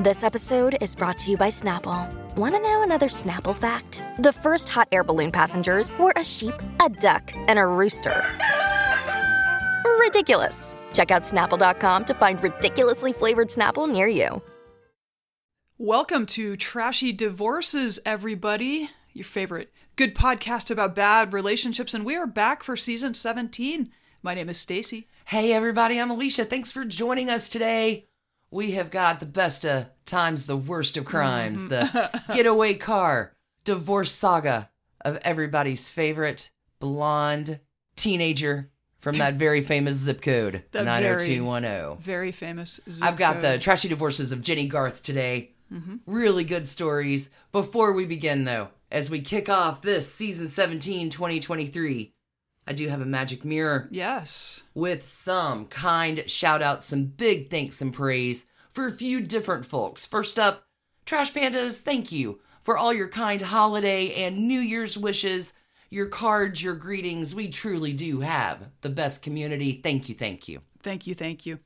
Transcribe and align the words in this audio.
This 0.00 0.24
episode 0.24 0.76
is 0.80 0.96
brought 0.96 1.18
to 1.18 1.30
you 1.30 1.36
by 1.36 1.50
Snapple. 1.50 2.12
Want 2.34 2.56
to 2.56 2.60
know 2.60 2.82
another 2.82 3.06
Snapple 3.06 3.54
fact? 3.54 4.02
The 4.18 4.32
first 4.32 4.68
hot 4.68 4.88
air 4.90 5.04
balloon 5.04 5.30
passengers 5.30 5.96
were 6.00 6.12
a 6.16 6.24
sheep, 6.24 6.54
a 6.84 6.88
duck, 6.88 7.32
and 7.46 7.60
a 7.60 7.64
rooster. 7.64 8.24
Ridiculous. 10.00 10.76
Check 10.92 11.12
out 11.12 11.22
snapple.com 11.22 12.06
to 12.06 12.14
find 12.14 12.42
ridiculously 12.42 13.12
flavored 13.12 13.50
Snapple 13.50 13.88
near 13.88 14.08
you. 14.08 14.42
Welcome 15.78 16.26
to 16.26 16.56
Trashy 16.56 17.12
Divorces, 17.12 18.00
everybody. 18.04 18.90
Your 19.12 19.24
favorite 19.24 19.72
good 19.94 20.16
podcast 20.16 20.72
about 20.72 20.96
bad 20.96 21.32
relationships, 21.32 21.94
and 21.94 22.04
we 22.04 22.16
are 22.16 22.26
back 22.26 22.64
for 22.64 22.74
season 22.74 23.14
17. 23.14 23.92
My 24.24 24.34
name 24.34 24.48
is 24.48 24.58
Stacy. 24.58 25.06
Hey 25.26 25.52
everybody, 25.52 26.00
I'm 26.00 26.10
Alicia. 26.10 26.46
Thanks 26.46 26.72
for 26.72 26.84
joining 26.84 27.30
us 27.30 27.48
today. 27.48 28.08
We 28.54 28.70
have 28.72 28.92
got 28.92 29.18
the 29.18 29.26
best 29.26 29.66
of 29.66 29.86
times, 30.06 30.46
the 30.46 30.56
worst 30.56 30.96
of 30.96 31.04
crimes, 31.04 31.66
the 31.66 31.80
mm-hmm. 31.80 32.32
getaway 32.34 32.74
car, 32.74 33.34
divorce 33.64 34.12
saga 34.12 34.70
of 35.00 35.16
everybody's 35.22 35.88
favorite 35.88 36.50
blonde 36.78 37.58
teenager 37.96 38.70
from 39.00 39.16
that 39.16 39.34
very 39.34 39.60
famous 39.60 39.96
zip 39.96 40.22
code, 40.22 40.62
very- 40.72 40.84
90210. 40.84 41.96
Very 41.98 42.30
famous. 42.30 42.78
Zip 42.88 43.04
I've 43.04 43.16
got 43.16 43.40
the 43.40 43.58
trashy 43.58 43.88
divorces 43.88 44.30
of 44.30 44.40
Jennie 44.40 44.68
Garth 44.68 45.02
today. 45.02 45.50
Mm-hmm. 45.72 45.96
Really 46.06 46.44
good 46.44 46.68
stories. 46.68 47.30
Before 47.50 47.92
we 47.92 48.06
begin, 48.06 48.44
though, 48.44 48.68
as 48.88 49.10
we 49.10 49.20
kick 49.20 49.48
off 49.48 49.82
this 49.82 50.14
season 50.14 50.46
17, 50.46 51.10
2023, 51.10 52.13
I 52.66 52.72
do 52.72 52.88
have 52.88 53.00
a 53.00 53.06
magic 53.06 53.44
mirror 53.44 53.88
Yes. 53.90 54.62
with 54.74 55.08
some 55.08 55.66
kind 55.66 56.28
shout 56.28 56.62
outs, 56.62 56.86
some 56.86 57.04
big 57.04 57.50
thanks 57.50 57.80
and 57.82 57.92
praise 57.92 58.46
for 58.70 58.86
a 58.86 58.92
few 58.92 59.20
different 59.20 59.66
folks. 59.66 60.06
First 60.06 60.38
up, 60.38 60.64
Trash 61.04 61.32
Pandas, 61.32 61.80
thank 61.80 62.10
you 62.10 62.40
for 62.62 62.78
all 62.78 62.92
your 62.94 63.08
kind 63.08 63.42
holiday 63.42 64.24
and 64.24 64.48
New 64.48 64.60
Year's 64.60 64.96
wishes, 64.96 65.52
your 65.90 66.06
cards, 66.06 66.62
your 66.62 66.74
greetings. 66.74 67.34
We 67.34 67.48
truly 67.48 67.92
do 67.92 68.20
have 68.20 68.70
the 68.80 68.88
best 68.88 69.22
community. 69.22 69.80
Thank 69.82 70.08
you, 70.08 70.14
thank 70.14 70.48
you. 70.48 70.62
Thank 70.82 71.06
you, 71.06 71.14
thank 71.14 71.44
you. 71.44 71.58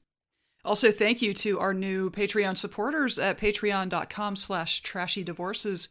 Also, 0.64 0.90
thank 0.90 1.22
you 1.22 1.32
to 1.34 1.60
our 1.60 1.72
new 1.72 2.10
Patreon 2.10 2.56
supporters 2.56 3.18
at 3.18 3.38
patreon.com 3.38 4.34
slash 4.36 4.80
trashy 4.82 5.22
divorces. 5.22 5.88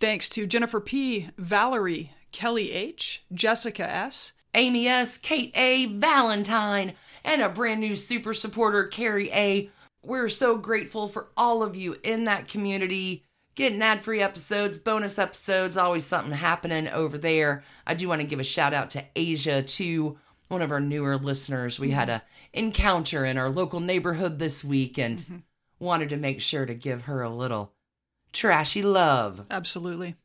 Thanks 0.00 0.28
to 0.30 0.46
Jennifer 0.46 0.80
P., 0.80 1.28
Valerie, 1.38 2.12
Kelly 2.32 2.72
H., 2.72 3.24
Jessica 3.32 3.88
S., 3.88 4.32
Amy 4.58 4.88
S., 4.88 5.18
Kate 5.18 5.52
A., 5.54 5.86
Valentine, 5.86 6.94
and 7.22 7.40
a 7.40 7.48
brand 7.48 7.80
new 7.80 7.94
super 7.94 8.34
supporter, 8.34 8.88
Carrie 8.88 9.30
A. 9.30 9.70
We're 10.04 10.28
so 10.28 10.56
grateful 10.56 11.06
for 11.06 11.28
all 11.36 11.62
of 11.62 11.76
you 11.76 11.96
in 12.02 12.24
that 12.24 12.48
community. 12.48 13.22
Getting 13.54 13.80
ad 13.80 14.02
free 14.02 14.20
episodes, 14.20 14.76
bonus 14.76 15.16
episodes, 15.16 15.76
always 15.76 16.04
something 16.04 16.32
happening 16.32 16.88
over 16.88 17.16
there. 17.16 17.62
I 17.86 17.94
do 17.94 18.08
want 18.08 18.20
to 18.20 18.26
give 18.26 18.40
a 18.40 18.44
shout 18.44 18.74
out 18.74 18.90
to 18.90 19.04
Asia, 19.14 19.62
too, 19.62 20.18
one 20.48 20.62
of 20.62 20.72
our 20.72 20.80
newer 20.80 21.16
listeners. 21.16 21.78
We 21.78 21.90
had 21.90 22.08
a 22.08 22.24
encounter 22.52 23.24
in 23.24 23.38
our 23.38 23.50
local 23.50 23.78
neighborhood 23.78 24.40
this 24.40 24.64
week 24.64 24.98
and 24.98 25.18
mm-hmm. 25.18 25.36
wanted 25.78 26.08
to 26.08 26.16
make 26.16 26.40
sure 26.40 26.66
to 26.66 26.74
give 26.74 27.02
her 27.02 27.22
a 27.22 27.30
little 27.30 27.72
trashy 28.32 28.82
love. 28.82 29.46
Absolutely. 29.52 30.16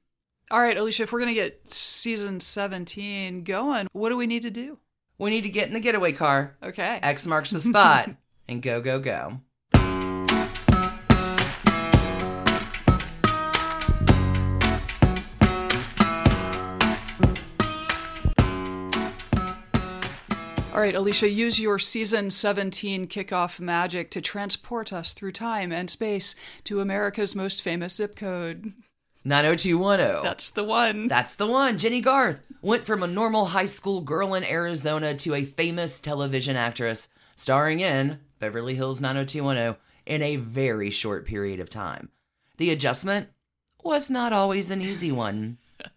All 0.54 0.62
right, 0.62 0.78
Alicia, 0.78 1.02
if 1.02 1.12
we're 1.12 1.18
going 1.18 1.34
to 1.34 1.34
get 1.34 1.74
season 1.74 2.40
17 2.40 3.44
going, 3.44 3.88
what 3.92 4.10
do 4.10 4.18
we 4.18 4.28
need 4.28 4.44
to 4.44 4.52
do? 4.52 4.78
We 5.18 5.32
need 5.32 5.42
to 5.42 5.50
get 5.50 5.68
in 5.68 5.74
the 5.74 5.80
getaway 5.80 6.12
car. 6.12 6.56
Okay. 6.62 7.00
X 7.02 7.26
marks 7.26 7.50
the 7.50 7.60
spot 7.60 8.12
and 8.48 8.62
go, 8.62 8.80
go, 8.80 9.00
go. 9.00 9.40
All 20.72 20.80
right, 20.80 20.94
Alicia, 20.94 21.32
use 21.32 21.60
your 21.60 21.80
season 21.80 22.30
17 22.30 23.08
kickoff 23.08 23.60
magic 23.60 24.12
to 24.12 24.22
transport 24.22 24.94
us 24.94 25.14
through 25.14 25.32
time 25.32 25.72
and 25.72 25.90
space 25.90 26.36
to 26.66 26.80
America's 26.80 27.34
most 27.34 27.64
famous 27.64 27.96
zip 27.96 28.16
code. 28.16 28.74
90210. 29.26 30.24
That's 30.24 30.50
the 30.50 30.64
one. 30.64 31.08
That's 31.08 31.36
the 31.36 31.48
one. 31.48 31.78
Jennie 31.78 32.02
Garth 32.02 32.42
went 32.62 32.84
from 32.84 33.04
a 33.04 33.08
normal 33.08 33.46
high 33.46 33.66
school 33.66 34.02
girl 34.02 34.34
in 34.34 34.44
Arizona 34.44 35.16
to 35.16 35.36
a 35.36 35.46
famous 35.46 36.00
television 36.00 36.56
actress, 36.56 37.08
starring 37.36 37.80
in 37.80 38.20
Beverly 38.40 38.76
Hills 38.76 39.00
90210 39.00 39.78
in 40.06 40.22
a 40.22 40.36
very 40.36 40.90
short 40.90 41.26
period 41.26 41.60
of 41.60 41.70
time. 41.70 42.10
The 42.58 42.72
adjustment 42.72 43.30
was 43.84 44.10
not 44.10 44.34
always 44.34 44.70
an 44.70 44.82
easy 44.82 45.12
one. 45.12 45.58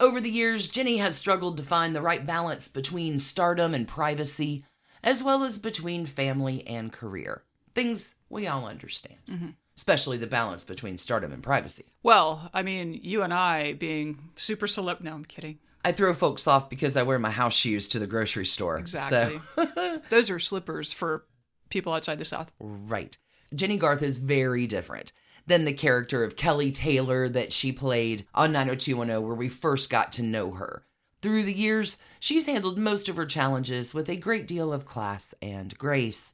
Over 0.00 0.20
the 0.20 0.30
years, 0.30 0.68
Jennie 0.68 0.98
has 0.98 1.16
struggled 1.16 1.56
to 1.56 1.62
find 1.62 1.94
the 1.94 2.02
right 2.02 2.24
balance 2.24 2.68
between 2.68 3.18
stardom 3.18 3.74
and 3.74 3.88
privacy, 3.88 4.64
as 5.02 5.24
well 5.24 5.42
as 5.42 5.58
between 5.58 6.06
family 6.06 6.66
and 6.66 6.92
career. 6.92 7.42
Things 7.74 8.14
we 8.28 8.46
all 8.46 8.66
understand, 8.66 9.18
mm-hmm. 9.28 9.50
Especially 9.76 10.16
the 10.16 10.26
balance 10.26 10.64
between 10.64 10.96
stardom 10.98 11.32
and 11.32 11.42
privacy. 11.42 11.84
well, 12.02 12.50
I 12.54 12.62
mean, 12.62 12.98
you 13.02 13.22
and 13.22 13.34
I 13.34 13.74
being 13.74 14.30
super 14.36 14.66
celeb. 14.66 15.00
No, 15.02 15.12
I'm 15.14 15.24
kidding. 15.24 15.58
I 15.84 15.92
throw 15.92 16.14
folks 16.14 16.46
off 16.46 16.68
because 16.70 16.96
I 16.96 17.02
wear 17.02 17.18
my 17.18 17.30
house 17.30 17.54
shoes 17.54 17.86
to 17.88 17.98
the 17.98 18.06
grocery 18.06 18.46
store. 18.46 18.78
Exactly. 18.78 19.40
So, 19.54 20.00
Those 20.10 20.30
are 20.30 20.38
slippers 20.38 20.92
for 20.92 21.26
people 21.68 21.92
outside 21.92 22.18
the 22.18 22.24
South. 22.24 22.52
right. 22.58 23.16
Jennie 23.54 23.76
Garth 23.78 24.02
is 24.02 24.18
very 24.18 24.66
different 24.66 25.12
than 25.46 25.64
the 25.64 25.72
character 25.72 26.24
of 26.24 26.34
Kelly 26.36 26.72
Taylor 26.72 27.28
that 27.28 27.52
she 27.52 27.70
played 27.70 28.26
on 28.34 28.50
90210, 28.50 29.22
where 29.24 29.36
we 29.36 29.48
first 29.48 29.88
got 29.90 30.10
to 30.14 30.22
know 30.22 30.52
her. 30.52 30.84
Through 31.22 31.44
the 31.44 31.52
years, 31.52 31.98
she's 32.18 32.46
handled 32.46 32.78
most 32.78 33.08
of 33.08 33.16
her 33.16 33.26
challenges 33.26 33.94
with 33.94 34.08
a 34.08 34.16
great 34.16 34.46
deal 34.48 34.72
of 34.72 34.84
class 34.86 35.34
and 35.40 35.76
grace. 35.78 36.32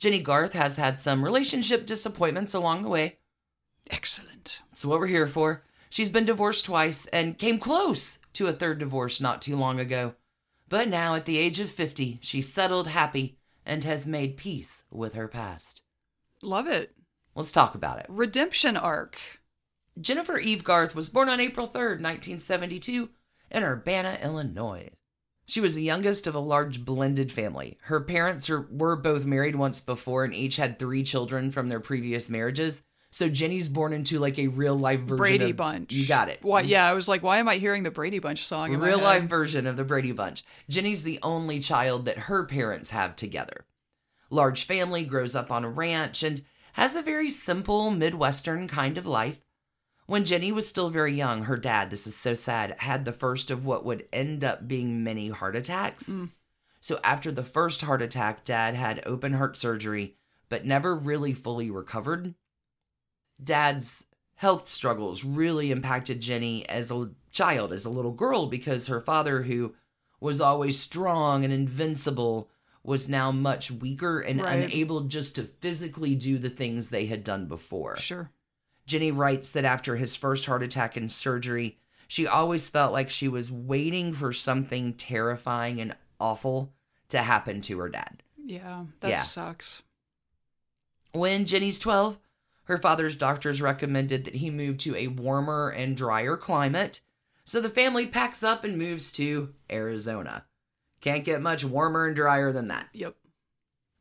Jennie 0.00 0.20
Garth 0.20 0.54
has 0.54 0.76
had 0.76 0.98
some 0.98 1.22
relationship 1.22 1.84
disappointments 1.84 2.54
along 2.54 2.82
the 2.82 2.88
way. 2.88 3.18
Excellent. 3.90 4.62
That's 4.70 4.84
what 4.84 4.98
we're 4.98 5.06
here 5.06 5.26
for. 5.26 5.62
She's 5.90 6.10
been 6.10 6.24
divorced 6.24 6.64
twice 6.64 7.04
and 7.12 7.38
came 7.38 7.58
close 7.58 8.18
to 8.32 8.46
a 8.46 8.52
third 8.52 8.78
divorce 8.78 9.20
not 9.20 9.42
too 9.42 9.56
long 9.56 9.78
ago. 9.78 10.14
But 10.70 10.88
now, 10.88 11.16
at 11.16 11.26
the 11.26 11.36
age 11.36 11.60
of 11.60 11.70
50, 11.70 12.18
she's 12.22 12.50
settled 12.50 12.86
happy 12.86 13.36
and 13.66 13.84
has 13.84 14.06
made 14.06 14.38
peace 14.38 14.84
with 14.90 15.14
her 15.14 15.28
past. 15.28 15.82
Love 16.42 16.66
it. 16.66 16.94
Let's 17.34 17.52
talk 17.52 17.74
about 17.74 17.98
it. 17.98 18.06
Redemption 18.08 18.76
arc. 18.76 19.18
Jennifer 20.00 20.38
Eve 20.38 20.64
Garth 20.64 20.94
was 20.94 21.10
born 21.10 21.28
on 21.28 21.40
April 21.40 21.66
3rd, 21.66 22.00
1972, 22.00 23.10
in 23.50 23.62
Urbana, 23.62 24.18
Illinois. 24.22 24.90
She 25.50 25.60
was 25.60 25.74
the 25.74 25.82
youngest 25.82 26.28
of 26.28 26.36
a 26.36 26.38
large 26.38 26.84
blended 26.84 27.32
family. 27.32 27.76
Her 27.82 28.00
parents 28.00 28.48
are, 28.48 28.68
were 28.70 28.94
both 28.94 29.24
married 29.24 29.56
once 29.56 29.80
before 29.80 30.22
and 30.22 30.32
each 30.32 30.54
had 30.54 30.78
three 30.78 31.02
children 31.02 31.50
from 31.50 31.68
their 31.68 31.80
previous 31.80 32.30
marriages. 32.30 32.84
So 33.10 33.28
Jennie's 33.28 33.68
born 33.68 33.92
into 33.92 34.20
like 34.20 34.38
a 34.38 34.46
real 34.46 34.78
life 34.78 35.00
version 35.00 35.16
Brady 35.16 35.50
of- 35.50 35.56
Bunch. 35.56 35.92
You 35.92 36.06
got 36.06 36.28
it. 36.28 36.38
Why? 36.42 36.62
Mm-hmm. 36.62 36.70
Yeah, 36.70 36.88
I 36.88 36.92
was 36.92 37.08
like, 37.08 37.24
why 37.24 37.38
am 37.38 37.48
I 37.48 37.56
hearing 37.56 37.82
the 37.82 37.90
Brady 37.90 38.20
Bunch 38.20 38.46
song? 38.46 38.76
real 38.76 39.00
life 39.00 39.24
version 39.24 39.66
of 39.66 39.76
the 39.76 39.82
Brady 39.82 40.12
Bunch. 40.12 40.44
Jennie's 40.68 41.02
the 41.02 41.18
only 41.20 41.58
child 41.58 42.04
that 42.04 42.18
her 42.18 42.44
parents 42.46 42.90
have 42.90 43.16
together. 43.16 43.66
Large 44.30 44.66
family, 44.66 45.02
grows 45.02 45.34
up 45.34 45.50
on 45.50 45.64
a 45.64 45.68
ranch, 45.68 46.22
and 46.22 46.44
has 46.74 46.94
a 46.94 47.02
very 47.02 47.28
simple 47.28 47.90
Midwestern 47.90 48.68
kind 48.68 48.96
of 48.96 49.04
life. 49.04 49.40
When 50.10 50.24
Jennie 50.24 50.50
was 50.50 50.66
still 50.66 50.90
very 50.90 51.14
young, 51.14 51.44
her 51.44 51.56
dad, 51.56 51.88
this 51.88 52.04
is 52.08 52.16
so 52.16 52.34
sad, 52.34 52.74
had 52.78 53.04
the 53.04 53.12
first 53.12 53.48
of 53.48 53.64
what 53.64 53.84
would 53.84 54.08
end 54.12 54.42
up 54.42 54.66
being 54.66 55.04
many 55.04 55.28
heart 55.28 55.54
attacks. 55.54 56.06
Hmm. 56.06 56.24
So 56.80 56.98
after 57.04 57.30
the 57.30 57.44
first 57.44 57.82
heart 57.82 58.02
attack, 58.02 58.44
dad 58.44 58.74
had 58.74 59.04
open 59.06 59.34
heart 59.34 59.56
surgery, 59.56 60.16
but 60.48 60.66
never 60.66 60.96
really 60.96 61.32
fully 61.32 61.70
recovered. 61.70 62.34
Dad's 63.40 64.04
health 64.34 64.66
struggles 64.66 65.22
really 65.24 65.70
impacted 65.70 66.20
Jennie 66.20 66.68
as 66.68 66.90
a 66.90 67.12
child, 67.30 67.72
as 67.72 67.84
a 67.84 67.90
little 67.90 68.10
girl, 68.10 68.46
because 68.46 68.88
her 68.88 69.00
father, 69.00 69.42
who 69.42 69.76
was 70.18 70.40
always 70.40 70.76
strong 70.76 71.44
and 71.44 71.52
invincible, 71.52 72.50
was 72.82 73.08
now 73.08 73.30
much 73.30 73.70
weaker 73.70 74.18
and 74.18 74.42
Right. 74.42 74.64
unable 74.64 75.02
just 75.02 75.36
to 75.36 75.44
physically 75.44 76.16
do 76.16 76.36
the 76.36 76.50
things 76.50 76.88
they 76.88 77.06
had 77.06 77.22
done 77.22 77.46
before. 77.46 77.96
Sure. 77.98 78.32
Jennie 78.90 79.12
writes 79.12 79.50
that 79.50 79.64
after 79.64 79.94
his 79.94 80.16
first 80.16 80.46
heart 80.46 80.64
attack 80.64 80.96
and 80.96 81.10
surgery, 81.12 81.78
she 82.08 82.26
always 82.26 82.68
felt 82.68 82.92
like 82.92 83.08
she 83.08 83.28
was 83.28 83.52
waiting 83.52 84.12
for 84.12 84.32
something 84.32 84.94
terrifying 84.94 85.80
and 85.80 85.94
awful 86.18 86.72
to 87.10 87.18
happen 87.18 87.60
to 87.60 87.78
her 87.78 87.88
dad. 87.88 88.24
Yeah, 88.44 88.86
that 88.98 89.08
Yeah. 89.10 89.16
sucks. 89.22 89.82
When 91.12 91.46
Jennie's 91.46 91.78
12, 91.78 92.18
her 92.64 92.78
father's 92.78 93.14
doctors 93.14 93.62
recommended 93.62 94.24
that 94.24 94.34
he 94.34 94.50
move 94.50 94.78
to 94.78 94.96
a 94.96 95.06
warmer 95.06 95.68
and 95.68 95.96
drier 95.96 96.36
climate. 96.36 97.00
So 97.44 97.60
the 97.60 97.68
family 97.68 98.08
packs 98.08 98.42
up 98.42 98.64
and 98.64 98.76
moves 98.76 99.12
to 99.12 99.54
Arizona. 99.70 100.46
Can't 101.00 101.24
get 101.24 101.40
much 101.40 101.64
warmer 101.64 102.06
and 102.06 102.16
drier 102.16 102.50
than 102.52 102.66
that. 102.68 102.88
Yep. 102.92 103.14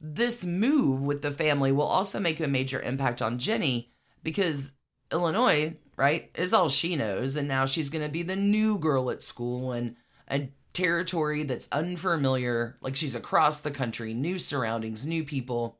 This 0.01 0.43
move 0.43 1.03
with 1.03 1.21
the 1.21 1.31
family 1.31 1.71
will 1.71 1.85
also 1.85 2.19
make 2.19 2.39
a 2.39 2.47
major 2.47 2.81
impact 2.81 3.21
on 3.21 3.37
Jennie 3.37 3.91
because 4.23 4.71
Illinois, 5.11 5.75
right, 5.97 6.29
is 6.35 6.53
all 6.53 6.69
she 6.69 6.95
knows. 6.95 7.35
And 7.35 7.47
now 7.47 7.65
she's 7.65 7.89
going 7.89 8.03
to 8.03 8.11
be 8.11 8.23
the 8.23 8.35
new 8.35 8.77
girl 8.77 9.09
at 9.09 9.21
school 9.21 9.73
in 9.73 9.95
a 10.29 10.49
territory 10.73 11.43
that's 11.43 11.67
unfamiliar. 11.71 12.77
Like 12.81 12.95
she's 12.95 13.15
across 13.15 13.59
the 13.59 13.71
country, 13.71 14.13
new 14.13 14.39
surroundings, 14.39 15.05
new 15.05 15.23
people. 15.23 15.79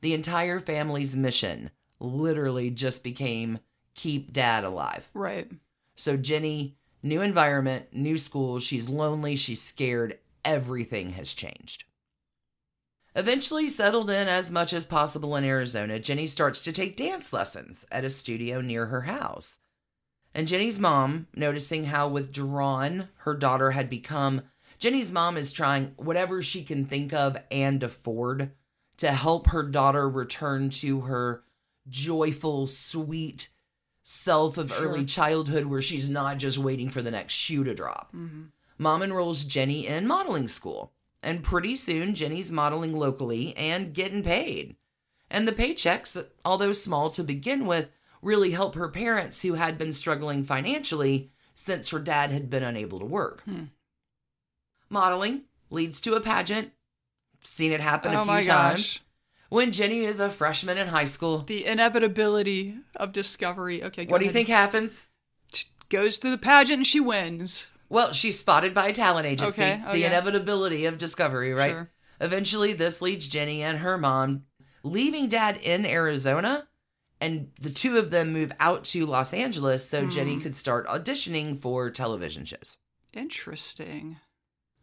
The 0.00 0.14
entire 0.14 0.60
family's 0.60 1.14
mission 1.14 1.70
literally 2.00 2.70
just 2.70 3.04
became 3.04 3.60
keep 3.94 4.32
dad 4.32 4.64
alive. 4.64 5.08
Right. 5.14 5.50
So 5.96 6.16
Jennie, 6.16 6.76
new 7.02 7.20
environment, 7.22 7.86
new 7.92 8.18
school, 8.18 8.58
she's 8.58 8.88
lonely, 8.88 9.36
she's 9.36 9.62
scared, 9.62 10.18
everything 10.44 11.10
has 11.10 11.32
changed. 11.32 11.84
Eventually 13.14 13.68
settled 13.68 14.08
in 14.08 14.26
as 14.28 14.50
much 14.50 14.72
as 14.72 14.86
possible 14.86 15.36
in 15.36 15.44
Arizona, 15.44 15.98
Jennie 15.98 16.26
starts 16.26 16.62
to 16.64 16.72
take 16.72 16.96
dance 16.96 17.32
lessons 17.32 17.84
at 17.92 18.04
a 18.04 18.10
studio 18.10 18.60
near 18.60 18.86
her 18.86 19.02
house. 19.02 19.58
And 20.34 20.48
Jennie's 20.48 20.78
mom, 20.78 21.26
noticing 21.34 21.84
how 21.84 22.08
withdrawn 22.08 23.08
her 23.18 23.34
daughter 23.34 23.72
had 23.72 23.90
become, 23.90 24.42
Jennie's 24.78 25.12
mom 25.12 25.36
is 25.36 25.52
trying 25.52 25.92
whatever 25.96 26.40
she 26.40 26.64
can 26.64 26.86
think 26.86 27.12
of 27.12 27.36
and 27.50 27.82
afford 27.82 28.52
to 28.96 29.10
help 29.12 29.48
her 29.48 29.62
daughter 29.62 30.08
return 30.08 30.70
to 30.70 31.02
her 31.02 31.44
joyful, 31.88 32.66
sweet 32.66 33.50
self 34.02 34.56
of 34.56 34.72
Sure. 34.72 34.88
early 34.88 35.04
childhood 35.04 35.66
where 35.66 35.82
she's 35.82 36.08
not 36.08 36.38
just 36.38 36.56
waiting 36.58 36.88
for 36.88 37.02
the 37.02 37.10
next 37.10 37.34
shoe 37.34 37.62
to 37.64 37.74
drop. 37.74 38.10
hmm 38.12 38.44
Mom 38.78 39.02
enrolls 39.02 39.44
Jennie 39.44 39.86
in 39.86 40.06
modeling 40.08 40.48
school, 40.48 40.92
and 41.22 41.42
pretty 41.42 41.76
soon 41.76 42.14
Jennie's 42.14 42.50
modeling 42.50 42.92
locally 42.92 43.56
and 43.56 43.94
getting 43.94 44.22
paid. 44.22 44.76
And 45.30 45.48
the 45.48 45.52
paychecks, 45.52 46.22
although 46.44 46.72
small 46.72 47.10
to 47.10 47.24
begin 47.24 47.66
with, 47.66 47.88
really 48.20 48.50
help 48.50 48.74
her 48.74 48.88
parents 48.88 49.42
who 49.42 49.54
had 49.54 49.78
been 49.78 49.92
struggling 49.92 50.44
financially 50.44 51.30
since 51.54 51.88
her 51.90 51.98
dad 51.98 52.30
had 52.30 52.50
been 52.50 52.62
unable 52.62 52.98
to 52.98 53.04
work. 53.04 53.42
Hmm. 53.44 53.64
Modeling 54.88 55.42
leads 55.70 56.00
to 56.02 56.14
a 56.14 56.20
pageant. 56.20 56.72
Seen 57.42 57.72
it 57.72 57.80
happen 57.80 58.12
a 58.12 58.20
Oh 58.20 58.24
few 58.24 58.32
my 58.32 58.42
times. 58.42 59.00
When 59.48 59.72
Jennie 59.72 60.04
is 60.04 60.20
a 60.20 60.30
freshman 60.30 60.78
in 60.78 60.88
high 60.88 61.04
school, 61.04 61.40
The 61.40 61.66
inevitability 61.66 62.76
of 62.96 63.12
discovery. 63.12 63.82
Okay, 63.84 64.06
what 64.06 64.18
do 64.18 64.24
you 64.24 64.30
think 64.30 64.48
happens? 64.48 65.06
She 65.52 65.66
goes 65.88 66.18
to 66.18 66.30
the 66.30 66.38
pageant 66.38 66.78
and 66.78 66.86
she 66.86 67.00
wins. 67.00 67.66
Well, 67.92 68.14
she's 68.14 68.38
spotted 68.38 68.72
by 68.72 68.86
a 68.88 68.92
talent 68.94 69.26
agency. 69.26 69.62
Okay, 69.62 69.82
oh, 69.86 69.92
the 69.92 69.98
yeah. 69.98 70.06
inevitability 70.06 70.86
of 70.86 70.96
discovery, 70.96 71.52
right? 71.52 71.72
Sure. 71.72 71.90
Eventually, 72.22 72.72
this 72.72 73.02
leads 73.02 73.28
Jennie 73.28 73.62
and 73.62 73.78
her 73.80 73.98
mom 73.98 74.44
leaving 74.82 75.28
dad 75.28 75.58
in 75.58 75.84
Arizona, 75.84 76.68
and 77.20 77.50
the 77.60 77.68
two 77.68 77.98
of 77.98 78.10
them 78.10 78.32
move 78.32 78.50
out 78.58 78.84
to 78.84 79.04
Los 79.04 79.34
Angeles 79.34 79.86
so 79.86 80.06
Jennie 80.06 80.36
Hmm. 80.36 80.40
could 80.40 80.56
start 80.56 80.86
auditioning 80.86 81.60
for 81.60 81.90
television 81.90 82.46
shows. 82.46 82.78
Interesting. 83.12 84.16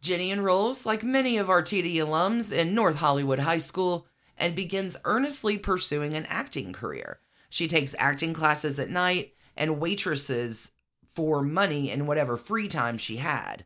Jennie 0.00 0.30
enrolls, 0.30 0.86
like 0.86 1.02
many 1.02 1.36
of 1.36 1.50
our 1.50 1.62
TD 1.62 1.96
alums, 1.96 2.52
in 2.52 2.74
North 2.76 2.96
Hollywood 2.96 3.40
High 3.40 3.58
School 3.58 4.06
and 4.38 4.54
begins 4.54 4.96
earnestly 5.04 5.58
pursuing 5.58 6.14
an 6.14 6.26
acting 6.26 6.72
career. 6.72 7.18
She 7.50 7.66
takes 7.66 7.94
acting 7.98 8.32
classes 8.34 8.78
at 8.78 8.88
night 8.88 9.34
and 9.56 9.80
waitresses 9.80 10.70
for 11.14 11.42
money 11.42 11.90
in 11.90 12.06
whatever 12.06 12.36
free 12.36 12.68
time 12.68 12.98
she 12.98 13.16
had. 13.16 13.64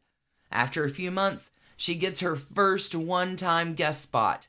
After 0.51 0.85
a 0.85 0.91
few 0.91 1.11
months, 1.11 1.51
she 1.77 1.95
gets 1.95 2.21
her 2.21 2.37
first 2.37 2.95
one 2.95 3.37
time 3.37 3.75
guest 3.75 4.03
spot 4.03 4.49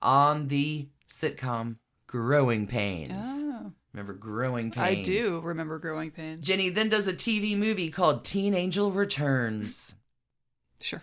on 0.00 0.48
the 0.48 0.88
sitcom 1.08 1.76
Growing 2.06 2.66
Pains. 2.66 3.10
Oh, 3.12 3.72
Remember 3.92 4.14
Growing 4.14 4.70
Pains? 4.70 4.86
I 4.86 5.02
do 5.02 5.40
remember 5.40 5.78
growing 5.78 6.10
pains. 6.10 6.46
Jennie 6.46 6.70
then 6.70 6.88
does 6.88 7.06
a 7.08 7.12
TV 7.12 7.56
movie 7.56 7.90
called 7.90 8.24
Teen 8.24 8.54
Angel 8.54 8.90
Returns. 8.90 9.94
Sure. 10.80 11.02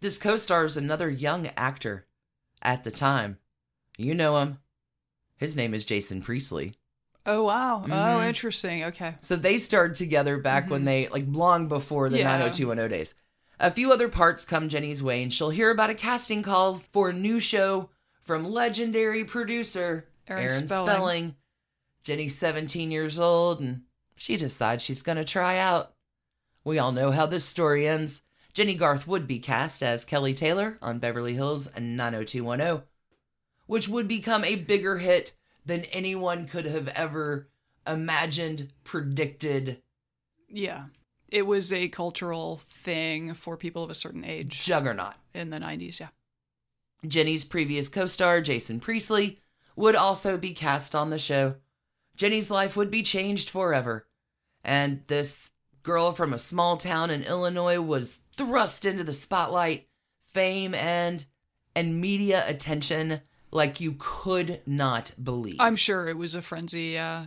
This 0.00 0.18
co 0.18 0.36
stars 0.36 0.76
another 0.76 1.08
young 1.08 1.48
actor 1.56 2.06
at 2.62 2.84
the 2.84 2.90
time. 2.90 3.38
You 3.96 4.14
know 4.14 4.36
him. 4.36 4.58
His 5.36 5.56
name 5.56 5.72
is 5.74 5.84
Jason 5.84 6.22
Priestley. 6.22 6.74
Oh 7.26 7.42
wow. 7.44 7.82
Oh, 7.84 7.88
Mhm. 7.88 8.26
interesting. 8.28 8.84
Okay. 8.84 9.16
So 9.22 9.36
they 9.36 9.58
started 9.58 9.96
together 9.96 10.38
back 10.38 10.70
when 10.70 10.84
they, 10.84 11.08
like, 11.08 11.24
long 11.28 11.66
before 11.68 12.08
the 12.08 12.18
Mm-hmm. 12.18 12.26
Yeah. 12.26 12.38
90210 12.38 12.88
days. 12.90 13.14
A 13.58 13.70
few 13.70 13.92
other 13.92 14.08
parts 14.08 14.44
come 14.44 14.68
Jennie's 14.68 15.02
way, 15.02 15.22
and 15.22 15.32
she'll 15.32 15.50
hear 15.50 15.70
about 15.70 15.90
a 15.90 15.94
casting 15.94 16.42
call 16.42 16.76
for 16.92 17.08
a 17.08 17.12
new 17.12 17.40
show 17.40 17.90
from 18.22 18.44
legendary 18.44 19.24
producer 19.24 20.06
Aaron 20.28 20.42
Aaron, 20.44 20.66
Spelling. 20.66 20.88
Spelling. 20.90 21.34
Jennie's 22.02 22.38
17 22.38 22.90
years 22.90 23.18
old, 23.18 23.60
and 23.60 23.82
she 24.16 24.36
decides 24.36 24.82
she's 24.82 25.02
going 25.02 25.18
to 25.18 25.24
try 25.24 25.58
out. 25.58 25.92
We 26.64 26.78
all 26.78 26.92
know 26.92 27.10
how 27.12 27.26
this 27.26 27.44
story 27.44 27.88
ends. 27.88 28.22
Jennie 28.52 28.74
Garth 28.74 29.06
would 29.06 29.26
be 29.26 29.38
cast 29.38 29.82
as 29.82 30.04
Kelly 30.04 30.34
Taylor 30.34 30.78
on 30.82 30.98
Beverly 30.98 31.34
Hills 31.34 31.66
and 31.66 31.96
90210, 31.96 32.82
which 33.66 33.88
would 33.88 34.08
become 34.08 34.44
a 34.44 34.56
bigger 34.56 34.98
hit 34.98 35.34
than 35.66 35.82
anyone 35.86 36.46
could 36.46 36.64
have 36.64 36.88
ever 36.88 37.48
imagined, 37.86 38.72
predicted, 38.84 39.82
Yeah. 40.48 40.86
It 41.28 41.42
was 41.46 41.72
a 41.72 41.88
cultural 41.88 42.56
thing 42.58 43.34
for 43.34 43.56
people 43.56 43.82
of 43.82 43.90
a 43.90 43.94
certain 43.94 44.24
age 44.24 44.62
juggernaut. 44.62 45.14
in 45.34 45.50
the 45.50 45.58
90s. 45.58 45.98
Yeah. 45.98 46.08
Jennie's 47.06 47.44
previous 47.44 47.88
co 47.88 48.06
star, 48.06 48.40
Jason 48.40 48.78
Priestley, 48.80 49.40
would 49.74 49.96
also 49.96 50.38
be 50.38 50.54
cast 50.54 50.94
on 50.94 51.10
the 51.10 51.18
show. 51.18 51.56
Jennie's 52.16 52.50
life 52.50 52.76
would 52.76 52.90
be 52.90 53.02
changed 53.02 53.50
forever. 53.50 54.06
And 54.64 55.02
this 55.08 55.50
girl 55.82 56.12
from 56.12 56.32
a 56.32 56.38
small 56.38 56.76
town 56.76 57.10
in 57.10 57.22
Illinois 57.24 57.80
was 57.80 58.20
thrust 58.36 58.84
into 58.84 59.04
the 59.04 59.12
spotlight, 59.12 59.88
fame, 60.32 60.74
and 60.74 61.26
and 61.74 62.00
media 62.00 62.44
attention 62.48 63.20
like 63.50 63.80
you 63.80 63.94
could 63.98 64.60
not 64.66 65.12
believe. 65.22 65.56
I'm 65.60 65.76
sure 65.76 66.08
it 66.08 66.16
was 66.18 66.34
a 66.34 66.42
frenzy. 66.42 66.88
Yeah. 66.94 67.26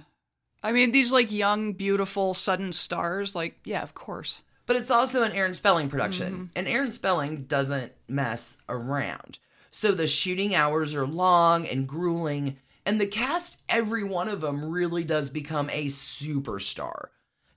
I 0.61 0.71
mean, 0.71 0.91
these 0.91 1.11
like 1.13 1.31
young, 1.31 1.73
beautiful, 1.73 2.33
sudden 2.33 2.71
stars. 2.71 3.33
Like, 3.35 3.57
yeah, 3.63 3.81
of 3.81 3.93
course. 3.93 4.41
But 4.65 4.75
it's 4.75 4.91
also 4.91 5.23
an 5.23 5.31
Aaron 5.31 5.53
Spelling 5.55 5.89
production, 5.89 6.33
Mm-hmm. 6.33 6.43
and 6.55 6.67
Aaron 6.67 6.91
Spelling 6.91 7.45
doesn't 7.45 7.91
mess 8.07 8.55
around. 8.67 9.39
So 9.71 9.91
the 9.93 10.05
shooting 10.05 10.53
hours 10.53 10.93
are 10.93 11.07
long 11.07 11.65
and 11.67 11.87
grueling, 11.87 12.57
and 12.85 12.99
the 13.01 13.07
cast, 13.07 13.57
every 13.67 14.03
one 14.03 14.27
of 14.27 14.41
them, 14.41 14.63
really 14.69 15.03
does 15.03 15.29
become 15.31 15.69
a 15.71 15.87
superstar. 15.87 17.07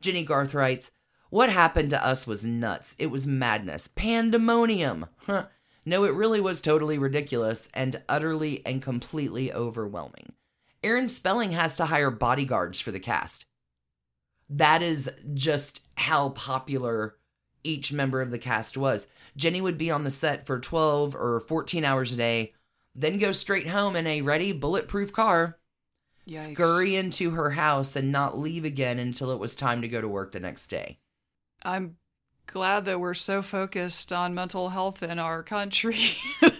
Jennie 0.00 0.24
Garth 0.24 0.54
writes, 0.54 0.90
What 1.30 1.50
happened 1.50 1.90
to 1.90 2.02
us 2.06 2.26
was 2.26 2.44
nuts. 2.46 2.94
It 2.98 3.06
was 3.10 3.26
madness, 3.26 3.88
pandemonium. 3.88 5.06
Huh. 5.26 5.46
No, 5.84 6.04
it 6.04 6.14
really 6.14 6.40
was 6.40 6.60
totally 6.60 6.98
ridiculous 6.98 7.68
and 7.74 8.02
utterly 8.08 8.64
and 8.64 8.80
completely 8.80 9.52
overwhelming. 9.52 10.32
Aaron 10.84 11.08
Spelling 11.08 11.52
has 11.52 11.76
to 11.76 11.86
hire 11.86 12.10
bodyguards 12.10 12.80
for 12.80 12.90
the 12.90 13.00
cast 13.00 13.46
that 14.52 14.82
is 14.82 15.10
just 15.32 15.80
how 15.96 16.30
popular 16.30 17.16
each 17.64 17.92
member 17.92 18.20
of 18.20 18.30
the 18.30 18.38
cast 18.38 18.76
was. 18.76 19.06
Jennie 19.36 19.60
would 19.60 19.78
be 19.78 19.90
on 19.90 20.04
the 20.04 20.10
set 20.10 20.46
for 20.46 20.58
12 20.58 21.14
or 21.14 21.40
14 21.40 21.84
hours 21.84 22.12
a 22.12 22.16
day, 22.16 22.52
then 22.94 23.18
go 23.18 23.32
straight 23.32 23.68
home 23.68 23.96
in 23.96 24.06
a 24.06 24.20
ready 24.20 24.52
bulletproof 24.52 25.12
car, 25.12 25.58
Yikes. 26.28 26.52
scurry 26.52 26.96
into 26.96 27.30
her 27.30 27.50
house, 27.50 27.96
and 27.96 28.12
not 28.12 28.38
leave 28.38 28.64
again 28.64 28.98
until 28.98 29.30
it 29.30 29.38
was 29.38 29.54
time 29.54 29.80
to 29.82 29.88
go 29.88 30.00
to 30.00 30.08
work 30.08 30.32
the 30.32 30.40
next 30.40 30.66
day. 30.66 30.98
I'm 31.62 31.96
glad 32.46 32.84
that 32.84 33.00
we're 33.00 33.14
so 33.14 33.42
focused 33.42 34.12
on 34.12 34.34
mental 34.34 34.70
health 34.70 35.02
in 35.02 35.18
our 35.18 35.42
country. 35.42 35.98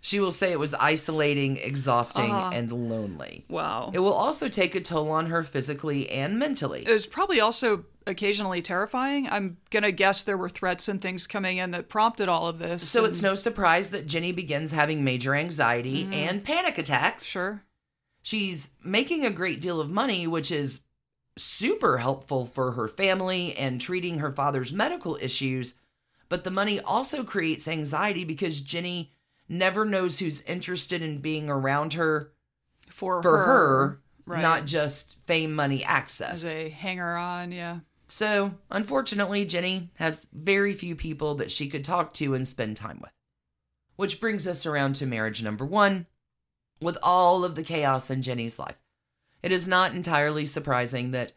She 0.00 0.20
will 0.20 0.32
say 0.32 0.52
it 0.52 0.58
was 0.58 0.74
isolating, 0.74 1.56
exhausting, 1.56 2.30
Uh-huh. 2.30 2.50
and 2.52 2.70
lonely. 2.90 3.46
wow. 3.48 3.90
It 3.94 4.00
will 4.00 4.12
also 4.12 4.48
take 4.48 4.74
a 4.74 4.80
toll 4.82 5.10
on 5.10 5.30
her 5.30 5.42
physically 5.42 6.10
and 6.10 6.38
mentally. 6.38 6.82
It 6.86 6.92
was 6.92 7.06
probably 7.06 7.40
also 7.40 7.86
occasionally 8.06 8.60
terrifying. 8.60 9.26
I'm 9.30 9.56
going 9.70 9.82
to 9.82 9.92
guess 9.92 10.22
there 10.22 10.36
were 10.36 10.50
threats 10.50 10.88
and 10.88 11.00
things 11.00 11.26
coming 11.26 11.56
in 11.56 11.70
that 11.70 11.88
prompted 11.88 12.28
all 12.28 12.48
of 12.48 12.58
this. 12.58 12.86
So 12.86 13.04
and- 13.06 13.14
it's 13.14 13.22
no 13.22 13.34
surprise 13.34 13.88
that 13.90 14.06
Jennie 14.06 14.32
begins 14.32 14.72
having 14.72 15.04
major 15.04 15.34
anxiety 15.34 16.06
and 16.12 16.44
panic 16.44 16.76
attacks. 16.76 17.24
Sure. 17.24 17.62
She's 18.20 18.68
making 18.84 19.24
a 19.24 19.30
great 19.30 19.62
deal 19.62 19.80
of 19.80 19.90
money, 19.90 20.26
which 20.26 20.50
is 20.50 20.80
super 21.36 21.98
helpful 21.98 22.44
for 22.46 22.72
her 22.72 22.88
family 22.88 23.56
and 23.56 23.80
treating 23.80 24.18
her 24.18 24.30
father's 24.30 24.72
medical 24.72 25.16
issues. 25.20 25.74
But 26.28 26.44
the 26.44 26.50
money 26.50 26.80
also 26.80 27.22
creates 27.24 27.68
anxiety 27.68 28.24
because 28.24 28.60
Jennie 28.60 29.12
never 29.48 29.84
knows 29.84 30.18
who's 30.18 30.40
interested 30.42 31.02
in 31.02 31.18
being 31.18 31.50
around 31.50 31.94
her 31.94 32.32
For, 32.88 33.20
for 33.22 33.38
her, 33.44 34.00
Right. 34.26 34.40
not 34.40 34.64
just 34.66 35.18
fame, 35.26 35.54
money, 35.54 35.84
access. 35.84 36.44
as 36.44 36.46
a 36.46 36.70
hanger 36.70 37.14
on. 37.16 37.52
Yeah. 37.52 37.80
So, 38.08 38.54
unfortunately, 38.70 39.44
Jennie 39.44 39.90
has 39.96 40.26
very 40.32 40.72
few 40.72 40.94
people 40.96 41.34
that 41.36 41.50
she 41.50 41.68
could 41.68 41.84
talk 41.84 42.14
to 42.14 42.32
and 42.34 42.46
spend 42.48 42.76
time 42.76 43.00
with. 43.02 43.10
Which 43.96 44.20
brings 44.20 44.46
us 44.46 44.64
around 44.66 44.94
to 44.96 45.06
marriage 45.06 45.42
number 45.42 45.66
one. 45.66 46.06
With 46.80 46.96
all 47.02 47.44
of 47.44 47.54
the 47.54 47.62
chaos 47.62 48.10
in 48.10 48.22
Jennie's 48.22 48.58
life, 48.58 48.76
it 49.44 49.52
is 49.52 49.66
not 49.66 49.92
entirely 49.92 50.46
surprising 50.46 51.10
that 51.10 51.32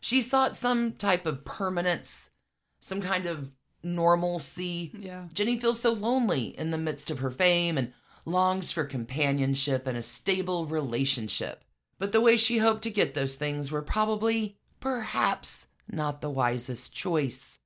she 0.00 0.22
sought 0.22 0.54
some 0.54 0.92
type 0.92 1.26
of 1.26 1.44
permanence, 1.44 2.30
some 2.78 3.02
kind 3.02 3.26
of 3.26 3.50
normalcy. 3.82 4.92
Yeah. 4.96 5.24
Jennie 5.34 5.58
feels 5.58 5.80
so 5.80 5.90
lonely 5.90 6.56
in 6.56 6.70
the 6.70 6.78
midst 6.78 7.10
of 7.10 7.18
her 7.18 7.32
fame 7.32 7.76
and 7.76 7.92
longs 8.24 8.70
for 8.70 8.84
companionship 8.84 9.88
and 9.88 9.98
a 9.98 10.02
stable 10.02 10.66
relationship. 10.66 11.64
But 11.98 12.12
the 12.12 12.20
way 12.20 12.36
she 12.36 12.58
hoped 12.58 12.82
to 12.82 12.90
get 12.90 13.14
those 13.14 13.34
things 13.34 13.72
were 13.72 13.82
probably, 13.82 14.56
perhaps, 14.78 15.66
not 15.90 16.20
the 16.20 16.30
wisest 16.30 16.94
choice. 16.94 17.58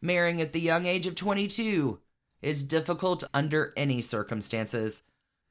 Marrying 0.00 0.40
at 0.40 0.52
the 0.52 0.60
young 0.60 0.86
age 0.86 1.08
of 1.08 1.16
22 1.16 1.98
is 2.42 2.62
difficult 2.62 3.24
under 3.34 3.72
any 3.76 4.02
circumstances. 4.02 5.02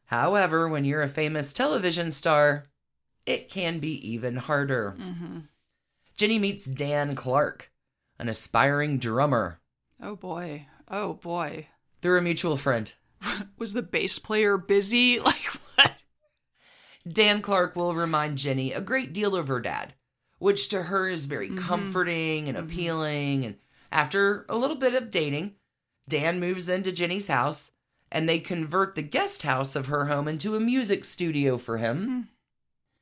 However, 0.06 0.70
when 0.70 0.86
you're 0.86 1.02
a 1.02 1.10
famous 1.10 1.52
television 1.52 2.10
star, 2.12 2.70
it 3.30 3.48
can 3.50 3.78
be 3.80 4.10
even 4.10 4.36
harder. 4.36 4.96
Mm-hmm. 5.00 5.40
Jennie 6.18 6.40
meets 6.40 6.66
Dan 6.66 7.16
Clark, 7.16 7.72
an 8.18 8.28
aspiring 8.28 8.98
drummer, 8.98 9.60
Oh 10.02 10.16
boy. 10.16 10.66
Oh 10.90 11.14
boy. 11.14 11.68
through 12.02 12.18
a 12.18 12.22
mutual 12.22 12.58
friend. 12.58 12.92
Was 13.58 13.74
the 13.74 13.82
bass 13.82 14.18
player 14.18 14.58
busy? 14.58 15.20
Like 15.24 15.46
what? 15.76 15.96
Dan 17.08 17.42
Clark 17.42 17.76
will 17.76 17.94
remind 17.96 18.38
Jennie 18.38 18.74
a 18.74 18.82
great 18.82 19.14
deal 19.14 19.36
of 19.36 19.48
her 19.48 19.60
dad, 19.60 19.94
which 20.40 20.70
to 20.70 20.84
her 20.84 21.08
is 21.08 21.26
very 21.26 21.50
comforting 21.50 22.48
and 22.50 22.58
appealing. 22.58 23.46
And 23.46 23.56
after 23.92 24.46
a 24.50 24.56
little 24.58 24.76
bit 24.76 24.96
of 24.96 25.12
dating, 25.12 25.56
Dan 26.08 26.40
moves 26.40 26.68
into 26.68 26.92
Jennie's 26.92 27.28
house 27.28 27.72
and 28.12 28.28
they 28.28 28.40
convert 28.40 28.96
the 28.96 29.02
guest 29.04 29.44
house 29.44 29.76
of 29.76 29.86
her 29.88 30.06
home 30.06 30.28
into 30.28 30.56
a 30.56 30.60
music 30.60 31.06
studio 31.06 31.58
for 31.58 31.78
him. 31.78 32.30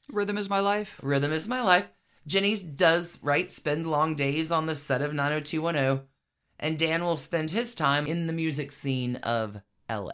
Rhythm 0.09 0.37
is 0.37 0.49
my 0.49 0.59
life. 0.59 0.97
Rhythm 1.01 1.33
is 1.33 1.47
my 1.47 1.61
life. 1.61 1.87
Jennie 2.25 2.55
does, 2.55 3.19
right, 3.21 3.51
spend 3.51 3.87
long 3.87 4.15
days 4.15 4.51
on 4.51 4.65
the 4.65 4.75
set 4.75 5.01
of 5.01 5.13
90210, 5.13 6.05
and 6.59 6.79
Dan 6.79 7.03
will 7.03 7.17
spend 7.17 7.51
his 7.51 7.75
time 7.75 8.07
in 8.07 8.27
the 8.27 8.33
music 8.33 8.71
scene 8.71 9.17
of 9.17 9.61
LA. 9.89 10.11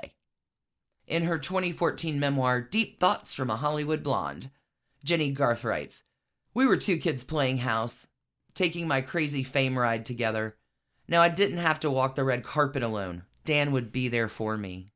In 1.08 1.24
her 1.24 1.38
2014 1.38 2.20
memoir, 2.20 2.62
Deep 2.62 3.00
Thoughts 3.00 3.34
from 3.34 3.50
a 3.50 3.56
Hollywood 3.56 4.04
Blonde, 4.04 4.50
Jennie 5.04 5.32
Garth 5.32 5.64
writes 5.64 6.04
We 6.54 6.66
were 6.66 6.78
two 6.78 6.98
kids 6.98 7.24
playing 7.24 7.58
house, 7.58 8.08
taking 8.54 8.88
my 8.88 9.02
crazy 9.02 9.44
fame 9.44 9.78
ride 9.78 10.06
together. 10.06 10.56
Now 11.08 11.22
I 11.22 11.30
didn't 11.30 11.58
have 11.58 11.80
to 11.82 11.92
walk 11.92 12.16
the 12.16 12.24
red 12.24 12.44
carpet 12.44 12.84
alone. 12.84 13.24
Dan 13.46 13.72
would 13.72 13.92
be 13.92 14.08
there 14.08 14.30
for 14.30 14.56
me. 14.56 14.92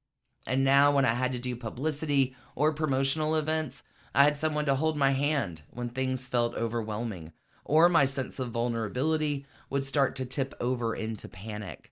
And 0.45 0.63
now, 0.63 0.91
when 0.91 1.03
I 1.03 1.13
had 1.13 1.33
to 1.33 1.39
do 1.39 1.57
publicity 1.57 2.35
or 2.55 2.71
promotional 2.71 3.35
events, 3.35 3.83
I 4.13 4.23
had 4.23 4.37
someone 4.37 4.65
to 4.65 4.75
hold 4.75 4.97
my 4.97 5.11
hand 5.11 5.61
when 5.71 5.89
things 5.89 6.27
felt 6.27 6.55
overwhelming, 6.55 7.33
or 7.65 7.89
my 7.89 8.05
sense 8.05 8.39
of 8.39 8.51
vulnerability 8.51 9.45
would 9.69 9.85
start 9.85 10.15
to 10.15 10.25
tip 10.25 10.53
over 10.59 10.95
into 10.95 11.27
panic. 11.27 11.91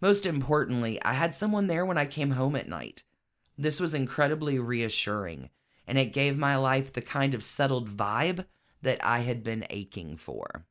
Most 0.00 0.26
importantly, 0.26 1.00
I 1.02 1.14
had 1.14 1.34
someone 1.34 1.66
there 1.66 1.86
when 1.86 1.98
I 1.98 2.06
came 2.06 2.32
home 2.32 2.56
at 2.56 2.68
night. 2.68 3.04
This 3.56 3.80
was 3.80 3.94
incredibly 3.94 4.58
reassuring, 4.58 5.50
and 5.86 5.96
it 5.96 6.12
gave 6.12 6.36
my 6.36 6.56
life 6.56 6.92
the 6.92 7.00
kind 7.00 7.34
of 7.34 7.44
settled 7.44 7.88
vibe 7.88 8.44
that 8.82 9.04
I 9.04 9.20
had 9.20 9.42
been 9.42 9.66
aching 9.70 10.16
for. 10.16 10.66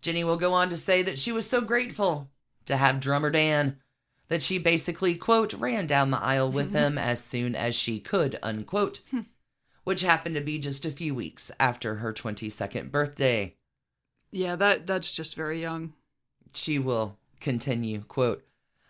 Jennie 0.00 0.24
will 0.24 0.36
go 0.36 0.52
on 0.52 0.70
to 0.70 0.76
say 0.76 1.02
that 1.02 1.18
she 1.18 1.32
was 1.32 1.48
so 1.48 1.60
grateful 1.60 2.30
to 2.66 2.76
have 2.76 3.00
drummer 3.00 3.30
Dan 3.30 3.78
that 4.28 4.42
she 4.42 4.58
basically, 4.58 5.14
quote, 5.14 5.52
ran 5.54 5.86
down 5.86 6.10
the 6.10 6.22
aisle 6.22 6.50
with 6.50 6.72
him 6.74 6.98
as 6.98 7.22
soon 7.22 7.54
as 7.54 7.74
she 7.74 7.98
could, 7.98 8.38
unquote, 8.42 9.00
hmm. 9.10 9.20
Which 9.88 10.02
happened 10.02 10.34
to 10.34 10.40
be 10.42 10.58
just 10.58 10.84
a 10.84 10.92
few 10.92 11.14
weeks 11.14 11.50
after 11.58 11.94
her 11.94 12.12
22nd 12.12 12.90
birthday. 12.90 13.54
Yeah, 14.30 14.54
that 14.56 14.86
that's 14.86 15.10
just 15.10 15.34
very 15.34 15.62
young. 15.62 15.94
She 16.52 16.78
will 16.78 17.16
continue, 17.40 18.02
quote, 18.02 18.44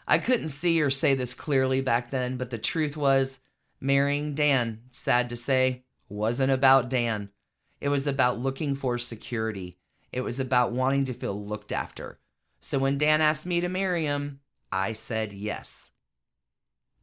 I 0.08 0.18
couldn't 0.18 0.48
see 0.48 0.82
or 0.82 0.90
say 0.90 1.14
this 1.14 1.34
clearly 1.34 1.82
back 1.82 2.10
then, 2.10 2.36
but 2.36 2.50
the 2.50 2.58
truth 2.58 2.96
was, 2.96 3.38
marrying 3.80 4.34
Dan, 4.34 4.80
sad 4.90 5.28
to 5.28 5.36
say, 5.36 5.84
wasn't 6.08 6.50
about 6.50 6.88
Dan. 6.88 7.30
It 7.80 7.90
was 7.90 8.08
about 8.08 8.40
looking 8.40 8.74
for 8.74 8.98
security. 8.98 9.78
It 10.10 10.22
was 10.22 10.40
about 10.40 10.72
wanting 10.72 11.04
to 11.04 11.14
feel 11.14 11.46
looked 11.46 11.70
after. 11.70 12.18
So 12.58 12.80
when 12.80 12.98
Dan 12.98 13.20
asked 13.20 13.46
me 13.46 13.60
to 13.60 13.68
marry 13.68 14.06
him, 14.06 14.40
I 14.72 14.94
said 14.94 15.32
yes. 15.32 15.92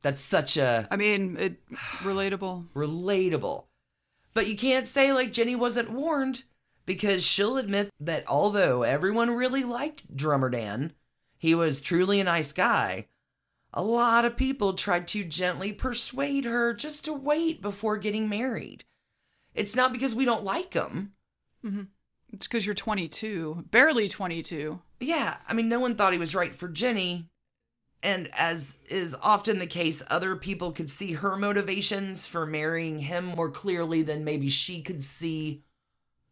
That's 0.01 0.19
such 0.19 0.57
a 0.57 0.85
I 0.91 0.97
mean, 0.97 1.37
it 1.37 1.69
relatable. 2.01 2.67
relatable. 2.75 3.67
But 4.35 4.47
you 4.47 4.55
can't 4.55 4.87
say 4.87 5.11
like 5.11 5.31
Jennie 5.31 5.55
wasn't 5.55 5.89
warned 5.89 6.43
because 6.85 7.23
she'll 7.23 7.57
admit 7.57 7.89
that 7.99 8.27
although 8.27 8.83
everyone 8.83 9.31
really 9.31 9.63
liked 9.63 10.15
Drummer 10.15 10.49
Dan, 10.49 10.93
he 11.37 11.55
was 11.55 11.81
truly 11.81 12.19
a 12.19 12.25
nice 12.25 12.51
guy. 12.51 13.07
A 13.73 13.81
lot 13.81 14.25
of 14.25 14.37
people 14.37 14.73
tried 14.73 15.07
to 15.09 15.23
gently 15.23 15.71
persuade 15.71 16.45
her 16.45 16.73
just 16.73 17.05
to 17.05 17.13
wait 17.13 17.61
before 17.61 17.97
getting 17.97 18.29
married. 18.29 18.83
It's 19.53 19.75
not 19.75 19.93
because 19.93 20.13
we 20.13 20.25
don't 20.25 20.43
like 20.43 20.73
him. 20.73 21.13
Mm-hmm. 21.65 21.83
It's 22.31 22.47
because 22.47 22.65
you're 22.65 22.75
22, 22.75 23.65
barely 23.71 24.09
22. 24.09 24.81
Yeah, 24.99 25.37
I 25.47 25.53
mean, 25.53 25.69
no 25.69 25.79
one 25.79 25.95
thought 25.95 26.13
he 26.13 26.19
was 26.19 26.35
right 26.35 26.53
for 26.53 26.67
Jennie. 26.67 27.29
And 28.05 28.29
as 28.35 28.77
is 28.87 29.15
often 29.19 29.57
the 29.57 29.65
case, 29.65 30.03
other 30.11 30.35
people 30.35 30.71
could 30.71 30.91
see 30.91 31.13
her 31.13 31.35
motivations 31.35 32.27
for 32.27 32.45
marrying 32.45 32.99
him 32.99 33.25
more 33.25 33.49
clearly 33.49 34.03
than 34.03 34.23
maybe 34.23 34.47
she 34.47 34.83
could 34.83 35.03
see 35.03 35.63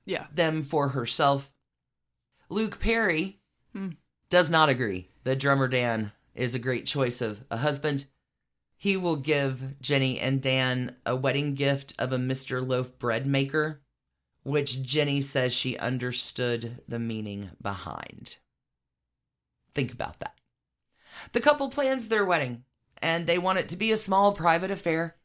Yeah. 0.05 0.27
them 0.31 0.61
for 0.61 0.89
herself. 0.89 1.51
Luke 2.47 2.79
Perry 2.79 3.39
Hmm. 3.71 3.93
does 4.29 4.51
not 4.51 4.69
agree 4.69 5.09
that 5.23 5.39
drummer 5.39 5.67
Dan 5.67 6.11
is 6.35 6.53
a 6.53 6.59
great 6.59 6.85
choice 6.85 7.21
of 7.21 7.43
a 7.49 7.57
husband. 7.57 8.05
He 8.77 8.95
will 8.95 9.15
give 9.15 9.79
Jennie 9.81 10.19
and 10.19 10.43
Dan 10.43 10.97
a 11.07 11.15
wedding 11.15 11.55
gift 11.55 11.95
of 11.97 12.13
a 12.13 12.17
Mr. 12.17 12.63
Loaf 12.65 12.99
bread 12.99 13.25
maker, 13.25 13.81
which 14.43 14.83
Jennie 14.83 15.21
says 15.21 15.53
she 15.53 15.75
understood 15.79 16.83
the 16.87 16.99
meaning 16.99 17.49
behind. 17.59 18.37
Think 19.73 19.91
about 19.91 20.19
that. 20.19 20.37
The 21.31 21.41
couple 21.41 21.69
plans 21.69 22.07
their 22.07 22.25
wedding, 22.25 22.63
and 23.01 23.27
they 23.27 23.37
want 23.37 23.59
it 23.59 23.69
to 23.69 23.77
be 23.77 23.91
a 23.91 23.97
small 23.97 24.31
private 24.31 24.71
affair. 24.71 25.15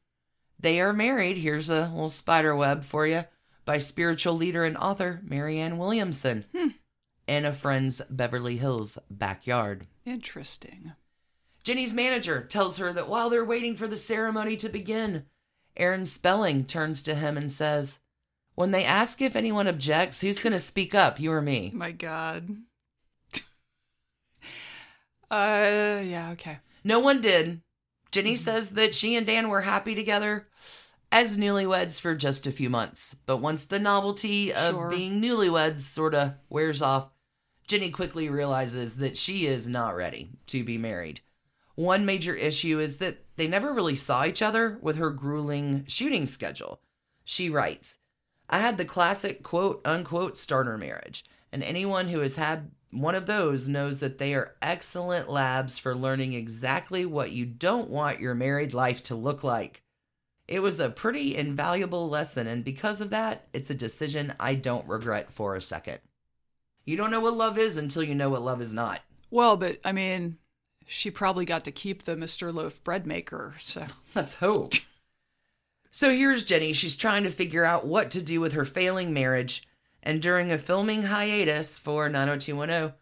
They 0.61 0.81
are 0.81 0.93
married. 0.93 1.39
Here's 1.39 1.71
a 1.71 1.83
little 1.83 2.11
spider 2.11 2.55
web 2.55 2.85
for 2.85 3.07
you 3.07 3.25
by 3.65 3.79
spiritual 3.79 4.35
leader 4.35 4.65
and 4.65 4.77
author 4.77 5.21
Marianne 5.23 5.79
Williamson 5.79 6.47
hmm. 6.57 6.69
in 7.27 7.45
a 7.45 7.53
friend's 7.53 8.01
Beverly 8.09 8.57
Hills 8.57 8.99
backyard. 9.11 9.87
Interesting. 10.05 10.93
Jennie's 11.63 11.93
manager 11.93 12.43
tells 12.43 12.79
her 12.79 12.93
that 12.95 13.09
while 13.09 13.29
they're 13.29 13.45
waiting 13.45 13.77
for 13.77 13.87
the 13.87 13.99
ceremony 13.99 14.57
to 14.57 14.71
begin, 14.71 15.27
Aaron 15.77 16.07
Spelling 16.07 16.65
turns 16.65 17.03
to 17.03 17.15
him 17.15 17.37
and 17.37 17.53
says, 17.53 17.99
When 18.55 18.71
they 18.71 18.85
ask 18.85 19.21
if 19.21 19.37
anyone 19.37 19.69
objects, 19.69 20.23
who's 20.23 20.41
going 20.41 20.55
to 20.55 20.61
speak 20.61 20.95
up, 20.95 21.21
you 21.21 21.31
or 21.31 21.43
me? 21.43 21.71
My 21.75 21.93
God. 21.93 22.57
Uh, 25.31 26.03
yeah, 26.05 26.31
okay. 26.33 26.59
No 26.85 27.01
one 27.01 27.21
did. 27.21 27.61
Jennie 28.11 28.37
says 28.37 28.71
that 28.71 28.95
she 28.95 29.15
and 29.17 29.27
Dan 29.27 29.49
were 29.49 29.61
happy 29.63 29.95
together 29.95 30.49
as 31.13 31.37
newlyweds 31.37 32.01
for 32.01 32.15
just 32.15 32.47
a 32.47 32.53
few 32.53 32.71
months. 32.71 33.15
But 33.27 33.39
once 33.39 33.65
the 33.65 33.79
novelty 33.79 34.53
of 34.53 34.75
Sure. 34.75 34.91
being 34.91 35.21
newlyweds 35.21 35.81
sort 35.81 36.15
of 36.15 36.35
wears 36.49 36.81
off, 36.81 37.11
Jennie 37.67 37.91
quickly 37.91 38.31
realizes 38.31 38.97
that 38.97 39.17
she 39.17 39.47
is 39.47 39.69
not 39.69 39.95
ready 39.95 40.31
to 40.47 40.65
be 40.65 40.79
married. 40.79 41.21
One 41.75 42.07
major 42.07 42.35
issue 42.35 42.81
is 42.81 42.97
that 42.99 43.25
they 43.37 43.47
never 43.47 43.73
really 43.73 43.95
saw 43.97 44.25
each 44.25 44.41
other 44.43 44.79
with 44.81 44.97
her 44.97 45.11
grueling 45.11 45.85
shooting 45.87 46.27
schedule. 46.27 46.81
She 47.25 47.51
writes, 47.51 47.99
I 48.49 48.61
had 48.61 48.79
the 48.79 48.87
classic 48.87 49.43
quote 49.43 49.83
unquote 49.85 50.39
starter 50.39 50.79
marriage, 50.79 51.25
and 51.53 51.63
anyone 51.63 52.09
who 52.09 52.21
has 52.21 52.37
had 52.37 52.71
one 52.91 53.15
of 53.15 53.27
those 53.27 53.69
knows 53.69 54.01
that 54.01 54.19
they 54.19 54.35
are 54.35 54.55
excellent 54.63 55.29
labs 55.29 55.79
for 55.79 55.95
learning 55.95 56.33
exactly 56.33 57.05
what 57.05 57.33
you 57.33 57.45
don't 57.45 57.91
want 57.91 58.21
your 58.21 58.35
married 58.35 58.73
life 58.73 59.03
to 59.05 59.15
look 59.15 59.45
like. 59.45 59.83
It 60.47 60.61
was 60.61 60.81
a 60.81 60.89
pretty 60.89 61.37
invaluable 61.37 62.09
lesson, 62.09 62.47
and 62.47 62.65
because 62.65 63.03
of 63.03 63.11
that, 63.11 63.47
it's 63.53 63.69
a 63.69 63.75
decision 63.75 64.35
I 64.41 64.55
don't 64.55 64.89
regret 64.89 65.31
for 65.31 65.55
a 65.55 65.63
second. 65.63 65.99
You 66.87 66.97
don't 66.97 67.11
know 67.11 67.21
what 67.21 67.37
love 67.37 67.59
is 67.59 67.77
until 67.77 68.03
you 68.03 68.15
know 68.15 68.31
what 68.31 68.41
love 68.41 68.63
is 68.63 68.73
not. 68.73 69.03
Well, 69.31 69.59
but 69.59 69.79
I 69.85 69.93
mean, 69.93 70.39
she 70.87 71.11
probably 71.11 71.45
got 71.45 71.65
to 71.65 71.71
keep 71.71 72.05
the 72.05 72.17
Mr. 72.17 72.53
Loaf 72.53 72.83
bread 72.83 73.07
maker, 73.07 73.55
so. 73.59 73.85
Let's 74.15 74.35
hope. 74.35 74.73
So 75.91 76.13
here's 76.13 76.45
Jennie. 76.45 76.73
She's 76.73 76.97
trying 76.97 77.25
to 77.25 77.31
figure 77.31 77.65
out 77.65 77.87
what 77.87 78.11
to 78.13 78.23
do 78.23 78.41
with 78.41 78.55
her 78.55 78.65
failing 78.65 79.13
marriage. 79.13 79.68
And 80.03 80.23
during 80.23 80.53
a 80.53 80.59
filming 80.59 81.03
hiatus 81.05 81.79
for 81.79 82.09
90210, 82.09 82.95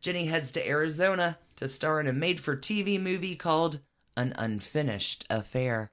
Jennie 0.00 0.26
heads 0.26 0.52
to 0.52 0.66
Arizona 0.66 1.38
to 1.56 1.68
star 1.68 2.00
in 2.00 2.06
a 2.06 2.12
made 2.12 2.40
for 2.40 2.56
TV 2.56 3.00
movie 3.00 3.34
called 3.34 3.80
an 4.16 4.34
unfinished 4.36 5.24
affair. 5.30 5.90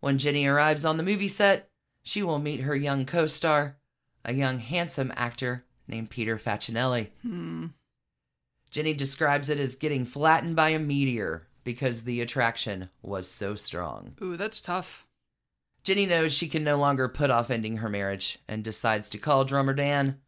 When 0.00 0.18
Jennie 0.18 0.46
arrives 0.46 0.84
on 0.84 0.96
the 0.96 1.02
movie 1.02 1.28
set, 1.28 1.70
she 2.02 2.22
will 2.22 2.38
meet 2.38 2.60
her 2.60 2.76
young 2.76 3.06
co 3.06 3.26
star, 3.26 3.76
a 4.24 4.32
young 4.32 4.58
handsome 4.58 5.12
actor 5.16 5.64
named 5.88 6.10
Peter 6.10 6.38
Facinelli. 6.38 7.08
Hmm. 7.22 7.66
Jennie 8.70 8.94
describes 8.94 9.48
it 9.48 9.58
as 9.58 9.74
getting 9.74 10.04
flattened 10.04 10.54
by 10.54 10.70
a 10.70 10.78
meteor 10.78 11.48
because 11.64 12.02
the 12.02 12.20
attraction 12.20 12.88
was 13.02 13.28
so 13.28 13.56
strong. 13.56 14.16
Ooh, 14.22 14.36
that's 14.36 14.60
tough. 14.60 15.06
Jennie 15.82 16.06
knows 16.06 16.32
she 16.32 16.48
can 16.48 16.62
no 16.64 16.76
longer 16.76 17.08
put 17.08 17.30
off 17.30 17.50
ending 17.50 17.78
her 17.78 17.88
marriage 17.88 18.38
and 18.46 18.62
decides 18.62 19.08
to 19.10 19.18
call 19.18 19.44
drummer 19.44 19.72
Dan. 19.72 20.18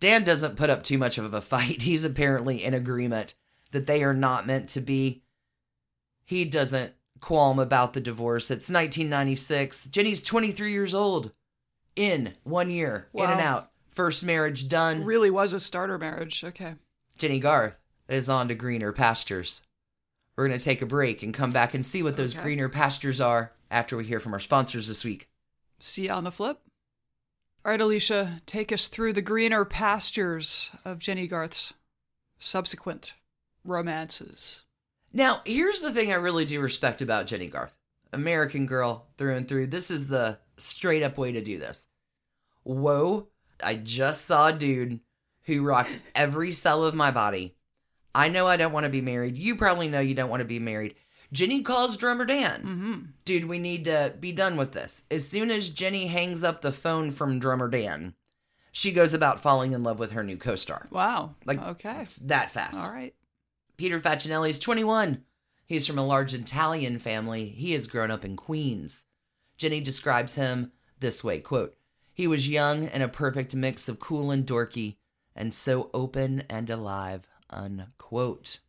Dan 0.00 0.22
doesn't 0.22 0.56
put 0.56 0.70
up 0.70 0.82
too 0.84 0.98
much 0.98 1.18
of 1.18 1.34
a 1.34 1.40
fight. 1.40 1.82
He's 1.82 2.04
apparently 2.04 2.62
in 2.64 2.74
agreement 2.74 3.34
that 3.72 3.86
they 3.86 4.02
are 4.02 4.14
not 4.14 4.46
meant 4.46 4.68
to 4.70 4.80
be. 4.80 5.22
He 6.24 6.44
doesn't 6.44 6.92
qualm 7.20 7.58
about 7.58 7.94
the 7.94 8.00
divorce. 8.00 8.44
It's 8.50 8.70
1996. 8.70 9.86
Jennie's 9.86 10.22
23 10.22 10.72
years 10.72 10.94
old. 10.94 11.32
In 11.96 12.34
one 12.44 12.70
year, 12.70 13.08
in 13.12 13.28
and 13.28 13.40
out. 13.40 13.72
First 13.90 14.22
marriage 14.22 14.68
done. 14.68 15.02
Really 15.02 15.30
was 15.30 15.52
a 15.52 15.58
starter 15.58 15.98
marriage. 15.98 16.44
Okay. 16.44 16.74
Jennie 17.16 17.40
Garth 17.40 17.76
is 18.08 18.28
on 18.28 18.46
to 18.46 18.54
greener 18.54 18.92
pastures. 18.92 19.62
We're 20.36 20.46
going 20.46 20.60
to 20.60 20.64
take 20.64 20.80
a 20.80 20.86
break 20.86 21.24
and 21.24 21.34
come 21.34 21.50
back 21.50 21.74
and 21.74 21.84
see 21.84 22.04
what 22.04 22.14
those 22.14 22.34
Okay. 22.36 22.44
greener 22.44 22.68
pastures 22.68 23.20
are 23.20 23.50
after 23.70 23.96
we 23.96 24.04
hear 24.04 24.20
from 24.20 24.32
our 24.32 24.40
sponsors 24.40 24.88
this 24.88 25.04
week. 25.04 25.28
See 25.78 26.04
you 26.04 26.10
on 26.10 26.24
the 26.24 26.30
flip. 26.30 26.60
All 27.64 27.72
right, 27.72 27.80
Alicia, 27.80 28.40
take 28.46 28.72
us 28.72 28.88
through 28.88 29.12
the 29.12 29.22
greener 29.22 29.64
pastures 29.64 30.70
of 30.84 30.98
Jennie 30.98 31.26
Garth's 31.26 31.74
subsequent 32.38 33.14
romances. 33.64 34.62
Now, 35.12 35.42
here's 35.44 35.80
the 35.80 35.92
thing 35.92 36.12
I 36.12 36.16
really 36.16 36.44
do 36.44 36.60
respect 36.60 37.02
about 37.02 37.26
Jennie 37.26 37.48
Garth 37.48 37.76
American 38.12 38.66
girl 38.66 39.06
through 39.16 39.36
and 39.36 39.48
through. 39.48 39.66
This 39.66 39.90
is 39.90 40.08
the 40.08 40.38
straight 40.56 41.02
up 41.02 41.18
way 41.18 41.32
to 41.32 41.42
do 41.42 41.58
this. 41.58 41.86
Whoa, 42.62 43.28
I 43.62 43.74
just 43.74 44.24
saw 44.24 44.48
a 44.48 44.52
dude 44.52 45.00
who 45.44 45.62
rocked 45.62 46.00
every 46.14 46.52
cell 46.52 46.84
of 46.84 46.94
my 46.94 47.10
body. 47.10 47.54
I 48.14 48.28
know 48.28 48.46
I 48.46 48.56
don't 48.56 48.72
want 48.72 48.84
to 48.84 48.90
be 48.90 49.00
married. 49.00 49.36
You 49.36 49.56
probably 49.56 49.88
know 49.88 50.00
you 50.00 50.14
don't 50.14 50.30
want 50.30 50.40
to 50.40 50.46
be 50.46 50.58
married. 50.58 50.94
Jennie 51.32 51.62
calls 51.62 51.96
drummer 51.96 52.24
Dan. 52.24 52.60
Mm-hmm. 52.60 53.00
Dude, 53.24 53.44
we 53.46 53.58
need 53.58 53.84
to 53.84 54.14
be 54.18 54.32
done 54.32 54.56
with 54.56 54.72
this. 54.72 55.02
As 55.10 55.28
soon 55.28 55.50
as 55.50 55.68
Jennie 55.68 56.06
hangs 56.06 56.42
up 56.42 56.60
the 56.60 56.72
phone 56.72 57.10
from 57.10 57.38
drummer 57.38 57.68
Dan, 57.68 58.14
she 58.72 58.92
goes 58.92 59.12
about 59.12 59.40
falling 59.40 59.72
in 59.72 59.82
love 59.82 59.98
with 59.98 60.12
her 60.12 60.22
new 60.22 60.36
co 60.36 60.56
star. 60.56 60.86
Wow. 60.90 61.34
Like, 61.44 61.62
okay. 61.62 62.02
It's 62.02 62.16
that 62.16 62.50
fast. 62.50 62.82
All 62.82 62.90
right. 62.90 63.14
Peter 63.76 64.00
Facinelli 64.00 64.50
is 64.50 64.58
21. 64.58 65.24
He's 65.66 65.86
from 65.86 65.98
a 65.98 66.06
large 66.06 66.32
Italian 66.32 66.98
family. 66.98 67.50
He 67.50 67.72
has 67.72 67.86
grown 67.86 68.10
up 68.10 68.24
in 68.24 68.36
Queens. 68.36 69.04
Jennie 69.58 69.80
describes 69.80 70.34
him 70.34 70.72
this 70.98 71.22
way, 71.22 71.40
quote, 71.40 71.76
"He 72.14 72.26
was 72.26 72.48
young 72.48 72.86
and 72.86 73.02
a 73.02 73.08
perfect 73.08 73.54
mix 73.54 73.88
of 73.88 74.00
cool 74.00 74.30
and 74.30 74.46
dorky 74.46 74.96
and 75.36 75.52
so 75.52 75.90
open 75.92 76.44
and 76.48 76.70
alive." 76.70 77.28
Unquote. 77.50 78.60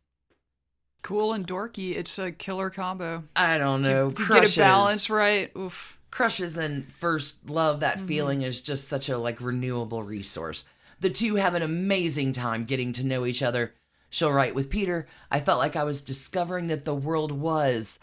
Cool 1.02 1.32
and 1.32 1.46
dorky. 1.46 1.96
It's 1.96 2.18
a 2.18 2.30
killer 2.30 2.70
combo. 2.70 3.24
I 3.34 3.58
don't 3.58 3.82
know. 3.82 4.08
If 4.08 4.18
you 4.18 4.28
get 4.28 4.56
a 4.56 4.58
balance 4.58 5.08
right. 5.08 5.50
Oof. 5.56 5.98
crushes 6.10 6.56
and 6.56 6.92
first 6.94 7.48
love, 7.48 7.80
that 7.80 7.98
mm-hmm. 7.98 8.06
feeling 8.06 8.42
is 8.42 8.60
just 8.60 8.88
such 8.88 9.08
a 9.08 9.18
like 9.18 9.40
renewable 9.40 10.02
resource. 10.02 10.64
The 11.00 11.10
two 11.10 11.36
have 11.36 11.54
an 11.54 11.62
amazing 11.62 12.32
time 12.34 12.64
getting 12.64 12.92
to 12.94 13.04
know 13.04 13.24
each 13.24 13.42
other. 13.42 13.74
She'll 14.10 14.32
write 14.32 14.54
with 14.54 14.70
Peter, 14.70 15.06
I 15.30 15.40
felt 15.40 15.60
like 15.60 15.76
I 15.76 15.84
was 15.84 16.00
discovering 16.00 16.66
that 16.66 16.84
the 16.84 16.94
world 16.94 17.30
was 17.30 17.98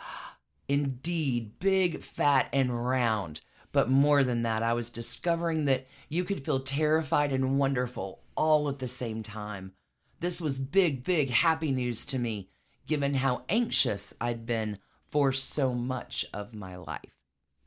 indeed 0.68 1.60
big, 1.60 2.02
fat, 2.02 2.48
and 2.54 2.88
round. 2.88 3.42
But 3.74 3.90
more 3.90 4.24
than 4.24 4.44
that, 4.44 4.64
I 4.64 4.74
was 4.74 4.90
discovering 4.90 5.66
that 5.66 5.86
you 6.10 6.24
could 6.24 6.44
feel 6.44 6.62
terrified 6.62 7.34
and 7.34 7.60
wonderful 7.60 8.22
all 8.36 8.70
at 8.70 8.80
the 8.80 8.88
same 8.88 9.22
time. 9.22 9.74
This 10.20 10.42
was 10.42 10.58
big, 10.58 11.04
big 11.04 11.30
happy 11.30 11.72
news 11.72 12.06
to 12.08 12.18
me, 12.18 12.50
given 12.88 13.16
how 13.16 13.44
anxious 13.50 14.14
I'd 14.20 14.46
been 14.46 14.80
for 15.06 15.32
so 15.32 15.74
much 15.74 16.26
of 16.34 16.54
my 16.54 16.76
life. 16.76 17.22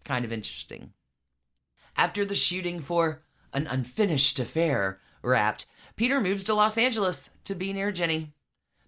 Kind 0.04 0.24
of 0.24 0.32
interesting. 0.32 0.92
After 1.96 2.24
the 2.24 2.36
shooting 2.36 2.80
for 2.80 3.22
An 3.52 3.66
Unfinished 3.66 4.38
Affair 4.38 5.00
wrapped, 5.22 5.66
Peter 5.96 6.20
moves 6.20 6.44
to 6.44 6.54
Los 6.54 6.78
Angeles 6.78 7.30
to 7.44 7.54
be 7.54 7.72
near 7.72 7.92
Jennie. 7.92 8.32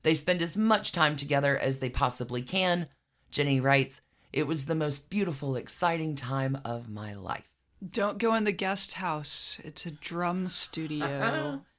They 0.03 0.15
spend 0.15 0.43
as 0.43 0.57
much 0.57 0.93
time 0.93 1.17
together 1.17 1.57
as 1.59 1.79
they 1.79 1.91
possibly 1.91 2.43
can. 2.43 2.89
Jennie 3.31 3.61
writes, 3.61 4.01
It 4.33 4.47
was 4.47 4.67
the 4.67 4.75
most 4.75 5.11
beautiful, 5.11 5.57
exciting 5.57 6.17
time 6.17 6.59
of 6.65 6.89
my 6.89 7.15
life. 7.15 7.49
Don't 7.87 8.19
go 8.19 8.35
in 8.35 8.45
the 8.45 8.53
guest 8.53 8.95
house. 8.95 9.59
It's 9.65 9.87
a 9.87 9.91
drum 9.91 10.49
studio. 10.49 11.63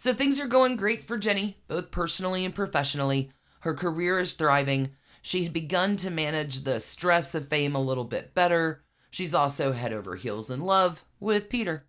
So 0.00 0.14
things 0.14 0.38
are 0.38 0.46
going 0.46 0.76
great 0.76 1.02
for 1.02 1.18
Jennie, 1.18 1.58
both 1.66 1.90
personally 1.90 2.44
and 2.44 2.54
professionally. 2.54 3.32
Her 3.60 3.74
career 3.74 4.18
is 4.18 4.34
thriving. 4.34 4.90
She 5.22 5.44
had 5.44 5.52
begun 5.52 5.96
to 5.98 6.10
manage 6.10 6.60
the 6.60 6.80
stress 6.80 7.34
of 7.34 7.48
fame 7.48 7.74
a 7.74 7.80
little 7.80 8.04
bit 8.04 8.34
better. 8.34 8.82
She's 9.10 9.34
also 9.34 9.72
head 9.72 9.92
over 9.92 10.16
heels 10.16 10.50
in 10.50 10.60
love 10.60 11.04
with 11.20 11.48
Peter. 11.48 11.86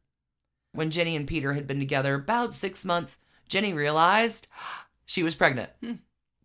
When 0.72 0.92
Jennie 0.92 1.16
and 1.16 1.28
Peter 1.28 1.54
had 1.54 1.68
been 1.68 1.80
together 1.80 2.16
about 2.16 2.54
six 2.56 2.86
months, 2.86 3.18
Jennie 3.48 3.74
realized 3.74 4.48
she 5.06 5.24
was 5.24 5.36
pregnant. 5.36 5.72
Hmm. 5.82 5.94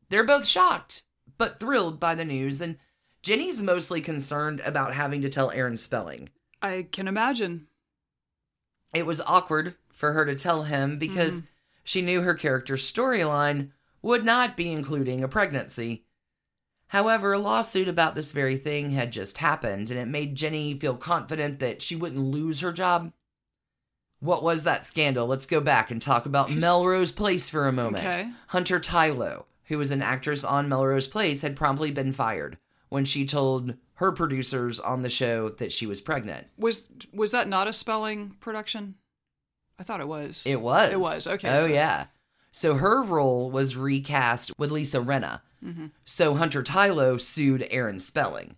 They're 0.08 0.24
both 0.24 0.46
shocked, 0.46 1.02
but 1.38 1.58
thrilled 1.58 1.98
by 1.98 2.14
the 2.14 2.24
news, 2.24 2.60
and 2.60 2.76
Jennie's 3.22 3.62
mostly 3.62 4.00
concerned 4.00 4.60
about 4.60 4.94
having 4.94 5.22
to 5.22 5.28
tell 5.28 5.50
Aaron 5.50 5.76
Spelling. 5.76 6.28
I 6.60 6.86
can 6.92 7.08
imagine. 7.08 7.66
It 8.94 9.06
was 9.06 9.20
awkward 9.20 9.74
for 9.92 10.12
her 10.12 10.24
to 10.26 10.34
tell 10.34 10.64
him 10.64 10.98
because 10.98 11.40
hmm. 11.40 11.46
she 11.82 12.02
knew 12.02 12.22
her 12.22 12.34
character's 12.34 12.90
storyline 12.90 13.70
would 14.04 14.24
not 14.24 14.56
be 14.56 14.70
including 14.70 15.24
a 15.24 15.28
pregnancy. 15.28 16.04
However, 16.88 17.32
a 17.32 17.38
lawsuit 17.38 17.88
about 17.88 18.14
this 18.14 18.32
very 18.32 18.56
thing 18.58 18.90
had 18.90 19.10
just 19.12 19.38
happened, 19.38 19.90
and 19.90 19.98
it 19.98 20.06
made 20.06 20.34
Jennie 20.34 20.78
feel 20.78 20.94
confident 20.96 21.58
that 21.58 21.82
she 21.82 21.96
wouldn't 21.96 22.20
lose 22.20 22.60
her 22.60 22.72
job. 22.72 23.12
What 24.20 24.42
was 24.42 24.64
that 24.64 24.84
scandal? 24.84 25.26
Let's 25.26 25.46
go 25.46 25.60
back 25.60 25.90
and 25.90 26.00
talk 26.00 26.26
about 26.26 26.50
Melrose 26.54 27.12
Place 27.12 27.48
for 27.48 27.66
a 27.66 27.72
moment. 27.72 28.04
Okay. 28.04 28.30
Hunter 28.48 28.78
Tylo, 28.78 29.44
who 29.64 29.78
was 29.78 29.90
an 29.90 30.02
actress 30.02 30.44
on 30.44 30.68
Melrose 30.68 31.08
Place, 31.08 31.40
had 31.40 31.56
promptly 31.56 31.90
been 31.90 32.12
fired 32.12 32.58
when 32.90 33.06
she 33.06 33.24
told 33.24 33.74
her 33.94 34.12
producers 34.12 34.78
on 34.78 35.02
the 35.02 35.08
show 35.08 35.48
that 35.48 35.72
she 35.72 35.86
was 35.86 36.00
pregnant. 36.00 36.46
Was 36.58 36.90
was 37.12 37.30
that 37.30 37.48
not 37.48 37.68
a 37.68 37.72
spelling 37.72 38.36
production? 38.40 38.96
I 39.78 39.82
thought 39.82 40.00
it 40.00 40.08
was. 40.08 40.42
It 40.44 40.60
was. 40.60 40.92
It 40.92 41.00
was, 41.00 41.26
okay, 41.26 41.48
Oh 41.50 41.64
so- 41.64 41.70
yeah. 41.70 42.06
So 42.54 42.76
her 42.76 43.02
role 43.02 43.50
was 43.50 43.76
recast 43.76 44.52
with 44.58 44.70
Lisa 44.70 45.00
Rinna. 45.00 45.40
Mm-hmm. 45.62 45.86
So 46.04 46.34
Hunter 46.34 46.62
Tylo 46.62 47.20
sued 47.20 47.66
Aaron 47.68 47.98
Spelling. 47.98 48.54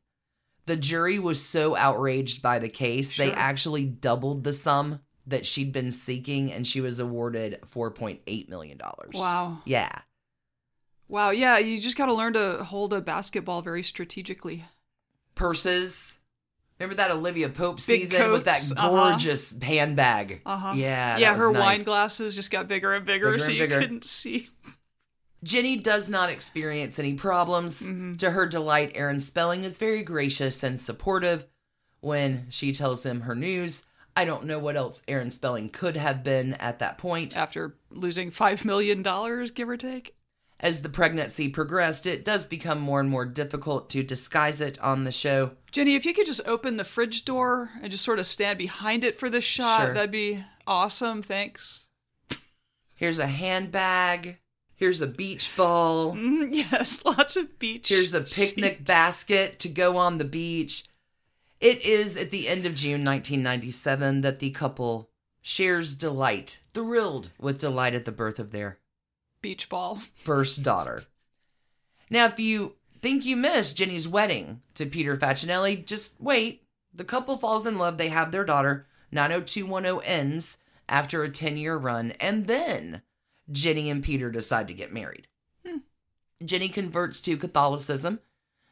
The 0.67 0.77
jury 0.77 1.19
was 1.19 1.43
so 1.43 1.75
outraged 1.75 2.43
by 2.43 2.59
the 2.59 2.69
case, 2.69 3.17
they 3.17 3.33
actually 3.33 3.87
doubled 3.87 4.45
the 4.45 4.53
sum 4.53 5.01
that 5.27 5.47
she'd 5.47 5.73
been 5.73 5.93
seeking, 5.93 6.53
and 6.53 6.67
she 6.67 6.83
was 6.83 6.99
awarded 6.99 7.61
four 7.65 7.91
point 7.91 8.21
eight 8.27 8.51
million 8.51 8.77
dollars. 8.77 9.15
Wow. 9.15 9.63
Yeah. 9.65 10.01
Wow. 11.09 11.31
Yeah, 11.31 11.57
you 11.57 11.79
just 11.79 11.97
got 11.97 12.07
to 12.07 12.15
learn 12.15 12.35
to 12.35 12.65
hold 12.65 12.93
a 12.93 13.01
basketball 13.01 13.63
very 13.63 13.83
strategically. 13.83 14.67
Purses. 15.35 16.16
Remember 16.79 16.97
that 16.97 17.11
Olivia 17.11 17.49
Pope 17.49 17.77
Big 17.77 18.09
season 18.09 18.33
with 18.33 18.45
that 18.45 18.55
coats, 18.55 18.73
uh-huh. 18.77 18.89
gorgeous 18.89 19.55
handbag? 19.63 20.43
Uh 20.45 20.57
huh. 20.57 20.73
Yeah. 20.77 21.17
Yeah, 21.17 21.35
her 21.35 21.51
was 21.51 21.59
wine 21.59 21.83
glasses 21.85 22.37
just 22.37 22.51
got 22.51 22.69
bigger 22.69 22.93
and 22.95 23.07
bigger, 23.07 23.33
Bigger 23.33 23.43
so 23.43 23.51
and 23.51 23.59
you 23.59 23.67
couldn't 23.67 24.05
see. 24.05 24.51
Jennie 25.43 25.77
does 25.77 26.11
not 26.11 26.29
experience 26.29 26.99
any 26.99 27.15
problems. 27.15 27.81
Mm-hmm. 27.81 28.17
To 28.17 28.31
her 28.31 28.47
delight, 28.47 28.93
Aaron 28.95 29.21
Spelling 29.21 29.65
is 29.65 29.79
very 29.79 30.03
gracious 30.03 30.63
and 30.63 30.79
supportive 30.79 31.47
when 32.01 32.47
she 32.51 32.73
tells 32.73 33.07
him 33.07 33.23
her 33.23 33.35
news. 33.35 33.85
I 34.15 34.25
don't 34.25 34.45
know 34.45 34.59
what 34.59 34.77
else 34.77 35.03
Aaron 35.07 35.31
Spelling 35.31 35.69
could 35.69 35.97
have 35.97 36.25
been 36.25 36.55
at 36.55 36.79
that 36.81 36.99
point. 36.99 37.37
After 37.37 37.77
losing 37.91 38.31
five 38.31 38.65
million 38.65 39.03
dollars, 39.03 39.51
give 39.51 39.69
or 39.69 39.77
take. 39.77 40.15
As 40.59 40.81
the 40.81 40.89
pregnancy 40.89 41.51
progressed, 41.51 42.07
it 42.07 42.25
does 42.25 42.47
become 42.47 42.81
more 42.81 42.99
and 42.99 43.11
more 43.11 43.27
difficult 43.27 43.91
to 43.91 44.03
disguise 44.03 44.63
it 44.63 44.81
on 44.81 45.05
the 45.05 45.13
show. 45.13 45.51
Jennie, 45.77 45.95
if 45.95 46.07
you 46.07 46.15
could 46.15 46.25
just 46.25 46.41
open 46.47 46.79
the 46.79 46.85
fridge 46.85 47.27
door 47.27 47.69
and 47.83 47.91
just 47.93 48.03
sort 48.03 48.19
of 48.19 48.25
stand 48.25 48.57
behind 48.57 49.05
it 49.05 49.19
for 49.19 49.29
this 49.29 49.45
shot, 49.45 49.83
Sure. 49.85 49.93
that'd 49.93 50.11
be 50.11 50.43
awesome. 50.67 51.23
Thanks. 51.23 51.85
Here's 52.97 53.19
a 53.19 53.27
handbag. 53.27 54.39
Here's 54.75 55.03
a 55.03 55.07
beach 55.07 55.55
ball. 55.55 56.15
Mm, 56.17 56.49
yes, 56.51 57.03
lots 57.05 57.37
of 57.37 57.59
beach. 57.59 57.91
Here's 57.91 58.15
a 58.15 58.23
picnic 58.23 58.87
basket 58.87 59.59
to 59.59 59.69
go 59.69 59.99
on 59.99 60.17
the 60.17 60.25
beach. 60.25 60.87
It 61.61 61.83
is 61.83 62.17
at 62.17 62.31
the 62.31 62.49
end 62.49 62.65
of 62.65 62.75
June 62.75 63.05
1997 63.05 64.23
that 64.23 64.39
the 64.39 64.53
couple 64.53 65.11
shares 65.43 65.95
delight, 65.95 66.59
thrilled 66.73 67.29
with 67.39 67.59
delight 67.59 67.93
at 67.95 68.07
the 68.07 68.13
birth 68.13 68.39
of 68.39 68.51
their 68.51 68.79
beach 69.43 69.69
ball. 69.69 70.01
first 70.15 70.63
daughter. 70.63 71.05
Now, 72.09 72.25
if 72.25 72.41
you 72.41 72.77
Think 73.07 73.25
you 73.25 73.37
missed 73.37 73.77
Jennie's 73.77 74.09
wedding 74.09 74.63
to 74.75 74.85
Peter 74.85 75.17
Facinelli? 75.17 75.87
Just 75.87 76.21
wait. 76.21 76.65
The 76.93 77.05
couple 77.05 77.37
falls 77.37 77.65
in 77.65 77.79
love, 77.79 77.99
they 77.99 78.09
have 78.09 78.33
their 78.33 78.45
daughter. 78.45 78.89
90210 79.13 80.05
ends 80.05 80.57
after 80.89 81.23
a 81.23 81.31
10 81.31 81.57
year 81.57 81.77
run, 81.77 82.15
and 82.19 82.49
then 82.49 83.03
Jennie 83.49 83.91
and 83.91 84.03
Peter 84.03 84.29
decide 84.29 84.67
to 84.67 84.75
get 84.75 84.93
married. 84.93 85.29
Hmm. 85.65 85.77
Jennie 86.45 86.69
converts 86.69 87.21
to 87.21 87.37
Catholicism 87.37 88.19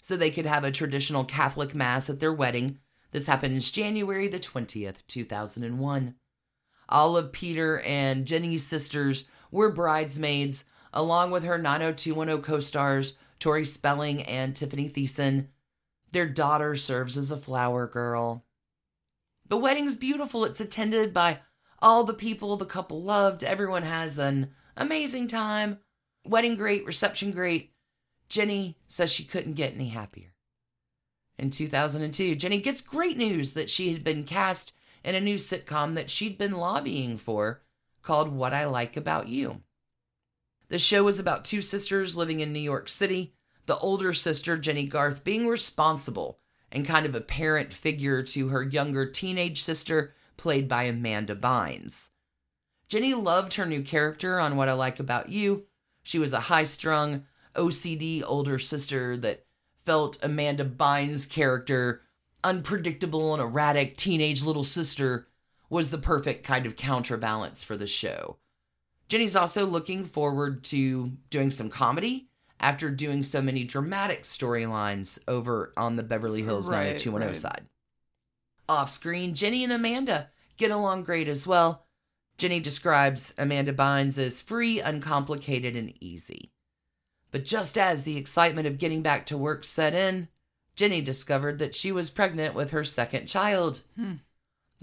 so 0.02 0.16
they 0.16 0.32
could 0.32 0.46
have 0.46 0.64
a 0.64 0.72
traditional 0.72 1.24
Catholic 1.24 1.72
Mass 1.72 2.10
at 2.10 2.18
their 2.18 2.32
wedding. 2.32 2.80
This 3.12 3.28
happens 3.28 3.70
January 3.70 4.26
the 4.26 4.40
20th, 4.40 5.06
2001. 5.06 6.16
All 6.88 7.16
of 7.16 7.30
Peter 7.30 7.78
and 7.82 8.26
Jennie's 8.26 8.66
sisters 8.66 9.26
were 9.52 9.70
bridesmaids, 9.70 10.64
along 10.92 11.30
with 11.30 11.44
her 11.44 11.56
90210 11.56 12.42
co 12.42 12.58
stars, 12.58 13.12
Tori 13.38 13.64
Spelling 13.64 14.22
and 14.22 14.54
Tiffany 14.54 14.88
Thiessen. 14.88 15.48
Their 16.12 16.28
daughter 16.28 16.76
serves 16.76 17.18
as 17.18 17.30
a 17.30 17.36
flower 17.36 17.86
girl. 17.86 18.44
The 19.48 19.56
wedding's 19.56 19.96
beautiful. 19.96 20.44
It's 20.44 20.60
attended 20.60 21.12
by 21.12 21.40
all 21.80 22.04
the 22.04 22.14
people 22.14 22.56
the 22.56 22.64
couple 22.64 23.02
loved. 23.02 23.44
Everyone 23.44 23.82
has 23.82 24.18
an 24.18 24.52
amazing 24.76 25.26
time. 25.26 25.78
Wedding 26.24 26.54
great, 26.54 26.86
reception 26.86 27.30
great. 27.30 27.72
Jennie 28.28 28.78
says 28.88 29.10
she 29.10 29.24
couldn't 29.24 29.54
get 29.54 29.74
any 29.74 29.88
happier. 29.88 30.34
In 31.38 31.50
2002, 31.50 32.36
Jennie 32.36 32.60
gets 32.60 32.80
great 32.80 33.18
news 33.18 33.52
that 33.52 33.68
she 33.68 33.92
had 33.92 34.04
been 34.04 34.24
cast 34.24 34.72
in 35.02 35.14
a 35.14 35.20
new 35.20 35.36
sitcom 35.36 35.94
that 35.94 36.10
she'd 36.10 36.38
been 36.38 36.52
lobbying 36.52 37.18
for 37.18 37.62
called 38.02 38.32
What 38.32 38.54
I 38.54 38.66
Like 38.66 38.96
About 38.96 39.28
You. 39.28 39.62
The 40.68 40.78
show 40.78 41.04
was 41.04 41.18
about 41.18 41.44
two 41.44 41.62
sisters 41.62 42.16
living 42.16 42.40
in 42.40 42.52
New 42.52 42.60
York 42.60 42.88
City, 42.88 43.34
the 43.66 43.78
older 43.78 44.12
sister, 44.12 44.56
Jennie 44.56 44.86
Garth, 44.86 45.24
being 45.24 45.46
responsible 45.46 46.38
and 46.72 46.86
kind 46.86 47.06
of 47.06 47.14
a 47.14 47.20
parent 47.20 47.72
figure 47.72 48.22
to 48.22 48.48
her 48.48 48.62
younger 48.62 49.06
teenage 49.06 49.62
sister, 49.62 50.14
played 50.36 50.68
by 50.68 50.84
Amanda 50.84 51.36
Bynes. 51.36 52.08
Jennie 52.88 53.14
loved 53.14 53.54
her 53.54 53.66
new 53.66 53.82
character 53.82 54.40
on 54.40 54.56
What 54.56 54.68
I 54.68 54.72
Like 54.72 54.98
About 54.98 55.28
You. 55.28 55.64
She 56.02 56.18
was 56.18 56.32
a 56.32 56.40
high 56.40 56.64
strung, 56.64 57.26
OCD 57.54 58.22
older 58.26 58.58
sister 58.58 59.16
that 59.18 59.44
felt 59.84 60.18
Amanda 60.22 60.64
Bynes' 60.64 61.28
character 61.28 62.02
unpredictable 62.42 63.32
and 63.32 63.42
erratic 63.42 63.96
teenage 63.96 64.42
little 64.42 64.64
sister 64.64 65.28
was 65.70 65.90
the 65.90 65.98
perfect 65.98 66.44
kind 66.44 66.66
of 66.66 66.76
counterbalance 66.76 67.62
for 67.62 67.76
the 67.76 67.86
show. 67.86 68.36
Jennie's 69.08 69.36
also 69.36 69.66
looking 69.66 70.04
forward 70.04 70.64
to 70.64 71.12
doing 71.30 71.50
some 71.50 71.68
comedy 71.68 72.28
after 72.60 72.90
doing 72.90 73.22
so 73.22 73.42
many 73.42 73.64
dramatic 73.64 74.22
storylines 74.22 75.18
over 75.28 75.72
on 75.76 75.96
the 75.96 76.02
Beverly 76.02 76.42
Hills 76.42 76.68
right, 76.68 76.92
90210 76.92 77.28
right. 77.28 77.36
side. 77.36 77.66
Off 78.68 78.90
screen, 78.90 79.34
Jennie 79.34 79.64
and 79.64 79.72
Amanda 79.72 80.30
get 80.56 80.70
along 80.70 81.02
great 81.02 81.28
as 81.28 81.46
well. 81.46 81.84
Jennie 82.38 82.60
describes 82.60 83.34
Amanda 83.38 83.72
Bynes 83.72 84.18
as 84.18 84.40
free, 84.40 84.80
uncomplicated, 84.80 85.76
and 85.76 85.92
easy. 86.02 86.50
But 87.30 87.44
just 87.44 87.76
as 87.76 88.02
the 88.02 88.16
excitement 88.16 88.66
of 88.66 88.78
getting 88.78 89.02
back 89.02 89.26
to 89.26 89.36
work 89.36 89.64
set 89.64 89.94
in, 89.94 90.28
Jennie 90.76 91.02
discovered 91.02 91.58
that 91.58 91.74
she 91.74 91.92
was 91.92 92.10
pregnant 92.10 92.54
with 92.54 92.70
her 92.70 92.84
second 92.84 93.26
child. 93.26 93.80
Hmm. 93.96 94.14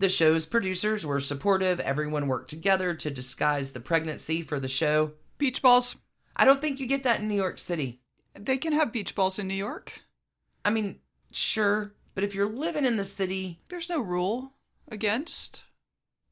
The 0.02 0.10
show's 0.10 0.48
producers 0.48 1.06
were 1.06 1.20
supportive. 1.20 1.80
Everyone 1.80 2.28
worked 2.28 2.50
together 2.50 2.96
to 2.96 3.12
disguise 3.12 3.72
the 3.72 3.80
pregnancy 3.80 4.42
for 4.42 4.60
the 4.60 4.68
show. 4.68 5.12
Beach 5.38 5.62
balls. 5.62 5.96
I 6.36 6.44
don't 6.44 6.60
think 6.60 6.80
you 6.80 6.88
get 6.88 7.04
that 7.04 7.20
in 7.20 7.28
New 7.28 7.36
York 7.36 7.60
City. 7.60 8.02
They 8.34 8.58
can 8.58 8.74
have 8.74 8.92
beach 8.92 9.14
balls 9.14 9.38
in 9.38 9.48
New 9.48 9.54
York. 9.54 10.02
I 10.66 10.72
mean, 10.72 10.98
sure, 11.30 11.94
but 12.16 12.24
if 12.24 12.34
you're 12.34 12.50
living 12.50 12.84
in 12.84 12.96
the 12.96 13.06
city, 13.06 13.60
there's 13.70 13.92
no 13.92 14.02
rule 14.02 14.54
against 14.90 15.66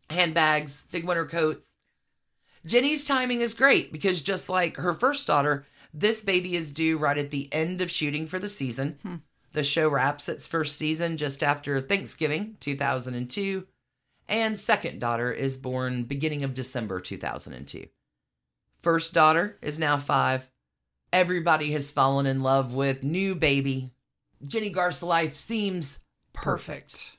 handbags, 0.09 0.83
big 0.91 1.05
winter 1.05 1.27
coats. 1.27 1.67
Jennie's 2.65 3.05
timing 3.05 3.41
is 3.41 3.53
great 3.53 3.91
because 3.91 4.19
just 4.19 4.49
like 4.49 4.77
her 4.77 4.95
first 4.95 5.27
daughter, 5.27 5.67
this 5.93 6.23
baby 6.23 6.55
is 6.55 6.71
due 6.71 6.97
right 6.97 7.19
at 7.19 7.29
the 7.29 7.47
end 7.53 7.81
of 7.81 7.91
shooting 7.91 8.25
for 8.25 8.39
the 8.39 8.49
season. 8.49 8.97
Hmm. 9.03 9.15
The 9.53 9.63
show 9.63 9.89
wraps 9.89 10.29
its 10.29 10.45
first 10.45 10.77
season 10.77 11.17
just 11.17 11.41
after 11.41 11.81
Thanksgiving 11.81 12.57
2002, 12.59 13.65
and 14.27 14.59
second 14.59 14.99
daughter 14.99 15.31
is 15.31 15.57
born 15.57 16.03
beginning 16.03 16.43
of 16.43 16.53
December 16.53 16.99
2002. 16.99 17.87
First 18.81 19.13
daughter 19.13 19.57
is 19.61 19.79
now 19.79 19.97
five. 19.97 20.49
Everybody 21.11 21.71
has 21.71 21.91
fallen 21.91 22.27
in 22.27 22.43
love 22.43 22.73
with 22.73 23.03
new 23.03 23.33
baby. 23.33 23.91
Jennie 24.45 24.69
Garth's 24.69 25.03
life 25.03 25.35
seems 25.35 25.99
perfect. 26.33 26.91
perfect. 26.91 27.15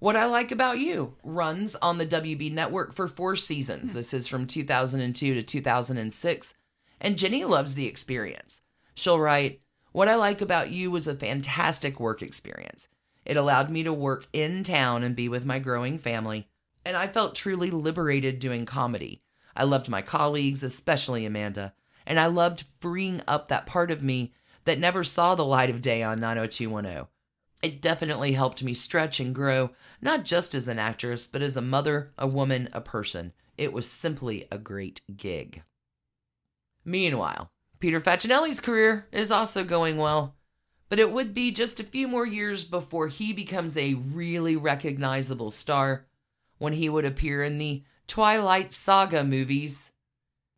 What 0.00 0.16
I 0.16 0.24
Like 0.24 0.50
About 0.50 0.78
You 0.78 1.14
runs 1.22 1.76
on 1.76 1.98
the 1.98 2.06
WB 2.06 2.52
network 2.52 2.94
for 2.94 3.06
four 3.06 3.36
seasons. 3.36 3.90
Hmm. 3.90 3.98
This 3.98 4.14
is 4.14 4.26
from 4.26 4.46
2002 4.46 5.34
to 5.34 5.42
2006, 5.42 6.54
and 7.00 7.18
Jennie 7.18 7.44
loves 7.44 7.74
the 7.74 7.86
experience. 7.86 8.62
She'll 8.94 9.20
write, 9.20 9.60
what 9.92 10.08
I 10.08 10.14
like 10.14 10.40
about 10.40 10.70
you 10.70 10.90
was 10.90 11.06
a 11.06 11.14
fantastic 11.14 11.98
work 11.98 12.22
experience. 12.22 12.88
It 13.24 13.36
allowed 13.36 13.70
me 13.70 13.82
to 13.82 13.92
work 13.92 14.26
in 14.32 14.64
town 14.64 15.02
and 15.02 15.16
be 15.16 15.28
with 15.28 15.44
my 15.44 15.58
growing 15.58 15.98
family, 15.98 16.48
and 16.84 16.96
I 16.96 17.06
felt 17.06 17.34
truly 17.34 17.70
liberated 17.70 18.38
doing 18.38 18.66
comedy. 18.66 19.22
I 19.54 19.64
loved 19.64 19.88
my 19.88 20.02
colleagues, 20.02 20.62
especially 20.62 21.26
Amanda, 21.26 21.74
and 22.06 22.18
I 22.18 22.26
loved 22.26 22.64
freeing 22.80 23.22
up 23.28 23.48
that 23.48 23.66
part 23.66 23.90
of 23.90 24.02
me 24.02 24.32
that 24.64 24.78
never 24.78 25.04
saw 25.04 25.34
the 25.34 25.44
light 25.44 25.70
of 25.70 25.82
day 25.82 26.02
on 26.02 26.20
90210. 26.20 27.06
It 27.62 27.82
definitely 27.82 28.32
helped 28.32 28.62
me 28.62 28.72
stretch 28.72 29.20
and 29.20 29.34
grow, 29.34 29.70
not 30.00 30.24
just 30.24 30.54
as 30.54 30.68
an 30.68 30.78
actress, 30.78 31.26
but 31.26 31.42
as 31.42 31.56
a 31.56 31.62
mother, 31.62 32.12
a 32.16 32.26
woman, 32.26 32.68
a 32.72 32.80
person. 32.80 33.32
It 33.58 33.72
was 33.72 33.90
simply 33.90 34.46
a 34.50 34.56
great 34.56 35.02
gig. 35.16 35.62
Meanwhile, 36.84 37.50
Peter 37.80 38.00
Facinelli's 38.00 38.60
career 38.60 39.06
is 39.10 39.30
also 39.30 39.64
going 39.64 39.96
well, 39.96 40.36
but 40.90 40.98
it 40.98 41.10
would 41.10 41.32
be 41.32 41.50
just 41.50 41.80
a 41.80 41.84
few 41.84 42.06
more 42.06 42.26
years 42.26 42.62
before 42.62 43.08
he 43.08 43.32
becomes 43.32 43.76
a 43.76 43.94
really 43.94 44.54
recognizable 44.54 45.50
star 45.50 46.06
when 46.58 46.74
he 46.74 46.90
would 46.90 47.06
appear 47.06 47.42
in 47.42 47.56
the 47.56 47.82
Twilight 48.06 48.74
Saga 48.74 49.24
movies 49.24 49.92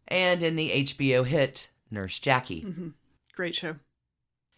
and 0.08 0.42
in 0.42 0.56
the 0.56 0.84
HBO 0.84 1.24
hit 1.24 1.68
Nurse 1.92 2.18
Jackie. 2.18 2.62
Mm-hmm. 2.62 2.88
Great 3.36 3.54
show. 3.54 3.76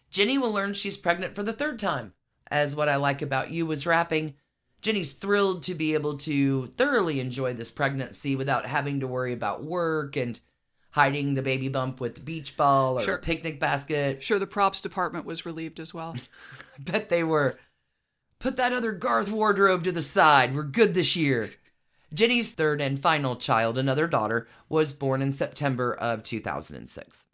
Jennie 0.09 0.39
will 0.39 0.51
learn 0.51 0.73
she's 0.73 0.97
pregnant 0.97 1.35
for 1.35 1.43
the 1.43 1.53
third 1.53 1.77
time. 1.77 2.13
As 2.49 2.75
What 2.75 2.89
I 2.89 2.95
Like 2.95 3.21
About 3.21 3.51
You 3.51 3.65
was 3.65 3.85
wrapping, 3.85 4.35
Jennie's 4.81 5.13
thrilled 5.13 5.61
to 5.63 5.75
be 5.75 5.93
able 5.93 6.17
to 6.19 6.67
thoroughly 6.67 7.19
enjoy 7.19 7.53
this 7.53 7.71
pregnancy 7.71 8.35
without 8.35 8.65
having 8.65 8.99
to 9.01 9.07
worry 9.07 9.33
about 9.33 9.63
work 9.63 10.15
and 10.15 10.39
hiding 10.95 11.33
the 11.33 11.41
baby 11.41 11.67
bump 11.67 11.99
with 11.99 12.15
the 12.15 12.21
beach 12.21 12.55
ball 12.55 12.97
or 12.97 13.01
sure. 13.01 13.15
a 13.15 13.19
picnic 13.19 13.59
basket. 13.59 14.23
Sure, 14.23 14.39
the 14.39 14.47
props 14.47 14.79
department 14.79 15.25
was 15.25 15.45
relieved 15.45 15.81
as 15.81 15.93
well. 15.93 16.15
I 16.17 16.21
bet 16.81 17.09
they 17.09 17.21
were. 17.21 17.57
Put 18.39 18.55
that 18.55 18.71
other 18.71 18.93
Garth 18.93 19.29
wardrobe 19.29 19.83
to 19.83 19.91
the 19.91 20.01
side. 20.01 20.55
We're 20.55 20.63
good 20.63 20.93
this 20.93 21.13
year. 21.17 21.49
Jennie's 22.13 22.49
third 22.49 22.79
and 22.79 22.97
final 22.97 23.35
child, 23.35 23.77
another 23.77 24.07
daughter, 24.07 24.47
was 24.69 24.93
born 24.93 25.21
in 25.21 25.33
September 25.33 25.93
of 25.93 26.23
2006. 26.23 27.25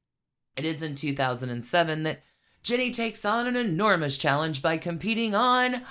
It 0.58 0.66
is 0.66 0.82
in 0.82 0.96
2007 0.96 2.04
that 2.04 2.24
Jennie 2.64 2.90
takes 2.90 3.24
on 3.24 3.46
an 3.46 3.56
enormous 3.56 4.18
challenge 4.18 4.64
by 4.64 4.78
competing 4.78 5.36
on 5.36 5.84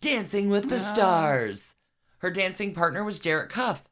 Dancing 0.00 0.48
with 0.48 0.70
the 0.70 0.80
Stars. 0.80 1.74
Her 2.18 2.30
dancing 2.30 2.72
partner 2.72 3.04
was 3.04 3.20
Derek 3.20 3.52
Hough. 3.52 3.84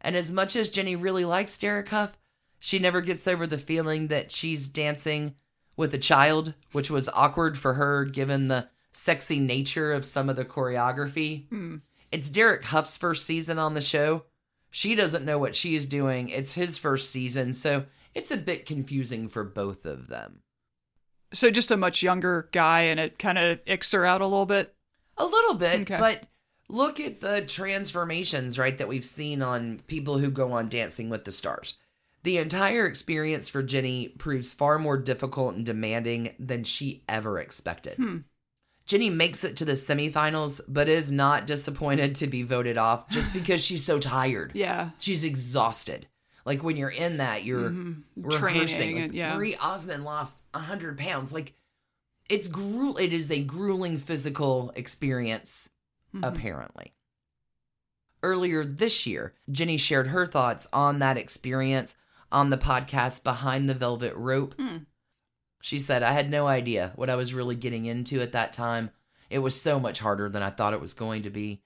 And 0.00 0.16
as 0.16 0.32
much 0.32 0.56
as 0.56 0.70
Jennie 0.70 0.96
really 0.96 1.26
likes 1.26 1.58
Derek 1.58 1.90
Hough, 1.90 2.16
she 2.60 2.78
never 2.78 3.00
gets 3.00 3.26
over 3.26 3.46
the 3.46 3.58
feeling 3.58 4.08
that 4.08 4.30
she's 4.30 4.68
dancing 4.68 5.34
with 5.76 5.94
a 5.94 5.98
child, 5.98 6.54
which 6.72 6.90
was 6.90 7.08
awkward 7.08 7.58
for 7.58 7.74
her 7.74 8.04
given 8.04 8.48
the 8.48 8.68
sexy 8.92 9.40
nature 9.40 9.92
of 9.92 10.04
some 10.04 10.28
of 10.28 10.36
the 10.36 10.44
choreography. 10.44 11.48
Hmm. 11.48 11.76
It's 12.12 12.28
Derek 12.28 12.64
Hough's 12.64 12.96
first 12.96 13.24
season 13.24 13.58
on 13.58 13.74
the 13.74 13.80
show. 13.80 14.24
She 14.70 14.94
doesn't 14.94 15.24
know 15.24 15.38
what 15.38 15.56
she's 15.56 15.86
doing. 15.86 16.28
It's 16.28 16.52
his 16.52 16.76
first 16.76 17.10
season, 17.10 17.54
so 17.54 17.86
it's 18.14 18.30
a 18.30 18.36
bit 18.36 18.66
confusing 18.66 19.28
for 19.28 19.42
both 19.42 19.86
of 19.86 20.08
them. 20.08 20.40
So 21.32 21.50
just 21.50 21.70
a 21.70 21.76
much 21.76 22.02
younger 22.02 22.48
guy, 22.52 22.82
and 22.82 23.00
it 23.00 23.18
kind 23.18 23.38
of 23.38 23.60
icks 23.66 23.92
her 23.92 24.04
out 24.04 24.20
a 24.20 24.26
little 24.26 24.46
bit? 24.46 24.74
A 25.16 25.24
little 25.24 25.54
bit, 25.54 25.80
okay. 25.82 25.96
but 25.98 26.24
look 26.68 27.00
at 27.00 27.20
the 27.20 27.42
transformations, 27.42 28.58
right, 28.58 28.76
that 28.78 28.88
we've 28.88 29.04
seen 29.04 29.40
on 29.40 29.80
people 29.86 30.18
who 30.18 30.30
go 30.30 30.52
on 30.52 30.68
Dancing 30.68 31.08
with 31.08 31.24
the 31.24 31.32
Stars. 31.32 31.76
The 32.22 32.38
entire 32.38 32.86
experience 32.86 33.48
for 33.48 33.62
Jennie 33.62 34.08
proves 34.08 34.52
far 34.52 34.78
more 34.78 34.98
difficult 34.98 35.54
and 35.54 35.64
demanding 35.64 36.34
than 36.38 36.64
she 36.64 37.02
ever 37.08 37.38
expected. 37.38 37.96
Hmm. 37.96 38.18
Jennie 38.84 39.10
makes 39.10 39.44
it 39.44 39.56
to 39.58 39.64
the 39.64 39.72
semifinals, 39.72 40.60
but 40.66 40.88
is 40.88 41.10
not 41.10 41.46
disappointed 41.46 42.16
to 42.16 42.26
be 42.26 42.42
voted 42.42 42.76
off 42.76 43.08
just 43.08 43.32
because 43.34 43.64
she's 43.64 43.84
so 43.84 43.98
tired. 43.98 44.52
Yeah. 44.54 44.90
She's 44.98 45.24
exhausted. 45.24 46.08
Like 46.44 46.62
when 46.62 46.76
you're 46.76 46.88
in 46.88 47.18
that, 47.18 47.44
you're 47.44 47.70
mm-hmm. 47.70 48.22
rehearsing. 48.22 49.02
Like, 49.02 49.12
yeah. 49.12 49.36
Marie 49.36 49.56
Osmond 49.56 50.04
lost 50.04 50.36
100 50.52 50.98
pounds. 50.98 51.32
Like 51.32 51.54
it's 52.28 52.48
gruel 52.48 52.96
it 52.96 53.12
is 53.12 53.30
a 53.30 53.42
grueling 53.42 53.98
physical 53.98 54.72
experience 54.74 55.68
Mhm. 56.14 56.26
apparently. 56.26 56.92
Earlier 58.22 58.64
this 58.64 59.06
year, 59.06 59.34
Jennie 59.50 59.76
shared 59.76 60.08
her 60.08 60.26
thoughts 60.26 60.66
on 60.72 60.98
that 60.98 61.16
experience 61.16 61.94
on 62.32 62.50
the 62.50 62.58
podcast 62.58 63.24
Behind 63.24 63.68
the 63.68 63.74
Velvet 63.74 64.14
Rope. 64.16 64.54
Hmm. 64.58 64.78
She 65.62 65.78
said, 65.78 66.02
I 66.02 66.12
had 66.12 66.30
no 66.30 66.46
idea 66.46 66.92
what 66.94 67.10
I 67.10 67.16
was 67.16 67.34
really 67.34 67.56
getting 67.56 67.84
into 67.84 68.20
at 68.20 68.32
that 68.32 68.52
time. 68.52 68.90
It 69.28 69.40
was 69.40 69.60
so 69.60 69.78
much 69.78 69.98
harder 69.98 70.28
than 70.28 70.42
I 70.42 70.50
thought 70.50 70.74
it 70.74 70.80
was 70.80 70.94
going 70.94 71.22
to 71.24 71.30
be. 71.30 71.62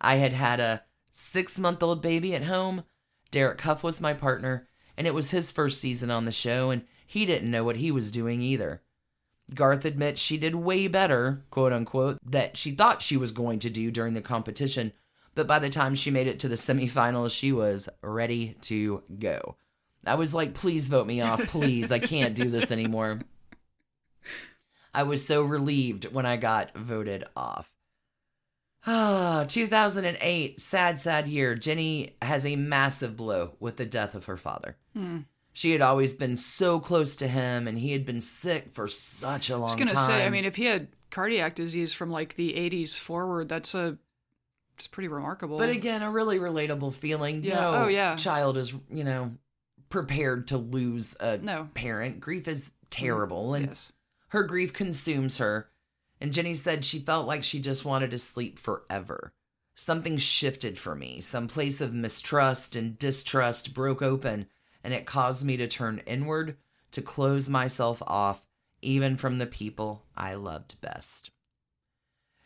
I 0.00 0.16
had 0.16 0.32
had 0.32 0.60
a 0.60 0.82
six 1.12 1.58
month 1.58 1.82
old 1.82 2.02
baby 2.02 2.34
at 2.34 2.44
home. 2.44 2.84
Derek 3.30 3.60
Hough 3.60 3.82
was 3.82 4.00
my 4.00 4.14
partner, 4.14 4.68
and 4.96 5.06
it 5.06 5.14
was 5.14 5.30
his 5.30 5.50
first 5.50 5.80
season 5.80 6.10
on 6.10 6.24
the 6.24 6.32
show, 6.32 6.70
and 6.70 6.82
he 7.06 7.24
didn't 7.24 7.50
know 7.50 7.64
what 7.64 7.76
he 7.76 7.90
was 7.90 8.10
doing 8.10 8.42
either. 8.42 8.82
Garth 9.54 9.84
admits 9.84 10.20
she 10.20 10.38
did 10.38 10.54
way 10.56 10.88
better, 10.88 11.44
quote 11.50 11.72
unquote, 11.72 12.18
that 12.24 12.56
she 12.56 12.72
thought 12.72 13.00
she 13.02 13.16
was 13.16 13.30
going 13.30 13.60
to 13.60 13.70
do 13.70 13.90
during 13.90 14.14
the 14.14 14.20
competition, 14.20 14.92
but 15.34 15.46
by 15.46 15.58
the 15.58 15.70
time 15.70 15.94
she 15.94 16.10
made 16.10 16.26
it 16.26 16.40
to 16.40 16.48
the 16.48 16.56
semifinals, 16.56 17.30
she 17.30 17.52
was 17.52 17.88
ready 18.02 18.56
to 18.62 19.02
go. 19.18 19.56
I 20.06 20.14
was 20.14 20.32
like, 20.34 20.54
please 20.54 20.86
vote 20.86 21.06
me 21.06 21.20
off, 21.20 21.40
please. 21.48 21.90
I 21.92 21.98
can't 21.98 22.34
do 22.34 22.48
this 22.50 22.70
anymore. 22.70 23.20
I 24.94 25.02
was 25.02 25.26
so 25.26 25.42
relieved 25.42 26.06
when 26.12 26.24
I 26.26 26.36
got 26.36 26.74
voted 26.76 27.24
off. 27.36 27.70
Ah, 28.86 29.44
2008, 29.48 30.62
sad, 30.62 30.98
sad 30.98 31.26
year. 31.26 31.54
Jennie 31.56 32.16
has 32.22 32.46
a 32.46 32.56
massive 32.56 33.16
blow 33.16 33.52
with 33.58 33.76
the 33.76 33.84
death 33.86 34.14
of 34.14 34.26
her 34.26 34.36
father. 34.36 34.76
Hmm. 34.94 35.20
She 35.52 35.72
had 35.72 35.80
always 35.80 36.14
been 36.14 36.36
so 36.36 36.78
close 36.78 37.16
to 37.16 37.26
him, 37.28 37.66
and 37.66 37.78
he 37.78 37.92
had 37.92 38.04
been 38.04 38.20
sick 38.20 38.70
for 38.74 38.86
such 38.88 39.50
a 39.50 39.56
long 39.56 39.70
time 39.70 39.78
was 39.80 39.92
time. 39.92 39.94
gonna 39.94 40.06
say, 40.06 40.24
I 40.26 40.30
mean, 40.30 40.44
if 40.44 40.56
he 40.56 40.66
had 40.66 40.88
cardiac 41.10 41.54
disease 41.54 41.92
from 41.94 42.10
like 42.10 42.36
the 42.36 42.52
'80s 42.52 42.98
forward, 42.98 43.48
that's 43.48 43.74
a 43.74 43.96
it's 44.74 44.86
pretty 44.86 45.08
remarkable. 45.08 45.56
but 45.58 45.70
again, 45.70 46.02
a 46.02 46.10
really 46.10 46.38
relatable 46.38 46.92
feeling. 46.94 47.42
Yeah. 47.42 47.60
No 47.60 47.70
Oh, 47.84 47.88
yeah. 47.88 48.16
child 48.16 48.58
is, 48.58 48.72
you 48.90 49.02
know, 49.04 49.32
prepared 49.88 50.48
to 50.48 50.56
lose 50.56 51.14
a 51.20 51.38
no, 51.38 51.68
parent. 51.74 52.20
Grief 52.20 52.48
is 52.48 52.64
mm, 52.64 52.72
terrible, 52.90 53.54
and 53.54 53.68
yes, 53.68 53.92
her 54.28 54.42
grief 54.42 54.72
consumes 54.72 55.38
her. 55.38 55.70
And 56.20 56.32
Jennie 56.32 56.54
said 56.54 56.84
she 56.84 56.98
felt 56.98 57.26
like 57.26 57.44
she 57.44 57.60
just 57.60 57.84
wanted 57.84 58.10
to 58.12 58.18
sleep 58.18 58.58
forever. 58.58 59.32
Something 59.74 60.16
shifted 60.16 60.78
for 60.78 60.94
me. 60.94 61.20
Some 61.20 61.48
place 61.48 61.82
of 61.82 61.92
mistrust 61.92 62.74
and 62.74 62.98
distrust 62.98 63.74
broke 63.74 64.00
open, 64.00 64.46
and 64.82 64.94
it 64.94 65.04
caused 65.04 65.44
me 65.44 65.58
to 65.58 65.68
turn 65.68 66.02
inward, 66.06 66.56
to 66.92 67.02
close 67.02 67.50
myself 67.50 68.02
off, 68.06 68.46
even 68.80 69.18
from 69.18 69.36
the 69.36 69.46
people 69.46 70.04
I 70.16 70.34
loved 70.34 70.80
best. 70.80 71.30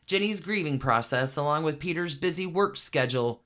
Jennie's 0.07 0.40
grieving 0.40 0.81
process, 0.81 1.37
along 1.37 1.62
with 1.62 1.79
Peter's 1.79 2.16
busy 2.16 2.46
work 2.46 2.76
schedule, 2.76 3.44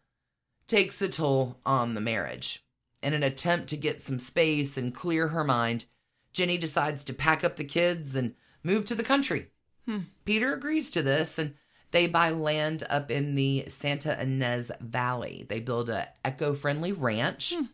takes 0.66 1.02
a 1.02 1.08
toll 1.10 1.58
on 1.66 1.92
the 1.92 2.00
marriage. 2.00 2.63
In 3.04 3.12
an 3.12 3.22
attempt 3.22 3.68
to 3.68 3.76
get 3.76 4.00
some 4.00 4.18
space 4.18 4.78
and 4.78 4.94
clear 4.94 5.28
her 5.28 5.44
mind, 5.44 5.84
Jennie 6.32 6.56
decides 6.56 7.04
to 7.04 7.12
pack 7.12 7.44
up 7.44 7.56
the 7.56 7.64
kids 7.64 8.14
and 8.14 8.34
move 8.62 8.86
to 8.86 8.94
the 8.94 9.04
country. 9.04 9.50
Hmm. 9.84 9.98
Peter 10.24 10.54
agrees 10.54 10.90
to 10.92 11.02
this 11.02 11.38
and 11.38 11.54
they 11.90 12.06
buy 12.06 12.30
land 12.30 12.82
up 12.88 13.10
in 13.10 13.34
the 13.34 13.66
Santa 13.68 14.16
Ynez 14.18 14.70
Valley. 14.80 15.44
They 15.46 15.60
build 15.60 15.90
a 15.90 16.08
eco-friendly 16.24 16.92
ranch. 16.92 17.52
Hmm. 17.54 17.64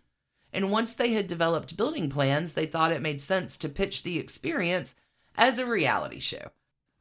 And 0.53 0.73
once 0.73 0.93
they 0.95 1.13
had 1.13 1.29
developed 1.29 1.77
building 1.77 2.11
plans, 2.11 2.55
they 2.55 2.67
thought 2.67 2.91
it 2.91 3.01
made 3.01 3.23
sense 3.23 3.57
to 3.59 3.69
pitch 3.69 4.03
the 4.03 4.19
experience 4.19 4.97
as 5.37 5.61
a 5.61 5.65
reality 5.65 6.19
show. 6.19 6.51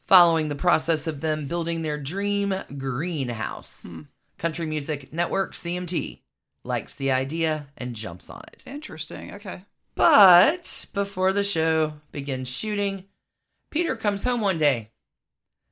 Following 0.02 0.50
the 0.50 0.56
process 0.56 1.08
of 1.08 1.22
them 1.22 1.48
building 1.48 1.82
their 1.82 2.00
dream 2.00 2.54
greenhouse, 2.78 3.82
Hmm. 3.82 4.02
Country 4.38 4.68
Music 4.68 5.12
Network 5.12 5.56
CMT 5.56 6.22
likes 6.64 6.94
the 6.94 7.12
idea 7.12 7.68
and 7.78 7.96
jumps 7.96 8.30
on 8.30 8.42
it. 8.52 8.64
interesting. 8.66 9.34
Okay, 9.34 9.64
But 9.96 10.86
before 10.94 11.34
the 11.34 11.44
show 11.44 11.94
begins 12.12 12.48
shooting, 12.48 13.06
Peter 13.70 13.96
comes 13.96 14.24
home 14.24 14.42
one 14.42 14.58
day 14.58 14.92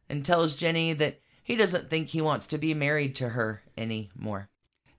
and 0.10 0.24
tells 0.24 0.56
Jennie 0.56 0.94
that 0.94 1.20
he 1.44 1.56
doesn't 1.56 1.90
think 1.90 2.10
he 2.10 2.22
wants 2.22 2.48
to 2.48 2.58
be 2.58 2.74
married 2.74 3.16
to 3.18 3.30
her 3.30 3.64
anymore. 3.78 4.50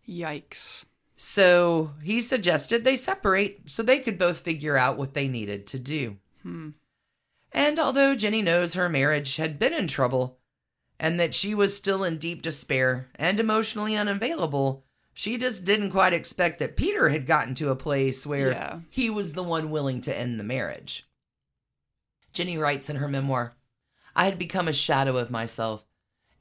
yikes. 0.09 0.85
So 1.17 1.93
he 2.03 2.23
suggested 2.23 2.85
they 2.85 2.97
separate 2.97 3.71
so 3.71 3.83
they 3.83 3.99
could 3.99 4.19
both 4.19 4.39
figure 4.41 4.77
out 4.77 4.97
what 4.99 5.15
they 5.15 5.27
needed 5.29 5.67
to 5.69 5.79
do. 5.79 6.17
Hmm. 6.43 6.71
And 7.51 7.79
although 7.79 8.15
Jennie 8.15 8.43
knows 8.43 8.75
her 8.75 8.89
marriage 8.89 9.37
had 9.37 9.59
been 9.59 9.73
in 9.75 9.89
trouble 9.89 10.39
and 11.01 11.19
that 11.19 11.35
she 11.35 11.55
was 11.55 11.77
still 11.77 12.05
in 12.05 12.19
deep 12.19 12.43
despair 12.43 13.09
and 13.17 13.41
emotionally 13.41 13.97
unavailable, 13.97 14.85
she 15.19 15.37
just 15.37 15.65
didn't 15.65 15.91
quite 15.91 16.13
expect 16.13 16.61
that 16.61 16.77
Peter 16.77 17.09
had 17.09 17.27
gotten 17.27 17.53
to 17.53 17.71
a 17.71 17.75
place 17.75 18.25
where 18.25 18.53
Yeah. 18.53 18.81
he 18.89 19.11
was 19.11 19.33
the 19.33 19.43
one 19.43 19.69
willing 19.69 20.01
to 20.03 20.17
end 20.17 20.39
the 20.39 20.45
marriage. 20.45 21.09
Jennie 22.33 22.57
writes 22.57 22.89
in 22.89 22.95
her 22.97 23.09
memoir 23.09 23.57
I 24.15 24.27
had 24.27 24.39
become 24.39 24.69
a 24.69 24.73
shadow 24.73 25.17
of 25.17 25.29
myself, 25.29 25.85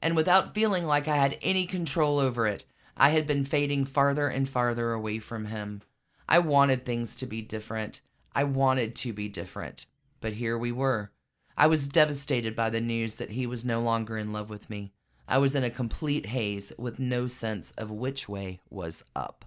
and 0.00 0.14
without 0.14 0.54
feeling 0.54 0.84
like 0.84 1.08
I 1.08 1.16
had 1.16 1.40
any 1.42 1.66
control 1.66 2.20
over 2.20 2.46
it, 2.46 2.66
I 2.96 3.08
had 3.10 3.26
been 3.26 3.44
fading 3.44 3.84
farther 3.84 4.28
and 4.28 4.48
farther 4.48 4.92
away 4.92 5.18
from 5.18 5.46
him. 5.46 5.82
I 6.28 6.38
wanted 6.38 6.86
things 6.86 7.16
to 7.16 7.26
be 7.26 7.42
different. 7.42 8.00
I 8.32 8.44
wanted 8.44 8.94
to 8.96 9.12
be 9.12 9.28
different. 9.28 9.86
But 10.20 10.34
here 10.34 10.56
we 10.56 10.70
were. 10.70 11.10
I 11.56 11.66
was 11.66 11.88
devastated 11.88 12.54
by 12.54 12.70
the 12.70 12.80
news 12.80 13.16
that 13.16 13.30
he 13.30 13.44
was 13.44 13.64
no 13.64 13.80
longer 13.82 14.16
in 14.16 14.32
love 14.32 14.50
with 14.50 14.70
me. 14.70 14.92
I 15.28 15.38
was 15.38 15.54
in 15.54 15.62
a 15.62 15.70
complete 15.70 16.26
haze 16.26 16.72
with 16.78 16.98
no 16.98 17.28
sense 17.28 17.72
of 17.76 17.90
which 17.90 18.28
way 18.28 18.60
was 18.70 19.04
up. 19.14 19.44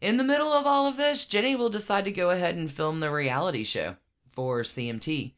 In 0.00 0.16
the 0.16 0.24
middle 0.24 0.52
of 0.54 0.66
all 0.66 0.86
of 0.86 0.96
this, 0.96 1.26
Jennie 1.26 1.54
will 1.54 1.68
decide 1.68 2.06
to 2.06 2.12
go 2.12 2.30
ahead 2.30 2.56
and 2.56 2.72
film 2.72 3.00
the 3.00 3.10
reality 3.10 3.62
show 3.62 3.96
for 4.32 4.62
CMT. 4.62 5.32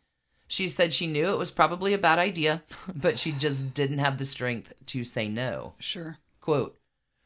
She 0.47 0.69
said 0.69 0.93
she 0.93 1.09
knew 1.09 1.31
it 1.31 1.39
was 1.39 1.51
probably 1.51 1.93
a 1.93 1.99
bad 1.99 2.21
idea, 2.21 2.63
but 2.95 3.19
she 3.19 3.33
just 3.33 3.75
didn't 3.75 3.99
have 3.99 4.19
the 4.19 4.25
strength 4.25 4.73
to 4.87 5.03
say 5.03 5.29
no. 5.29 5.73
Sure. 5.81 6.19
Quote, 6.41 6.79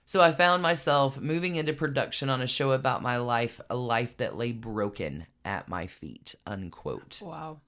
so 0.07 0.23
I 0.23 0.33
found 0.33 0.63
myself 0.63 1.21
moving 1.21 1.57
into 1.57 1.73
production 1.73 2.31
on 2.31 2.41
a 2.41 2.47
show 2.47 2.71
about 2.71 3.03
my 3.03 3.19
life, 3.19 3.61
a 3.69 3.77
life 3.77 4.17
that 4.19 4.39
lay 4.39 4.53
broken 4.53 5.27
at 5.45 5.69
my 5.69 5.87
feet. 5.89 6.37
Unquote. 6.47 7.21
Wow. 7.21 7.61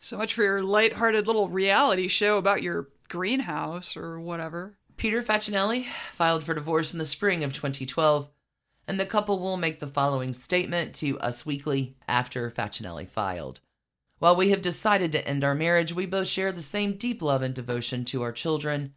So 0.00 0.18
much 0.18 0.34
for 0.34 0.42
your 0.42 0.62
light-hearted 0.62 1.26
little 1.26 1.48
reality 1.48 2.08
show 2.08 2.36
about 2.36 2.62
your 2.62 2.88
greenhouse 3.10 3.96
or 3.96 4.18
whatever. 4.18 4.78
Peter 4.96 5.22
Facinelli 5.22 5.86
filed 6.12 6.44
for 6.44 6.54
divorce 6.54 6.92
in 6.92 6.98
the 6.98 7.04
spring 7.04 7.44
of 7.44 7.52
2012, 7.52 8.30
and 8.88 8.98
the 8.98 9.04
couple 9.04 9.38
will 9.38 9.58
make 9.58 9.80
the 9.80 9.86
following 9.86 10.32
statement 10.32 10.94
to 10.94 11.18
Us 11.20 11.44
Weekly 11.44 11.96
after 12.08 12.50
Facinelli 12.50 13.06
filed. 13.06 13.60
While 14.18 14.36
we 14.36 14.50
have 14.50 14.62
decided 14.62 15.12
to 15.12 15.26
end 15.26 15.42
our 15.42 15.54
marriage, 15.54 15.94
we 15.94 16.06
both 16.06 16.28
share 16.28 16.52
the 16.52 16.62
same 16.62 16.96
deep 16.96 17.20
love 17.20 17.42
and 17.42 17.54
devotion 17.54 18.04
to 18.06 18.22
our 18.22 18.32
children. 18.32 18.94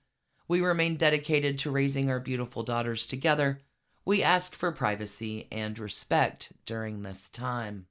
We 0.47 0.61
remain 0.61 0.97
dedicated 0.97 1.57
to 1.59 1.71
raising 1.71 2.09
our 2.09 2.19
beautiful 2.19 2.63
daughters 2.63 3.07
together. 3.07 3.61
We 4.05 4.21
ask 4.21 4.53
for 4.53 4.71
privacy 4.71 5.47
and 5.51 5.79
respect 5.79 6.51
during 6.65 7.01
this 7.01 7.29
time. 7.29 7.87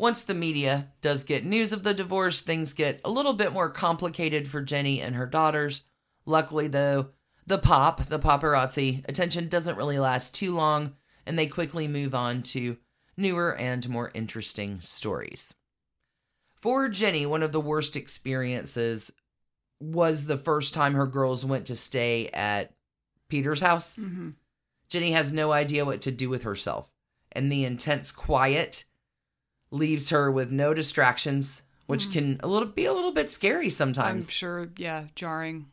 Once 0.00 0.24
the 0.24 0.32
media 0.32 0.90
does 1.02 1.24
get 1.24 1.44
news 1.44 1.74
of 1.74 1.82
the 1.82 1.92
divorce, 1.92 2.40
things 2.40 2.72
get 2.72 3.02
a 3.04 3.10
little 3.10 3.34
bit 3.34 3.52
more 3.52 3.70
complicated 3.70 4.48
for 4.48 4.62
Jennie 4.62 4.98
and 4.98 5.14
her 5.14 5.26
daughters. 5.26 5.82
Luckily, 6.24 6.68
though, 6.68 7.10
the 7.46 7.58
pop, 7.58 8.06
the 8.06 8.18
paparazzi, 8.18 9.06
attention 9.10 9.48
doesn't 9.48 9.76
really 9.76 9.98
last 9.98 10.32
too 10.32 10.54
long, 10.54 10.94
and 11.26 11.38
they 11.38 11.46
quickly 11.46 11.86
move 11.86 12.14
on 12.14 12.42
to 12.44 12.78
newer 13.18 13.54
and 13.54 13.86
more 13.90 14.10
interesting 14.14 14.80
stories. 14.80 15.52
For 16.62 16.88
Jennie, 16.88 17.26
one 17.26 17.42
of 17.42 17.52
the 17.52 17.60
worst 17.60 17.94
experiences 17.94 19.12
was 19.80 20.24
the 20.24 20.38
first 20.38 20.72
time 20.72 20.94
her 20.94 21.06
girls 21.06 21.44
went 21.44 21.66
to 21.66 21.76
stay 21.76 22.28
at 22.28 22.72
Peter's 23.28 23.60
house. 23.60 23.94
Mm-hmm. 23.96 24.30
Jennie 24.88 25.12
has 25.12 25.30
no 25.30 25.52
idea 25.52 25.84
what 25.84 26.00
to 26.00 26.10
do 26.10 26.30
with 26.30 26.44
herself, 26.44 26.88
and 27.32 27.52
the 27.52 27.66
intense 27.66 28.12
quiet 28.12 28.86
leaves 29.70 30.10
her 30.10 30.30
with 30.30 30.50
no 30.50 30.74
distractions, 30.74 31.62
which 31.86 32.08
Mm. 32.08 32.12
can 32.12 32.40
a 32.42 32.46
little 32.48 32.68
be 32.68 32.84
a 32.84 32.92
little 32.92 33.12
bit 33.12 33.30
scary 33.30 33.70
sometimes. 33.70 34.26
I'm 34.26 34.30
sure, 34.32 34.70
yeah, 34.76 35.06
jarring. 35.14 35.70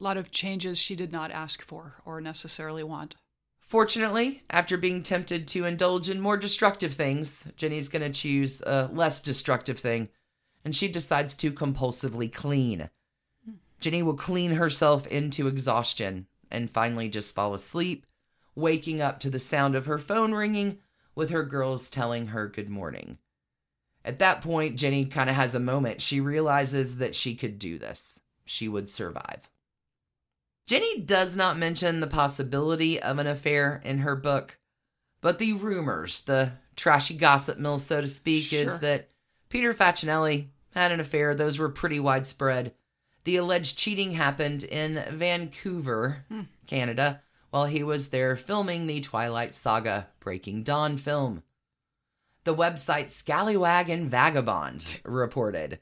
A 0.00 0.04
lot 0.04 0.16
of 0.16 0.30
changes 0.30 0.78
she 0.78 0.96
did 0.96 1.12
not 1.12 1.30
ask 1.30 1.62
for 1.62 1.96
or 2.04 2.20
necessarily 2.20 2.82
want. 2.82 3.14
Fortunately, 3.60 4.42
after 4.50 4.76
being 4.76 5.02
tempted 5.02 5.48
to 5.48 5.64
indulge 5.64 6.10
in 6.10 6.20
more 6.20 6.36
destructive 6.36 6.92
things, 6.94 7.44
Jennie's 7.56 7.88
going 7.88 8.02
to 8.02 8.10
choose 8.20 8.60
a 8.62 8.90
less 8.92 9.20
destructive 9.20 9.78
thing, 9.78 10.10
and 10.64 10.76
she 10.76 10.88
decides 10.88 11.34
to 11.36 11.50
compulsively 11.52 12.30
clean. 12.30 12.90
Jennie 13.80 14.02
will 14.02 14.14
clean 14.14 14.52
herself 14.52 15.06
into 15.06 15.46
exhaustion 15.48 16.26
and 16.50 16.70
finally 16.70 17.08
just 17.08 17.34
fall 17.34 17.54
asleep, 17.54 18.04
waking 18.54 19.00
up 19.00 19.18
to 19.20 19.30
the 19.30 19.38
sound 19.38 19.74
of 19.74 19.86
her 19.86 19.98
phone 19.98 20.32
ringing 20.34 20.78
with 21.14 21.30
her 21.30 21.42
girls 21.42 21.90
telling 21.90 22.28
her 22.28 22.48
good 22.48 22.68
morning. 22.68 23.18
At 24.04 24.18
that 24.18 24.40
point, 24.40 24.76
Jennie 24.76 25.04
kind 25.04 25.30
of 25.30 25.36
has 25.36 25.54
a 25.54 25.60
moment. 25.60 26.00
She 26.00 26.20
realizes 26.20 26.96
that 26.96 27.14
she 27.14 27.34
could 27.34 27.58
do 27.58 27.78
this, 27.78 28.18
she 28.44 28.68
would 28.68 28.88
survive. 28.88 29.48
Jennie 30.66 31.00
does 31.00 31.36
not 31.36 31.58
mention 31.58 32.00
the 32.00 32.06
possibility 32.06 33.00
of 33.00 33.18
an 33.18 33.26
affair 33.26 33.80
in 33.84 33.98
her 33.98 34.16
book, 34.16 34.58
but 35.20 35.38
the 35.38 35.52
rumors, 35.52 36.22
the 36.22 36.52
trashy 36.76 37.14
gossip 37.14 37.58
mill, 37.58 37.78
so 37.78 38.00
to 38.00 38.08
speak, 38.08 38.44
Sure. 38.44 38.62
is 38.64 38.78
that 38.80 39.10
Peter 39.48 39.74
Facinelli 39.74 40.48
had 40.74 40.90
an 40.92 41.00
affair. 41.00 41.34
Those 41.34 41.58
were 41.58 41.68
pretty 41.68 42.00
widespread. 42.00 42.74
The 43.24 43.36
alleged 43.36 43.76
cheating 43.76 44.12
happened 44.12 44.64
in 44.64 45.04
Vancouver, 45.16 46.24
Hmm. 46.28 46.42
Canada, 46.66 47.22
while 47.52 47.66
he 47.66 47.82
was 47.82 48.08
there 48.08 48.34
filming 48.34 48.86
the 48.86 49.02
Twilight 49.02 49.54
Saga 49.54 50.08
Breaking 50.20 50.62
Dawn 50.62 50.96
film. 50.96 51.42
The 52.44 52.54
website 52.54 53.12
Scallywag 53.12 53.90
and 53.90 54.10
Vagabond 54.10 55.02
reported, 55.04 55.78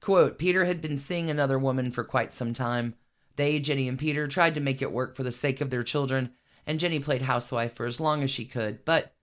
quote, 0.00 0.36
Peter 0.36 0.64
had 0.64 0.82
been 0.82 0.98
seeing 0.98 1.30
another 1.30 1.60
woman 1.60 1.92
for 1.92 2.02
quite 2.02 2.32
some 2.32 2.52
time. 2.52 2.96
They, 3.36 3.60
Jennie 3.60 3.86
and 3.86 4.00
Peter, 4.00 4.26
tried 4.26 4.56
to 4.56 4.60
make 4.60 4.82
it 4.82 4.90
work 4.90 5.14
for 5.14 5.22
the 5.22 5.30
sake 5.30 5.60
of 5.60 5.70
their 5.70 5.84
children, 5.84 6.32
and 6.66 6.80
Jennie 6.80 6.98
played 6.98 7.22
housewife 7.22 7.74
for 7.74 7.86
as 7.86 8.00
long 8.00 8.24
as 8.24 8.30
she 8.32 8.44
could, 8.44 8.84
but 8.84 9.14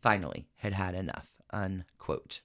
finally 0.00 0.46
had 0.58 0.72
had 0.72 0.94
enough, 0.94 1.28
unquote. 1.50 2.40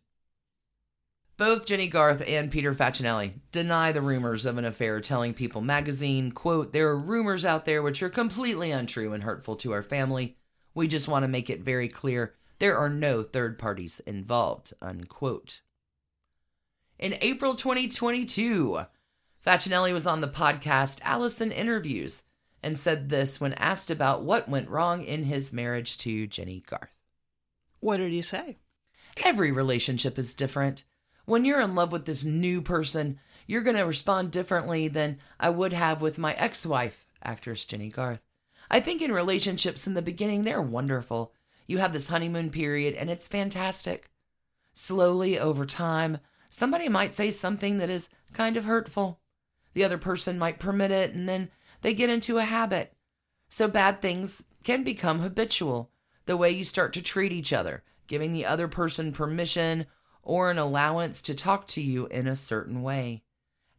Both 1.37 1.67
Jennie 1.67 1.87
Garth 1.87 2.23
and 2.25 2.51
Peter 2.51 2.73
Facinelli 2.73 3.33
deny 3.51 3.91
the 3.91 4.01
rumors 4.01 4.47
of 4.47 4.57
an 4.57 4.65
affair, 4.65 4.99
telling 4.99 5.35
People 5.35 5.61
magazine, 5.61 6.31
quote, 6.31 6.73
There 6.73 6.89
are 6.89 6.97
rumors 6.97 7.45
out 7.45 7.65
there 7.65 7.83
which 7.83 8.01
are 8.01 8.09
completely 8.09 8.71
untrue 8.71 9.13
and 9.13 9.21
hurtful 9.21 9.55
to 9.57 9.71
our 9.71 9.83
family. 9.83 10.35
We 10.73 10.87
just 10.87 11.07
want 11.07 11.23
to 11.23 11.27
make 11.27 11.51
it 11.51 11.61
very 11.61 11.89
clear 11.89 12.33
there 12.57 12.75
are 12.75 12.89
no 12.89 13.21
third 13.21 13.59
parties 13.59 13.99
involved, 14.07 14.73
unquote. 14.81 15.61
In 16.97 17.15
April 17.21 17.53
2022, 17.53 18.79
Facinelli 19.45 19.93
was 19.93 20.07
on 20.07 20.21
the 20.21 20.27
podcast 20.27 20.97
Allison 21.03 21.51
Interviews 21.51 22.23
and 22.63 22.79
said 22.79 23.09
this 23.09 23.39
when 23.39 23.53
asked 23.53 23.91
about 23.91 24.23
what 24.23 24.49
went 24.49 24.69
wrong 24.69 25.03
in 25.03 25.25
his 25.25 25.53
marriage 25.53 25.99
to 25.99 26.25
Jennie 26.25 26.63
Garth. 26.65 26.97
What 27.79 27.97
did 27.97 28.11
he 28.11 28.23
say? 28.23 28.57
Every 29.23 29.51
relationship 29.51 30.17
is 30.17 30.33
different. 30.33 30.83
When 31.27 31.43
you're 31.43 31.59
in 31.59 31.75
love 31.75 31.91
with 31.91 32.05
this 32.05 32.23
new 32.23 32.61
person, 32.61 33.19
you're 33.47 33.61
going 33.61 33.75
to 33.75 33.83
respond 33.83 34.31
differently 34.31 34.87
than 34.87 35.19
I 35.37 35.49
would 35.49 35.73
have 35.73 36.01
with 36.01 36.17
my 36.17 36.33
ex 36.35 36.65
wife, 36.65 37.05
actress 37.21 37.65
Jennie 37.65 37.89
Garth. 37.89 38.21
I 38.71 38.79
think 38.79 39.01
in 39.01 39.11
relationships 39.11 39.85
in 39.87 39.93
the 39.93 40.01
beginning, 40.01 40.45
they're 40.45 40.61
wonderful. 40.61 41.33
You 41.67 41.79
have 41.79 41.91
this 41.91 42.07
honeymoon 42.07 42.49
period, 42.49 42.95
and 42.95 43.09
it's 43.09 43.27
fantastic. 43.27 44.09
Slowly, 44.73 45.37
over 45.37 45.65
time, 45.65 46.19
somebody 46.49 46.87
might 46.87 47.13
say 47.13 47.29
something 47.29 47.79
that 47.79 47.89
is 47.89 48.07
kind 48.33 48.55
of 48.55 48.63
hurtful. 48.63 49.19
The 49.73 49.83
other 49.83 49.97
person 49.97 50.39
might 50.39 50.59
permit 50.59 50.91
it, 50.91 51.13
and 51.13 51.27
then 51.27 51.51
they 51.81 51.93
get 51.93 52.09
into 52.09 52.37
a 52.37 52.45
habit. 52.45 52.93
So 53.49 53.67
bad 53.67 54.01
things 54.01 54.45
can 54.63 54.85
become 54.85 55.19
habitual. 55.19 55.91
The 56.25 56.37
way 56.37 56.51
you 56.51 56.63
start 56.63 56.93
to 56.93 57.01
treat 57.01 57.33
each 57.33 57.51
other, 57.51 57.83
giving 58.07 58.31
the 58.31 58.45
other 58.45 58.69
person 58.69 59.11
permission 59.11 59.87
or 60.27 60.51
an 60.51 60.59
allowance 60.59 61.21
to 61.21 61.33
talk 61.33 61.65
to 61.65 61.81
you 61.81 62.05
in 62.07 62.27
a 62.27 62.35
certain 62.35 62.81
way. 62.81 63.23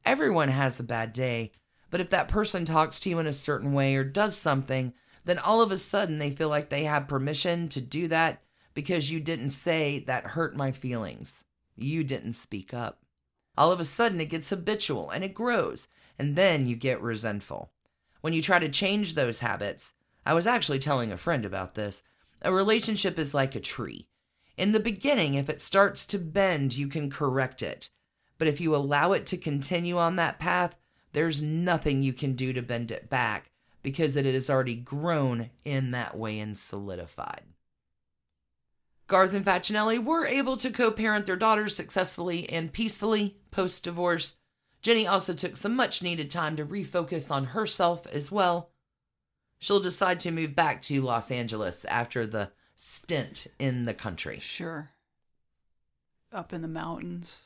Everyone 0.07 0.49
has 0.49 0.81
a 0.81 0.83
bad 0.83 1.13
day, 1.13 1.53
but 1.91 2.01
if 2.01 2.09
that 2.09 2.29
person 2.29 2.65
talks 2.65 2.99
to 3.01 3.11
you 3.11 3.19
in 3.19 3.27
a 3.27 3.35
certain 3.35 3.75
way 3.75 3.95
or 3.97 4.03
does 4.03 4.35
something, 4.35 4.95
then 5.27 5.39
all 5.39 5.61
of 5.61 5.71
a 5.71 5.77
sudden 5.77 6.19
they 6.19 6.31
feel 6.31 6.49
like 6.49 6.71
they 6.71 6.85
have 6.85 7.07
permission 7.07 7.69
to 7.69 7.83
do 7.83 8.09
that 8.09 8.41
because 8.73 9.11
you 9.11 9.21
didn't 9.21 9.51
say 9.51 10.03
that 10.07 10.25
hurt 10.25 10.57
my 10.57 10.73
feelings. 10.73 11.45
You 11.77 12.03
didn't 12.03 12.33
speak 12.33 12.73
up. 12.73 13.03
All 13.59 13.71
of 13.71 13.79
a 13.79 13.85
sudden 13.85 14.19
it 14.19 14.31
gets 14.31 14.49
habitual 14.49 15.11
and 15.11 15.23
it 15.23 15.35
grows, 15.35 15.87
and 16.19 16.35
then 16.35 16.67
you 16.67 16.77
get 16.77 17.03
resentful. 17.03 17.73
When 18.23 18.33
you 18.33 18.41
try 18.41 18.59
to 18.59 18.71
change 18.71 19.15
those 19.15 19.41
habits, 19.41 19.93
I 20.25 20.33
was 20.33 20.47
actually 20.47 20.79
telling 20.79 21.13
a 21.13 21.19
friend 21.19 21.45
about 21.45 21.75
this. 21.75 22.03
A 22.41 22.51
relationship 22.51 23.19
is 23.19 23.35
like 23.35 23.55
a 23.55 23.61
tree. 23.61 24.09
In 24.59 24.73
the 24.73 24.81
beginning, 24.81 25.35
if 25.35 25.49
it 25.49 25.62
starts 25.62 26.05
to 26.07 26.18
bend, 26.18 26.77
you 26.77 26.88
can 26.88 27.11
correct 27.11 27.62
it. 27.62 27.90
But 28.38 28.49
if 28.49 28.61
you 28.61 28.75
allow 28.75 29.12
it 29.12 29.25
to 29.27 29.37
continue 29.37 29.97
on 29.99 30.16
that 30.16 30.40
path, 30.40 30.75
there's 31.12 31.40
nothing 31.40 32.03
you 32.03 32.12
can 32.12 32.35
do 32.35 32.53
to 32.53 32.61
bend 32.61 32.90
it 32.90 33.09
back 33.09 33.53
because 33.83 34.16
it 34.16 34.25
has 34.25 34.51
already 34.51 34.75
grown 34.75 35.51
in 35.64 35.92
that 35.92 36.18
way 36.18 36.40
and 36.40 36.59
solidified. 36.59 37.44
Garth 39.07 39.33
and 39.33 39.44
Facinelli 39.44 40.05
were 40.05 40.27
able 40.27 40.57
to 40.57 40.73
co 40.73 40.90
parent 40.90 41.25
their 41.25 41.37
daughters 41.37 41.77
successfully 41.77 42.51
and 42.51 42.73
peacefully 42.73 43.37
post 43.53 43.85
divorce. 43.85 44.37
Jennie 44.83 45.07
also 45.07 45.35
took 45.35 45.57
some 45.57 45.77
much 45.77 46.03
needed 46.03 46.33
time 46.33 46.57
to 46.57 46.66
refocus 46.66 47.31
on 47.31 47.47
herself 47.47 48.09
as 48.09 48.33
well. 48.33 48.71
She'll 49.61 49.81
decide 49.81 50.18
to 50.21 50.33
move 50.33 50.57
back 50.57 50.83
to 50.83 51.01
Los 51.01 51.31
Angeles 51.31 51.85
after 51.85 52.27
the 52.27 52.51
stint 52.79 53.49
in 53.59 53.85
the 53.85 53.93
country. 53.95 54.38
Sure. 54.38 54.91
Up 56.33 56.53
in 56.53 56.62
the 56.62 56.69
mountains. 56.69 57.41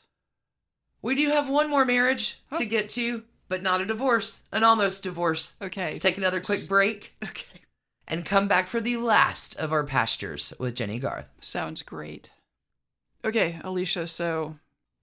We 1.01 1.15
do 1.15 1.31
have 1.31 1.49
one 1.49 1.71
more 1.71 1.85
marriage 1.85 2.39
Oh. 2.53 2.59
to 2.59 2.67
get 2.67 2.89
to, 2.91 3.25
but 3.49 3.63
not 3.63 3.81
a 3.81 3.87
divorce, 3.87 4.43
an 4.53 4.63
almost 4.63 5.03
divorce. 5.03 5.57
Okay. 5.61 5.87
Let's 5.87 5.99
take 5.99 6.19
another 6.19 6.41
quick 6.41 6.69
break 6.69 7.15
Okay. 7.25 7.63
and 8.07 8.27
come 8.27 8.47
back 8.47 8.69
for 8.69 8.81
the 8.81 8.99
last 8.99 9.57
of 9.57 9.73
our 9.73 9.85
pastures 9.85 10.53
with 10.59 10.77
Jennie 10.77 10.99
Garth. 10.99 11.27
Sounds 11.41 11.83
great. 11.83 12.31
Okay, 13.25 13.59
Alicia, 13.65 14.07
so 14.09 14.59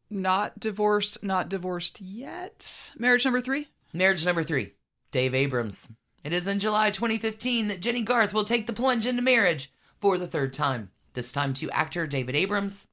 not 0.09 0.59
divorced, 0.59 1.23
not 1.23 1.49
divorced 1.49 2.01
yet. 2.01 2.91
Marriage 2.97 3.25
number 3.25 3.41
three? 3.41 3.69
Marriage 3.93 4.25
number 4.25 4.43
three, 4.43 4.73
Dave 5.11 5.33
Abrams. 5.33 5.87
It 6.23 6.33
is 6.33 6.45
in 6.47 6.59
July 6.59 6.91
2015 6.91 7.69
that 7.69 7.79
Jennie 7.81 8.01
Garth 8.03 8.33
will 8.33 8.43
take 8.43 8.67
the 8.67 8.73
plunge 8.73 9.05
into 9.07 9.21
marriage 9.21 9.71
for 9.99 10.17
the 10.17 10.27
third 10.27 10.53
time, 10.53 10.91
this 11.13 11.31
time 11.31 11.53
to 11.55 11.69
actor 11.71 12.07
David 12.07 12.35
Abrams. 12.35 12.87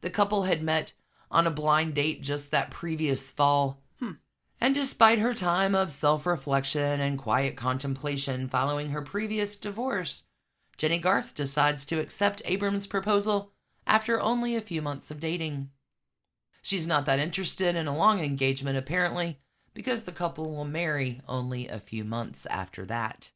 The 0.00 0.10
couple 0.10 0.44
had 0.44 0.62
met 0.62 0.92
on 1.30 1.46
a 1.46 1.50
blind 1.50 1.94
date 1.94 2.22
just 2.22 2.50
that 2.50 2.70
previous 2.70 3.30
fall. 3.30 3.82
Hmm. 3.98 4.12
And 4.60 4.74
despite 4.74 5.18
her 5.18 5.34
time 5.34 5.74
of 5.74 5.90
self 5.90 6.26
reflection 6.26 7.00
and 7.00 7.18
quiet 7.18 7.56
contemplation 7.56 8.48
following 8.48 8.90
her 8.90 9.02
previous 9.02 9.56
divorce, 9.56 10.24
Jennie 10.76 10.98
Garth 10.98 11.34
decides 11.34 11.86
to 11.86 12.00
accept 12.00 12.42
Abrams' 12.44 12.86
proposal 12.86 13.52
after 13.86 14.20
only 14.20 14.56
a 14.56 14.60
few 14.60 14.82
months 14.82 15.10
of 15.10 15.20
dating. 15.20 15.70
She's 16.62 16.86
not 16.86 17.04
that 17.06 17.18
interested 17.18 17.76
in 17.76 17.86
a 17.86 17.96
long 17.96 18.20
engagement, 18.20 18.78
apparently, 18.78 19.38
because 19.74 20.04
the 20.04 20.12
couple 20.12 20.54
will 20.54 20.64
marry 20.64 21.20
only 21.28 21.68
a 21.68 21.78
few 21.78 22.04
months 22.04 22.46
after 22.46 22.86
that. 22.86 23.32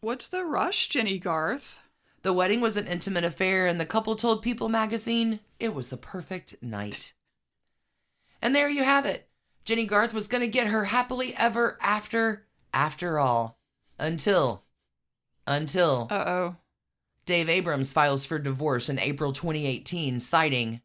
What's 0.00 0.28
the 0.28 0.44
rush, 0.44 0.88
Jennie 0.88 1.18
Garth? 1.18 1.78
The 2.22 2.32
wedding 2.32 2.60
was 2.60 2.76
an 2.76 2.86
intimate 2.86 3.24
affair, 3.24 3.66
and 3.66 3.80
the 3.80 3.86
couple 3.86 4.14
told 4.16 4.42
People 4.42 4.68
magazine 4.68 5.40
it 5.58 5.74
was 5.74 5.92
a 5.92 5.96
perfect 5.96 6.56
night. 6.62 7.12
And 8.42 8.54
there 8.56 8.70
you 8.70 8.84
have 8.84 9.04
it. 9.04 9.28
Jennie 9.66 9.84
Garth 9.84 10.14
was 10.14 10.26
going 10.26 10.40
to 10.40 10.48
get 10.48 10.68
her 10.68 10.86
happily 10.86 11.34
ever 11.36 11.76
after, 11.82 12.46
after 12.72 13.18
all. 13.18 13.58
Until, 13.98 14.64
until 15.46 16.08
Uh 16.10 16.24
oh. 16.26 16.56
Dave 17.26 17.50
Abrams 17.50 17.92
files 17.92 18.24
for 18.24 18.38
divorce 18.38 18.88
in 18.88 18.98
April 18.98 19.34
2018, 19.34 20.20
citing, 20.20 20.80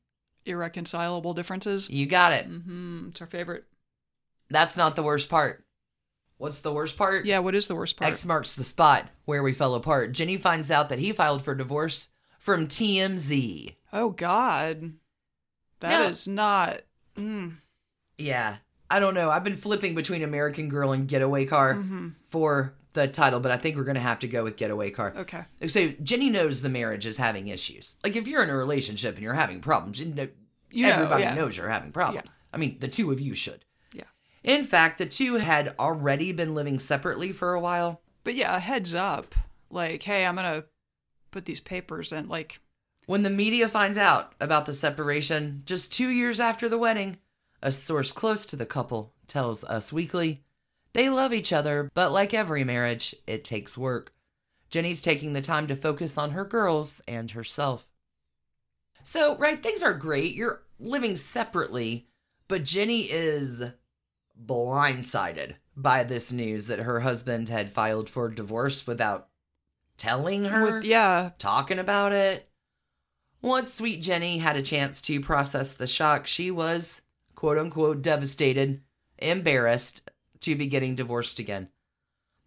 Irreconcilable 0.45 1.33
differences? 1.33 1.89
You 1.89 2.05
got 2.05 2.33
it. 2.33 2.49
Mm-hmm. 2.49 3.07
It's 3.09 3.21
our 3.21 3.27
favorite. 3.27 3.63
That's 4.49 4.77
not 4.77 4.95
the 4.95 5.03
worst 5.03 5.29
part. 5.29 5.64
What's 6.37 6.59
the 6.61 6.73
worst 6.73 6.97
part? 6.97 7.25
Yeah, 7.25 7.39
what 7.39 7.55
is 7.55 7.67
the 7.67 7.75
worst 7.75 7.97
part? 7.97 8.11
X 8.11 8.25
marks 8.25 8.53
the 8.55 8.63
spot 8.63 9.07
where 9.25 9.41
we 9.43 9.53
fell 9.53 9.73
apart. 9.75 10.11
Jennie 10.11 10.37
finds 10.37 10.69
out 10.69 10.89
that 10.89 10.99
he 10.99 11.11
filed 11.13 11.43
for 11.43 11.55
divorce 11.55 12.09
from 12.39 12.67
TMZ. 12.67 13.75
oh, 13.93 14.09
God. 14.09 14.93
That 15.79 16.09
is 16.09 16.27
No. 16.27 16.33
not. 16.33 16.81
Mm. 17.17 17.57
Yeah. 18.17 18.57
I 18.89 18.99
don't 18.99 19.13
know. 19.13 19.29
I've 19.29 19.43
been 19.43 19.55
flipping 19.57 19.95
between 19.95 20.23
American 20.23 20.69
Girl 20.69 20.91
and 20.91 21.07
Getaway 21.07 21.45
Car 21.45 21.73
hmm 21.75 22.09
for 22.29 22.75
the 22.93 23.07
title, 23.07 23.39
but 23.39 23.51
I 23.51 23.57
think 23.57 23.75
we're 23.77 23.83
going 23.83 23.95
to 23.95 24.01
have 24.01 24.19
to 24.19 24.27
go 24.27 24.43
with 24.43 24.55
Getaway 24.57 24.89
Car. 24.91 25.13
Okay. 25.17 25.43
So 25.67 25.89
Jennie 26.03 26.29
knows 26.29 26.61
the 26.61 26.69
marriage 26.69 27.05
is 27.05 27.17
having 27.17 27.47
issues. 27.47 27.95
Like 28.03 28.15
if 28.15 28.27
you're 28.27 28.43
in 28.43 28.49
a 28.49 28.55
relationship 28.55 29.15
and 29.15 29.23
you're 29.23 29.33
having 29.33 29.59
problems, 29.61 29.99
you 29.99 30.05
know, 30.07 30.27
You 30.71 30.85
know, 30.87 30.93
everybody 30.93 31.23
yeah. 31.23 31.33
knows 31.33 31.57
you're 31.57 31.67
having 31.69 31.91
problems. 31.91 32.35
I 32.53 32.57
mean, 32.57 32.77
the 32.79 32.87
two 32.87 33.11
of 33.11 33.19
you 33.19 33.33
should. 33.35 33.65
In 34.45 34.63
fact, 34.63 34.99
the 34.99 35.07
two 35.07 35.35
had 35.35 35.73
already 35.79 36.31
been 36.31 36.53
living 36.53 36.77
separately 36.77 37.31
for 37.31 37.53
a 37.53 37.59
while. 37.59 38.01
But 38.23 38.35
yeah, 38.35 38.55
a 38.55 38.59
heads 38.59 38.93
up. 38.93 39.33
Like, 39.71 40.03
hey, 40.03 40.23
I'm 40.23 40.35
going 40.35 40.61
to 40.61 40.65
put 41.31 41.45
these 41.45 41.59
papers 41.59 42.11
in. 42.11 42.29
Like, 42.29 42.61
When 43.07 43.23
the 43.23 43.31
media 43.31 43.67
finds 43.67 43.97
out 43.97 44.33
about 44.39 44.67
the 44.67 44.73
separation 44.73 45.63
just 45.65 45.91
two 45.91 46.09
years 46.09 46.39
after 46.39 46.69
the 46.69 46.77
wedding, 46.77 47.17
a 47.63 47.71
source 47.71 48.11
close 48.11 48.45
to 48.45 48.55
the 48.55 48.67
couple 48.67 49.13
tells 49.27 49.63
Us 49.63 49.91
Weekly 49.91 50.43
they 50.93 51.09
love 51.09 51.33
each 51.33 51.51
other, 51.51 51.91
but 51.93 52.13
like 52.13 52.33
every 52.33 52.63
marriage, 52.63 53.13
it 53.27 53.43
takes 53.43 53.77
work. 53.77 54.13
Jennie's 54.69 55.01
taking 55.01 55.33
the 55.33 55.41
time 55.41 55.67
to 55.67 55.75
focus 55.75 56.17
on 56.17 56.31
her 56.31 56.45
girls 56.45 57.01
and 57.05 57.31
herself. 57.31 57.85
So, 59.03 59.35
right, 59.35 59.61
things 59.61 59.83
are 59.83 59.93
great. 59.93 60.35
You're 60.35 60.61
living 60.79 61.17
separately, 61.17 62.07
but 62.47 62.63
Jennie 62.63 63.11
is 63.11 63.61
blindsided 64.43 65.55
by 65.75 66.03
this 66.03 66.31
news 66.31 66.67
that 66.67 66.79
her 66.79 67.01
husband 67.01 67.49
had 67.49 67.69
filed 67.69 68.09
for 68.09 68.29
divorce 68.29 68.87
without 68.87 69.29
telling 69.97 70.45
her, 70.45 70.61
With 70.61 70.83
yeah, 70.83 71.31
talking 71.37 71.79
about 71.79 72.11
it. 72.11 72.49
Once 73.41 73.73
sweet 73.73 74.01
Jennie 74.01 74.39
had 74.39 74.55
a 74.55 74.61
chance 74.61 75.01
to 75.03 75.19
process 75.21 75.73
the 75.73 75.87
shock, 75.87 76.25
she 76.27 76.49
was 76.49 77.01
quote 77.35 77.57
unquote 77.57 78.01
devastated, 78.01 78.81
embarrassed 79.19 80.09
to 80.41 80.55
be 80.55 80.67
getting 80.67 80.95
divorced 80.95 81.39
again. 81.39 81.69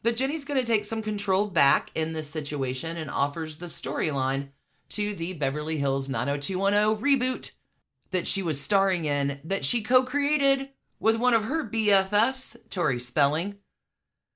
But 0.03 0.16
Jennie's 0.16 0.45
going 0.45 0.61
to 0.61 0.66
take 0.66 0.84
some 0.84 1.03
control 1.03 1.47
back 1.47 1.91
in 1.95 2.12
this 2.12 2.30
situation 2.30 2.97
and 2.97 3.11
offers 3.11 3.57
the 3.57 3.66
storyline 3.66 4.49
to 4.91 5.14
the 5.14 5.34
Beverly 5.34 5.76
Hills 5.76 6.09
90210 6.09 7.03
reboot 7.03 7.53
that 8.11 8.26
she 8.26 8.43
was 8.43 8.61
starring 8.61 9.05
in 9.05 9.41
that 9.45 9.64
she 9.64 9.82
co 9.82 10.03
created 10.03 10.70
with 11.01 11.16
one 11.16 11.34
of 11.34 11.44
her 11.44 11.64
BFFs, 11.64 12.57
Tori 12.70 13.01
Spelling. 13.01 13.57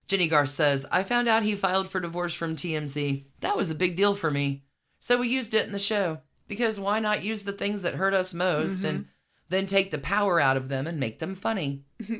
Jennie 0.08 0.28
Garth 0.28 0.50
says, 0.50 0.84
I 0.90 1.02
found 1.02 1.28
out 1.28 1.42
he 1.42 1.56
filed 1.56 1.88
for 1.88 2.00
divorce 2.00 2.34
from 2.34 2.56
TMZ. 2.56 3.24
That 3.40 3.56
was 3.56 3.70
a 3.70 3.74
big 3.74 3.96
deal 3.96 4.14
for 4.14 4.30
me. 4.30 4.64
So 5.00 5.18
we 5.18 5.28
used 5.28 5.54
it 5.54 5.66
in 5.66 5.72
the 5.72 5.78
show. 5.78 6.20
Because 6.48 6.78
why 6.78 6.98
not 6.98 7.24
use 7.24 7.44
the 7.44 7.52
things 7.52 7.82
that 7.82 7.94
hurt 7.94 8.12
us 8.12 8.34
most 8.34 8.84
and 8.84 9.00
mm-hmm. 9.00 9.08
then 9.48 9.66
take 9.66 9.90
the 9.90 9.98
power 9.98 10.38
out 10.38 10.56
of 10.56 10.68
them 10.68 10.86
and 10.86 11.00
make 11.00 11.18
them 11.18 11.34
funny? 11.34 11.84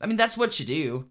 I 0.00 0.06
mean, 0.06 0.16
that's 0.16 0.36
what 0.36 0.58
you 0.58 0.66
do. 0.66 1.06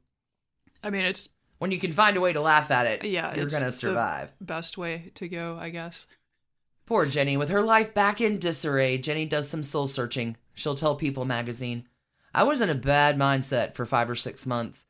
I 0.83 0.89
mean 0.89 1.05
it's 1.05 1.29
When 1.59 1.71
you 1.71 1.79
can 1.79 1.93
find 1.93 2.17
a 2.17 2.21
way 2.21 2.33
to 2.33 2.41
laugh 2.41 2.71
at 2.71 2.85
it, 2.85 3.05
yeah, 3.05 3.35
you're 3.35 3.45
going 3.45 3.63
to 3.63 3.71
survive. 3.71 4.31
best 4.41 4.77
way 4.77 5.11
to 5.15 5.27
go, 5.27 5.57
I 5.59 5.69
guess. 5.69 6.07
Poor 6.85 7.05
Jennie, 7.05 7.37
with 7.37 7.49
her 7.49 7.61
life 7.61 7.93
back 7.93 8.19
in 8.19 8.39
disarray, 8.39 8.97
Jennie 8.97 9.25
does 9.25 9.47
some 9.47 9.63
soul 9.63 9.87
searching. 9.87 10.35
She'll 10.53 10.75
tell 10.75 10.95
People 10.95 11.23
magazine, 11.23 11.87
I 12.33 12.43
was 12.43 12.61
in 12.61 12.69
a 12.69 12.75
bad 12.75 13.17
mindset 13.17 13.73
for 13.73 13.85
five 13.85 14.09
or 14.09 14.15
six 14.15 14.45
months. 14.45 14.85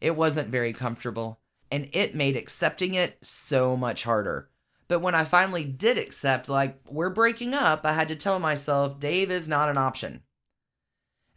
It 0.00 0.16
wasn't 0.16 0.48
very 0.48 0.72
comfortable, 0.72 1.40
and 1.70 1.88
it 1.92 2.14
made 2.14 2.36
accepting 2.36 2.94
it 2.94 3.18
so 3.22 3.76
much 3.76 4.04
harder. 4.04 4.48
But 4.88 5.00
when 5.00 5.14
I 5.14 5.22
finally 5.24 5.64
did 5.64 5.98
accept, 5.98 6.48
like, 6.48 6.80
we're 6.88 7.10
breaking 7.10 7.54
up, 7.54 7.82
I 7.84 7.92
had 7.92 8.08
to 8.08 8.16
tell 8.16 8.40
myself 8.40 8.98
Dave 8.98 9.30
is 9.30 9.46
not 9.46 9.68
an 9.68 9.78
option. 9.78 10.22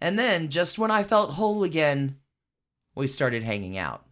And 0.01 0.17
then, 0.17 0.49
just 0.49 0.79
when 0.79 0.89
I 0.89 1.03
felt 1.03 1.35
whole 1.35 1.63
again, 1.63 2.17
we 2.95 3.07
started 3.07 3.43
hanging 3.43 3.77
out. 3.77 4.05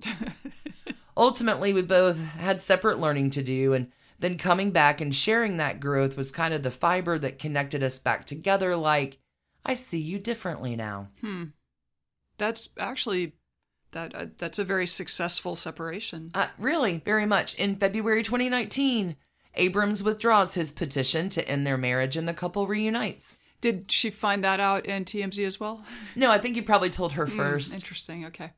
Ultimately, 1.17 1.73
we 1.73 1.81
both 1.81 2.19
had 2.19 2.61
separate 2.61 2.99
learning 2.99 3.31
to 3.31 3.43
do, 3.43 3.73
and 3.73 3.91
then 4.19 4.37
coming 4.37 4.69
back 4.69 5.01
and 5.01 5.15
sharing 5.15 5.57
that 5.57 5.79
growth 5.79 6.15
was 6.15 6.29
kind 6.29 6.53
of 6.53 6.61
the 6.61 6.69
fiber 6.69 7.17
that 7.17 7.39
connected 7.39 7.81
us 7.81 7.97
back 7.97 8.25
together. 8.25 8.75
Like, 8.75 9.17
I 9.65 9.73
see 9.73 9.99
you 9.99 10.19
differently 10.19 10.75
now. 10.75 11.09
Hmm. 11.21 11.45
That's 12.37 12.69
actually 12.79 13.33
that 13.91 14.15
uh, 14.15 14.25
that's 14.37 14.57
a 14.59 14.63
very 14.63 14.87
successful 14.87 15.55
separation. 15.55 16.31
Uh, 16.33 16.47
really, 16.57 17.01
very 17.05 17.25
much. 17.25 17.53
In 17.55 17.75
February 17.75 18.23
2019, 18.23 19.15
Abrams 19.55 20.01
withdraws 20.01 20.53
his 20.53 20.71
petition 20.71 21.29
to 21.29 21.47
end 21.47 21.67
their 21.67 21.77
marriage 21.77 22.15
and 22.17 22.27
the 22.27 22.33
couple 22.33 22.67
reunites. 22.67 23.37
Did 23.59 23.91
she 23.91 24.09
find 24.09 24.43
that 24.43 24.59
out 24.59 24.85
in 24.87 25.05
TMZ 25.05 25.45
as 25.45 25.59
well? 25.59 25.83
No, 26.15 26.31
I 26.31 26.39
think 26.39 26.55
you 26.55 26.63
probably 26.63 26.89
told 26.89 27.13
her 27.13 27.27
Hmm, 27.27 27.37
first. 27.37 27.75
interesting. 27.75 28.25
Okay. 28.25 28.51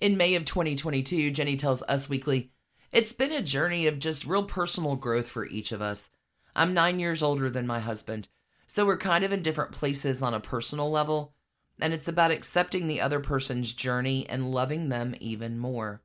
In 0.00 0.16
May 0.16 0.36
of 0.36 0.44
2022, 0.46 1.32
Jennie 1.32 1.56
tells 1.56 1.82
Us 1.82 2.08
Weekly, 2.08 2.50
It's 2.92 3.12
been 3.12 3.32
a 3.32 3.42
journey 3.42 3.86
of 3.88 3.98
just 3.98 4.24
real 4.24 4.44
personal 4.44 4.96
growth 4.96 5.28
for 5.28 5.44
each 5.46 5.72
of 5.72 5.82
us. 5.82 6.08
I'm 6.56 6.72
nine 6.72 6.98
years 6.98 7.22
older 7.22 7.50
than 7.50 7.66
my 7.66 7.80
husband, 7.80 8.28
so 8.68 8.86
we're 8.86 8.96
kind 8.96 9.24
of 9.24 9.32
in 9.32 9.42
different 9.42 9.72
places 9.72 10.22
on 10.22 10.34
a 10.34 10.40
personal 10.40 10.90
level, 10.90 11.34
and 11.80 11.92
it's 11.92 12.06
about 12.06 12.30
accepting 12.30 12.86
the 12.86 13.00
other 13.00 13.18
person's 13.18 13.72
journey 13.72 14.24
and 14.28 14.52
loving 14.52 14.88
them 14.88 15.16
even 15.18 15.58
more. 15.58 16.02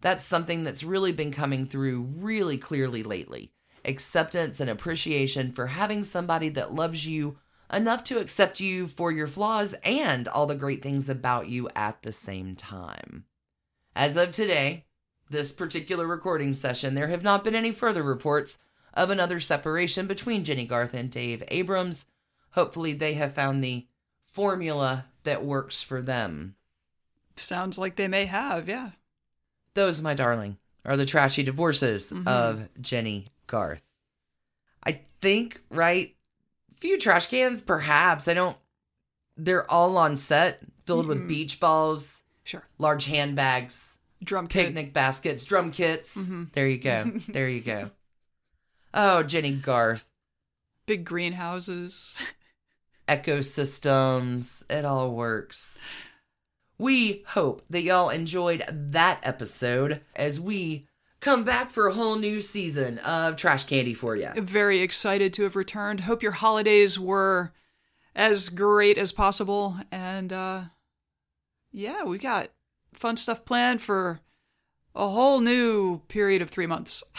That's 0.00 0.24
something 0.24 0.64
that's 0.64 0.82
really 0.82 1.12
been 1.12 1.30
coming 1.30 1.66
through 1.66 2.02
really 2.16 2.58
clearly 2.58 3.04
lately 3.04 3.52
acceptance 3.84 4.58
and 4.58 4.68
appreciation 4.68 5.52
for 5.52 5.68
having 5.68 6.02
somebody 6.02 6.48
that 6.48 6.74
loves 6.74 7.06
you 7.06 7.38
enough 7.72 8.02
to 8.04 8.18
accept 8.18 8.58
you 8.58 8.86
for 8.88 9.12
your 9.12 9.26
flaws 9.26 9.74
and 9.84 10.26
all 10.28 10.46
the 10.46 10.54
great 10.54 10.82
things 10.82 11.08
about 11.08 11.48
you 11.48 11.68
at 11.76 12.02
the 12.02 12.12
same 12.12 12.56
time. 12.56 13.24
As 13.94 14.16
of 14.16 14.32
today, 14.32 14.86
this 15.30 15.52
particular 15.52 16.06
recording 16.06 16.52
session, 16.52 16.94
there 16.94 17.08
have 17.08 17.22
not 17.22 17.44
been 17.44 17.54
any 17.54 17.72
further 17.72 18.02
reports 18.02 18.58
of 18.96 19.10
another 19.10 19.38
separation 19.38 20.06
between 20.08 20.44
Jennie 20.44 20.66
Garth 20.66 20.94
and 20.94 21.10
Dave 21.10 21.44
Abrams. 21.48 22.06
Hopefully, 22.50 22.92
they 22.94 23.14
have 23.14 23.34
found 23.34 23.62
the 23.62 23.86
formula 24.24 25.06
that 25.24 25.44
works 25.44 25.82
for 25.82 26.02
them. 26.02 26.56
Sounds 27.36 27.76
like 27.78 27.96
they 27.96 28.08
may 28.08 28.24
have. 28.24 28.68
Yeah. 28.68 28.90
Those, 29.74 30.00
my 30.02 30.14
darling, 30.14 30.56
are 30.84 30.96
the 30.96 31.04
trashy 31.06 31.42
divorces 31.42 32.10
Mhm. 32.10 32.26
of 32.26 32.68
Jennie 32.80 33.28
Garth. 33.46 33.82
I 34.82 35.02
think, 35.20 35.60
right? 35.70 36.16
Few 36.80 36.98
trash 36.98 37.26
cans, 37.28 37.60
perhaps. 37.60 38.26
I 38.28 38.34
don't. 38.34 38.56
They're 39.36 39.70
all 39.70 39.98
on 39.98 40.16
set, 40.16 40.62
filled 40.86 41.06
with 41.06 41.22
Mhm. 41.22 41.28
beach 41.28 41.60
balls, 41.60 42.22
Sure. 42.44 42.66
large 42.78 43.04
handbags, 43.06 43.98
Drum 44.24 44.46
kit. 44.46 44.66
picnic 44.66 44.94
baskets, 44.94 45.44
drum 45.44 45.72
kits. 45.72 46.16
Mhm. 46.16 46.52
There 46.52 46.68
you 46.68 46.78
go. 46.78 47.04
there 47.28 47.48
you 47.48 47.60
go. 47.60 47.90
Oh, 48.94 49.22
Jennie 49.22 49.52
Garth. 49.52 50.06
Big 50.86 51.04
greenhouses. 51.04 52.16
ecosystems. 53.08 54.62
It 54.70 54.84
all 54.84 55.12
works. 55.12 55.78
We 56.78 57.24
hope 57.28 57.62
that 57.70 57.82
y'all 57.82 58.10
enjoyed 58.10 58.64
that 58.68 59.20
episode 59.22 60.02
as 60.14 60.38
we 60.38 60.86
come 61.20 61.42
back 61.44 61.70
for 61.70 61.86
a 61.86 61.94
whole 61.94 62.16
new 62.16 62.40
season 62.40 62.98
of 62.98 63.36
Trash 63.36 63.64
Candy 63.64 63.94
for 63.94 64.14
you. 64.14 64.30
Very 64.36 64.82
excited 64.82 65.32
to 65.34 65.44
have 65.44 65.56
returned. 65.56 66.00
Hope 66.00 66.22
your 66.22 66.32
holidays 66.32 66.98
were 66.98 67.52
as 68.14 68.48
great 68.50 68.98
as 68.98 69.12
possible. 69.12 69.76
And 69.90 70.32
uh 70.32 70.64
yeah, 71.72 72.04
we 72.04 72.18
got 72.18 72.50
fun 72.92 73.16
stuff 73.16 73.44
planned 73.44 73.82
for 73.82 74.20
a 74.94 75.08
whole 75.08 75.40
new 75.40 76.00
period 76.08 76.42
of 76.42 76.50
three 76.50 76.66
months. 76.66 77.02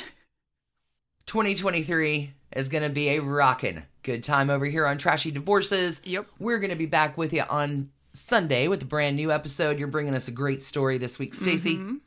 2023 1.27 2.33
is 2.55 2.69
going 2.69 2.83
to 2.83 2.89
be 2.89 3.09
a 3.09 3.19
rockin' 3.19 3.83
good 4.03 4.23
time 4.23 4.49
over 4.49 4.65
here 4.65 4.87
on 4.87 4.97
Trashy 4.97 5.29
Divorces. 5.31 6.01
Yep. 6.05 6.25
We're 6.39 6.59
going 6.59 6.69
to 6.71 6.75
be 6.77 6.85
back 6.85 7.17
with 7.17 7.33
you 7.33 7.43
on 7.49 7.91
Sunday 8.13 8.67
with 8.67 8.81
a 8.81 8.85
brand 8.85 9.15
new 9.17 9.31
episode. 9.31 9.77
You're 9.77 9.89
bringing 9.89 10.15
us 10.15 10.27
a 10.27 10.31
great 10.31 10.63
story 10.63 10.97
this 10.97 11.19
week, 11.19 11.33
Stacy. 11.33 11.75
Mhm. 11.75 11.99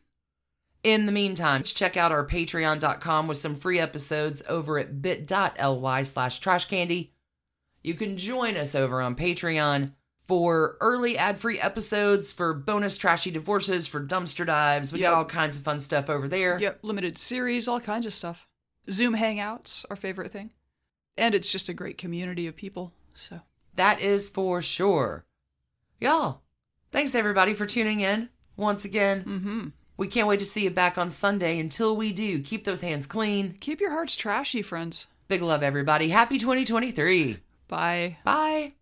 In 0.82 1.04
the 1.04 1.12
meantime, 1.12 1.62
check 1.62 1.98
out 1.98 2.10
our 2.10 2.26
patreon.com 2.26 3.28
with 3.28 3.36
some 3.36 3.56
free 3.56 3.78
episodes 3.78 4.42
over 4.48 4.78
at 4.78 5.02
bit.ly 5.02 6.02
slash 6.04 6.40
trashcandy. 6.40 7.10
You 7.84 7.94
can 7.94 8.16
join 8.16 8.56
us 8.56 8.74
over 8.74 9.02
on 9.02 9.14
Patreon 9.14 9.92
for 10.26 10.78
early 10.80 11.18
ad-free 11.18 11.60
episodes, 11.60 12.32
for 12.32 12.54
bonus 12.54 12.96
trashy 12.96 13.30
divorces, 13.30 13.86
for 13.86 14.02
dumpster 14.04 14.46
dives. 14.46 14.92
We 14.92 15.00
Yep. 15.00 15.10
got 15.10 15.16
all 15.18 15.24
kinds 15.26 15.56
of 15.56 15.62
fun 15.62 15.80
stuff 15.80 16.08
over 16.08 16.28
there. 16.28 16.58
Yep, 16.58 16.78
limited 16.82 17.18
series, 17.18 17.68
all 17.68 17.80
kinds 17.80 18.06
of 18.06 18.14
stuff. 18.14 18.46
Zoom 18.88 19.16
hangouts, 19.16 19.84
our 19.90 19.96
favorite 19.96 20.32
thing. 20.32 20.50
And 21.16 21.34
it's 21.34 21.50
just 21.52 21.68
a 21.68 21.74
great 21.74 21.98
community 21.98 22.46
of 22.46 22.56
people. 22.56 22.92
So 23.14 23.40
That 23.76 24.00
is 24.00 24.28
for 24.28 24.62
sure. 24.62 25.24
Y'all, 26.00 26.40
thanks 26.92 27.14
everybody 27.14 27.52
for 27.54 27.66
tuning 27.66 28.00
in 28.00 28.28
once 28.56 28.84
again. 28.84 29.22
hmm 29.22 29.68
We 29.96 30.06
can't 30.08 30.28
wait 30.28 30.38
to 30.40 30.46
see 30.46 30.64
you 30.64 30.70
back 30.70 30.96
on 30.96 31.10
Sunday. 31.10 31.58
Until 31.58 31.96
we 31.96 32.12
do, 32.12 32.40
keep 32.42 32.64
those 32.64 32.80
hands 32.80 33.06
clean. 33.06 33.56
keep 33.60 33.80
your 33.80 33.90
hearts 33.90 34.16
trashy, 34.16 34.62
friends. 34.62 35.06
Big 35.28 35.42
love, 35.42 35.62
everybody. 35.62 36.08
Happy 36.08 36.38
2023. 36.38 37.38
Bye. 37.68 38.16
Bye. 38.24 38.72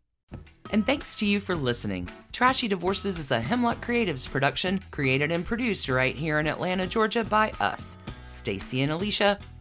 And 0.70 0.84
thanks 0.86 1.16
to 1.16 1.26
you 1.26 1.40
for 1.40 1.54
listening. 1.54 2.08
Trashy 2.32 2.68
Divorces 2.68 3.18
is 3.18 3.30
a 3.30 3.40
Hemlock 3.40 3.84
Creatives 3.84 4.30
production, 4.30 4.80
created 4.90 5.30
and 5.30 5.44
produced 5.44 5.88
right 5.88 6.14
here 6.14 6.38
in 6.38 6.46
Atlanta, 6.46 6.86
Georgia 6.86 7.24
by 7.24 7.50
us, 7.60 7.96
Stacy 8.26 8.82
and 8.82 8.92
Alicia, 8.92 9.38